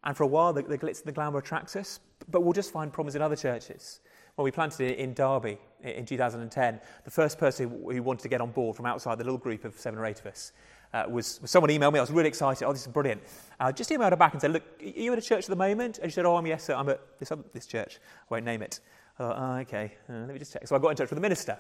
and 0.03 0.15
for 0.15 0.23
a 0.23 0.27
while 0.27 0.53
the, 0.53 0.63
the 0.63 0.77
glitz 0.77 0.99
and 0.99 1.05
the 1.05 1.11
glamour 1.11 1.39
attracts 1.39 1.75
us, 1.75 1.99
but 2.29 2.41
we'll 2.41 2.53
just 2.53 2.71
find 2.71 2.91
problems 2.91 3.15
in 3.15 3.21
other 3.21 3.35
churches. 3.35 3.99
When 4.35 4.43
we 4.43 4.51
planted 4.51 4.91
it 4.91 4.99
in 4.99 5.13
Derby 5.13 5.57
in 5.81 6.05
2010, 6.05 6.79
the 7.03 7.11
first 7.11 7.39
person 7.39 7.69
who 7.69 8.03
wanted 8.03 8.21
to 8.21 8.29
get 8.29 8.39
on 8.39 8.51
board 8.51 8.75
from 8.75 8.85
outside 8.85 9.17
the 9.17 9.23
little 9.23 9.39
group 9.39 9.65
of 9.65 9.79
seven 9.79 9.97
or 9.97 10.05
eight 10.05 10.19
of 10.19 10.27
us 10.27 10.51
uh, 10.93 11.05
was, 11.09 11.39
was, 11.41 11.51
someone 11.51 11.69
emailed 11.69 11.93
me. 11.93 11.99
I 11.99 12.01
was 12.01 12.11
really 12.11 12.27
excited. 12.27 12.65
Oh, 12.65 12.71
this 12.71 12.81
is 12.81 12.87
brilliant. 12.87 13.21
I 13.59 13.69
uh, 13.69 13.71
just 13.71 13.89
emailed 13.89 14.11
her 14.11 14.15
back 14.15 14.33
and 14.33 14.41
said, 14.41 14.51
Look, 14.51 14.63
are 14.79 14.85
you 14.85 15.11
at 15.11 15.19
a 15.19 15.21
church 15.21 15.45
at 15.45 15.49
the 15.49 15.55
moment? 15.55 15.99
And 15.99 16.11
she 16.11 16.15
said, 16.15 16.25
Oh, 16.25 16.35
I'm 16.35 16.45
yes, 16.45 16.63
sir. 16.63 16.75
I'm 16.75 16.87
at 16.89 17.01
this, 17.19 17.31
other, 17.31 17.43
this 17.53 17.65
church. 17.65 17.99
I 17.99 18.25
won't 18.29 18.45
name 18.45 18.61
it. 18.61 18.79
I 19.15 19.23
thought, 19.23 19.37
Oh, 19.37 19.61
okay. 19.61 19.93
Uh, 20.09 20.13
let 20.13 20.33
me 20.33 20.39
just 20.39 20.53
check. 20.53 20.67
So 20.67 20.75
I 20.75 20.79
got 20.79 20.89
in 20.89 20.97
touch 20.97 21.09
with 21.09 21.17
the 21.17 21.21
minister. 21.21 21.57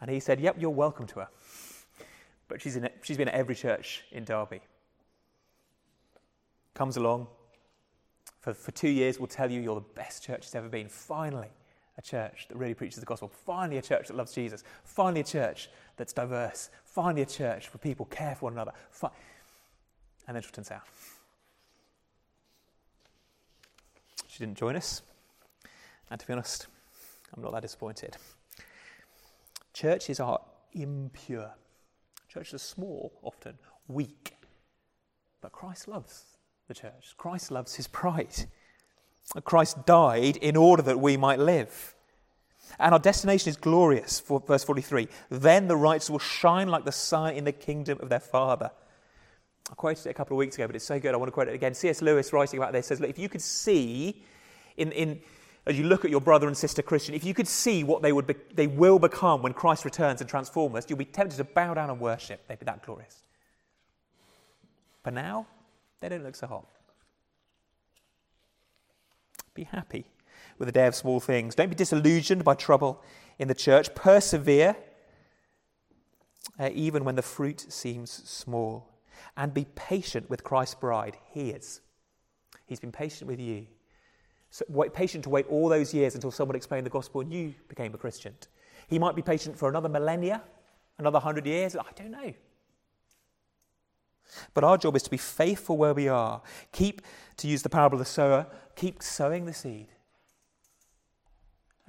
And 0.00 0.10
he 0.10 0.20
said, 0.20 0.40
Yep, 0.40 0.56
you're 0.58 0.70
welcome 0.70 1.06
to 1.08 1.20
her. 1.20 1.28
But 2.50 2.60
she's, 2.60 2.74
in, 2.74 2.88
she's 3.02 3.16
been 3.16 3.28
at 3.28 3.34
every 3.34 3.54
church 3.54 4.02
in 4.10 4.24
Derby. 4.24 4.60
Comes 6.74 6.96
along. 6.96 7.28
For, 8.40 8.52
for 8.52 8.72
two 8.72 8.88
years, 8.88 9.20
will 9.20 9.28
tell 9.28 9.48
you 9.48 9.60
you're 9.60 9.76
the 9.76 9.80
best 9.94 10.24
church 10.24 10.40
it's 10.40 10.54
ever 10.56 10.68
been. 10.68 10.88
Finally, 10.88 11.46
a 11.96 12.02
church 12.02 12.46
that 12.48 12.56
really 12.56 12.74
preaches 12.74 12.98
the 12.98 13.06
gospel. 13.06 13.28
Finally, 13.28 13.78
a 13.78 13.82
church 13.82 14.08
that 14.08 14.16
loves 14.16 14.32
Jesus. 14.32 14.64
Finally, 14.82 15.20
a 15.20 15.24
church 15.24 15.70
that's 15.96 16.12
diverse. 16.12 16.70
Finally, 16.84 17.22
a 17.22 17.26
church 17.26 17.72
where 17.72 17.78
people 17.78 18.06
care 18.06 18.34
for 18.34 18.46
one 18.46 18.54
another. 18.54 18.72
Fi- 18.90 19.12
and 20.26 20.34
then 20.34 20.42
she 20.42 20.50
turns 20.50 20.72
out. 20.72 20.82
She 24.26 24.40
didn't 24.40 24.58
join 24.58 24.74
us. 24.74 25.02
And 26.10 26.18
to 26.18 26.26
be 26.26 26.32
honest, 26.32 26.66
I'm 27.32 27.42
not 27.42 27.52
that 27.52 27.62
disappointed. 27.62 28.16
Churches 29.72 30.18
are 30.18 30.40
impure. 30.72 31.52
Churches 32.32 32.54
are 32.54 32.58
small, 32.58 33.12
often, 33.22 33.58
weak. 33.88 34.36
But 35.40 35.50
Christ 35.50 35.88
loves 35.88 36.24
the 36.68 36.74
church. 36.74 37.14
Christ 37.16 37.50
loves 37.50 37.74
his 37.74 37.88
pride. 37.88 38.46
Christ 39.44 39.84
died 39.84 40.36
in 40.36 40.56
order 40.56 40.82
that 40.82 41.00
we 41.00 41.16
might 41.16 41.40
live. 41.40 41.94
And 42.78 42.92
our 42.92 43.00
destination 43.00 43.48
is 43.48 43.56
glorious, 43.56 44.20
for 44.20 44.40
verse 44.40 44.62
43. 44.62 45.08
Then 45.28 45.66
the 45.66 45.76
righteous 45.76 46.08
will 46.08 46.20
shine 46.20 46.68
like 46.68 46.84
the 46.84 46.92
sun 46.92 47.34
in 47.34 47.44
the 47.44 47.52
kingdom 47.52 47.98
of 48.00 48.08
their 48.08 48.20
Father. 48.20 48.70
I 49.70 49.74
quoted 49.74 50.06
it 50.06 50.10
a 50.10 50.14
couple 50.14 50.36
of 50.36 50.38
weeks 50.38 50.54
ago, 50.54 50.68
but 50.68 50.76
it's 50.76 50.84
so 50.84 51.00
good. 51.00 51.14
I 51.14 51.16
want 51.16 51.28
to 51.28 51.32
quote 51.32 51.48
it 51.48 51.54
again. 51.54 51.74
C.S. 51.74 52.00
Lewis, 52.00 52.32
writing 52.32 52.58
about 52.58 52.72
this, 52.72 52.86
says, 52.86 53.00
Look, 53.00 53.10
if 53.10 53.18
you 53.18 53.28
could 53.28 53.42
see, 53.42 54.24
in, 54.76 54.92
in, 54.92 55.20
as 55.66 55.78
you 55.78 55.84
look 55.84 56.04
at 56.04 56.10
your 56.10 56.20
brother 56.20 56.46
and 56.46 56.56
sister 56.56 56.82
Christian, 56.82 57.14
if 57.14 57.24
you 57.24 57.34
could 57.34 57.48
see 57.48 57.84
what 57.84 58.02
they, 58.02 58.12
would 58.12 58.26
be, 58.26 58.34
they 58.54 58.66
will 58.66 58.98
become 58.98 59.42
when 59.42 59.52
Christ 59.52 59.84
returns 59.84 60.20
and 60.20 60.28
transforms 60.28 60.76
us, 60.76 60.86
you'll 60.88 60.98
be 60.98 61.04
tempted 61.04 61.36
to 61.36 61.44
bow 61.44 61.74
down 61.74 61.90
and 61.90 62.00
worship. 62.00 62.46
They'd 62.48 62.58
be 62.58 62.64
that 62.64 62.82
glorious. 62.82 63.22
But 65.02 65.14
now, 65.14 65.46
they 66.00 66.08
don't 66.08 66.24
look 66.24 66.34
so 66.34 66.46
hot. 66.46 66.66
Be 69.54 69.64
happy 69.64 70.06
with 70.58 70.68
a 70.68 70.72
day 70.72 70.86
of 70.86 70.94
small 70.94 71.20
things. 71.20 71.54
Don't 71.54 71.68
be 71.68 71.74
disillusioned 71.74 72.44
by 72.44 72.54
trouble 72.54 73.02
in 73.38 73.48
the 73.48 73.54
church. 73.54 73.94
Persevere, 73.94 74.76
uh, 76.58 76.70
even 76.72 77.04
when 77.04 77.16
the 77.16 77.22
fruit 77.22 77.66
seems 77.68 78.10
small. 78.10 78.88
And 79.36 79.52
be 79.52 79.66
patient 79.74 80.30
with 80.30 80.44
Christ's 80.44 80.74
bride. 80.74 81.16
He 81.32 81.50
is. 81.50 81.80
He's 82.66 82.80
been 82.80 82.92
patient 82.92 83.28
with 83.28 83.40
you. 83.40 83.66
So, 84.50 84.64
wait, 84.68 84.92
patient 84.92 85.24
to 85.24 85.30
wait 85.30 85.46
all 85.48 85.68
those 85.68 85.94
years 85.94 86.14
until 86.14 86.30
someone 86.30 86.56
explained 86.56 86.86
the 86.86 86.90
gospel 86.90 87.20
and 87.20 87.32
you 87.32 87.54
became 87.68 87.94
a 87.94 87.98
Christian. 87.98 88.34
He 88.88 88.98
might 88.98 89.14
be 89.14 89.22
patient 89.22 89.56
for 89.56 89.68
another 89.68 89.88
millennia, 89.88 90.42
another 90.98 91.20
hundred 91.20 91.46
years. 91.46 91.76
I 91.76 91.84
don't 91.94 92.10
know. 92.10 92.34
But 94.54 94.64
our 94.64 94.78
job 94.78 94.96
is 94.96 95.02
to 95.04 95.10
be 95.10 95.16
faithful 95.16 95.76
where 95.76 95.94
we 95.94 96.08
are. 96.08 96.42
Keep, 96.72 97.02
to 97.38 97.48
use 97.48 97.62
the 97.62 97.68
parable 97.68 97.96
of 97.96 98.00
the 98.00 98.04
sower, 98.04 98.46
keep 98.74 99.02
sowing 99.02 99.46
the 99.46 99.54
seed 99.54 99.88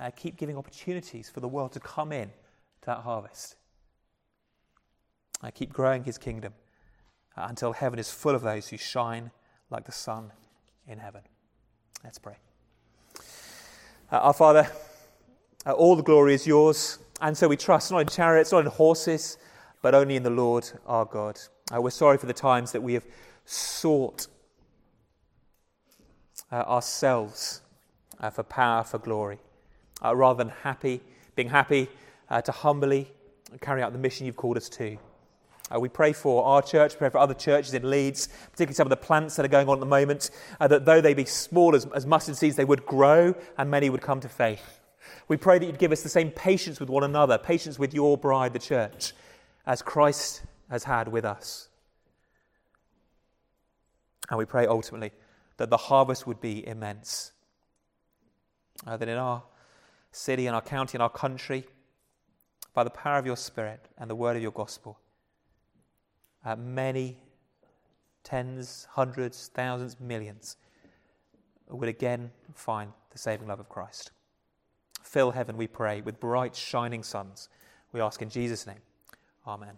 uh, 0.01 0.09
keep 0.16 0.36
giving 0.36 0.57
opportunities 0.57 1.30
for 1.30 1.39
the 1.39 1.47
world 1.47 1.72
to 1.74 1.80
come 1.80 2.12
in 2.12 2.28
to 2.28 2.86
that 2.88 2.99
harvest. 2.99 3.55
Uh, 5.43 5.51
keep 5.53 5.72
growing 5.72 6.03
his 6.03 6.18
kingdom 6.18 6.53
uh, 7.38 7.45
until 7.47 7.74
heaven 7.74 7.99
is 7.99 8.12
full 8.12 8.34
of 8.34 8.41
those 8.41 8.68
who 8.70 8.78
shine 8.78 9.32
like 9.70 9.86
the 9.86 9.91
sun 9.91 10.32
in 10.88 10.97
heaven. 10.97 11.22
Let's 12.03 12.18
pray. 12.18 12.38
Uh, 14.12 14.18
our 14.18 14.34
Father, 14.34 14.70
uh, 15.66 15.72
all 15.72 15.95
the 15.95 16.03
glory 16.03 16.34
is 16.34 16.45
yours, 16.45 16.99
and 17.22 17.38
so 17.38 17.47
we 17.47 17.55
trust 17.55 17.91
not 17.91 17.99
in 17.99 18.07
chariots, 18.07 18.51
not 18.51 18.59
in 18.59 18.66
horses, 18.66 19.38
but 19.82 19.95
only 19.95 20.18
in 20.18 20.24
the 20.24 20.30
Lord 20.30 20.70
our 20.86 21.05
God. 21.05 21.39
Uh, 21.74 21.82
we're 21.82 21.91
sorry 21.91 22.18
for 22.18 22.26
the 22.26 22.34
times 22.34 22.74
that 22.74 22.84
we 22.84 22.93
have 22.93 23.05
sought 23.45 24.28
ourselves 26.51 27.62
for 28.34 28.43
power, 28.43 28.84
for 28.84 28.97
glory 28.97 29.39
uh, 30.03 30.14
rather 30.14 30.43
than 30.43 30.53
happy, 30.62 30.99
being 31.38 31.47
happy 31.47 31.88
uh, 32.30 32.41
to 32.41 32.51
humbly 32.51 33.09
carry 33.62 33.82
out 33.82 33.93
the 33.93 33.99
mission 33.99 34.26
you've 34.26 34.36
called 34.36 34.57
us 34.57 34.68
to. 34.68 34.97
Uh, 35.74 35.80
we 35.80 35.90
pray 35.90 36.14
for 36.14 36.44
our 36.44 36.62
church, 36.62 36.98
pray 36.98 37.10
for 37.10 37.18
other 37.20 37.34
churches 37.34 37.74
in 37.74 37.90
Leeds, 37.90 38.28
particularly 38.52 38.74
some 38.74 38.88
of 38.88 38.90
the 38.90 38.98
plants 38.98 39.36
that 39.36 39.46
are 39.46 39.50
going 39.50 39.68
on 39.68 39.78
at 39.78 39.80
the 39.80 39.86
moment, 39.86 40.32
uh, 40.60 40.68
that 40.68 40.86
though 40.86 41.02
they 41.02 41.14
be 41.14 41.26
small 41.26 41.76
as, 41.76 41.86
as 41.88 42.06
mustard 42.06 42.36
seeds, 42.36 42.56
they 42.56 42.66
would 42.66 42.86
grow 42.86 43.34
and 43.58 43.72
many 43.72 43.90
would 43.90 44.02
come 44.02 44.20
to 44.20 44.30
faith. 44.30 44.80
We 45.28 45.38
pray 45.38 45.60
that 45.60 45.66
you'd 45.66 45.80
give 45.80 45.92
us 45.92 46.04
the 46.04 46.10
same 46.10 46.32
patience 46.32 46.80
with 46.80 46.90
one 46.90 47.04
another, 47.04 47.38
patience 47.38 47.80
with 47.80 47.94
your 47.94 48.18
bride, 48.18 48.54
the 48.54 48.60
church, 48.60 49.14
as 49.66 49.82
Christ 49.82 50.44
has 50.70 50.84
had 50.84 51.08
with 51.08 51.26
us. 51.26 51.70
And 54.30 54.38
we 54.38 54.46
pray 54.46 54.68
ultimately 54.68 55.12
that 55.58 55.70
the 55.70 55.78
harvest 55.78 56.28
would 56.28 56.42
be 56.42 56.66
immense. 56.68 57.32
Uh, 58.86 58.98
that 58.98 59.08
in 59.08 59.18
our 59.18 59.44
city 60.12 60.48
in 60.48 60.54
our 60.54 60.62
county 60.62 60.96
in 60.96 61.02
our 61.02 61.10
country 61.10 61.66
by 62.74 62.84
the 62.84 62.90
power 62.90 63.18
of 63.18 63.26
your 63.26 63.38
Spirit 63.38 63.88
and 63.98 64.10
the 64.10 64.16
word 64.16 64.36
of 64.36 64.42
your 64.42 64.52
gospel. 64.52 65.00
Uh, 66.44 66.56
many 66.56 67.18
tens, 68.24 68.88
hundreds, 68.92 69.50
thousands, 69.54 70.00
millions 70.00 70.58
would 71.70 71.89
again 71.89 72.32
find 72.54 72.92
the 73.12 73.18
saving 73.18 73.48
love 73.48 73.60
of 73.60 73.70
Christ. 73.70 74.12
Fill 75.04 75.32
heaven, 75.32 75.58
we 75.58 75.68
pray, 75.68 76.02
with 76.02 76.20
bright, 76.20 76.56
shining 76.56 77.04
suns. 77.04 77.50
We 77.92 78.02
ask 78.02 78.22
in 78.22 78.30
Jesus' 78.30 78.66
name. 78.68 78.82
Amen. 79.46 79.78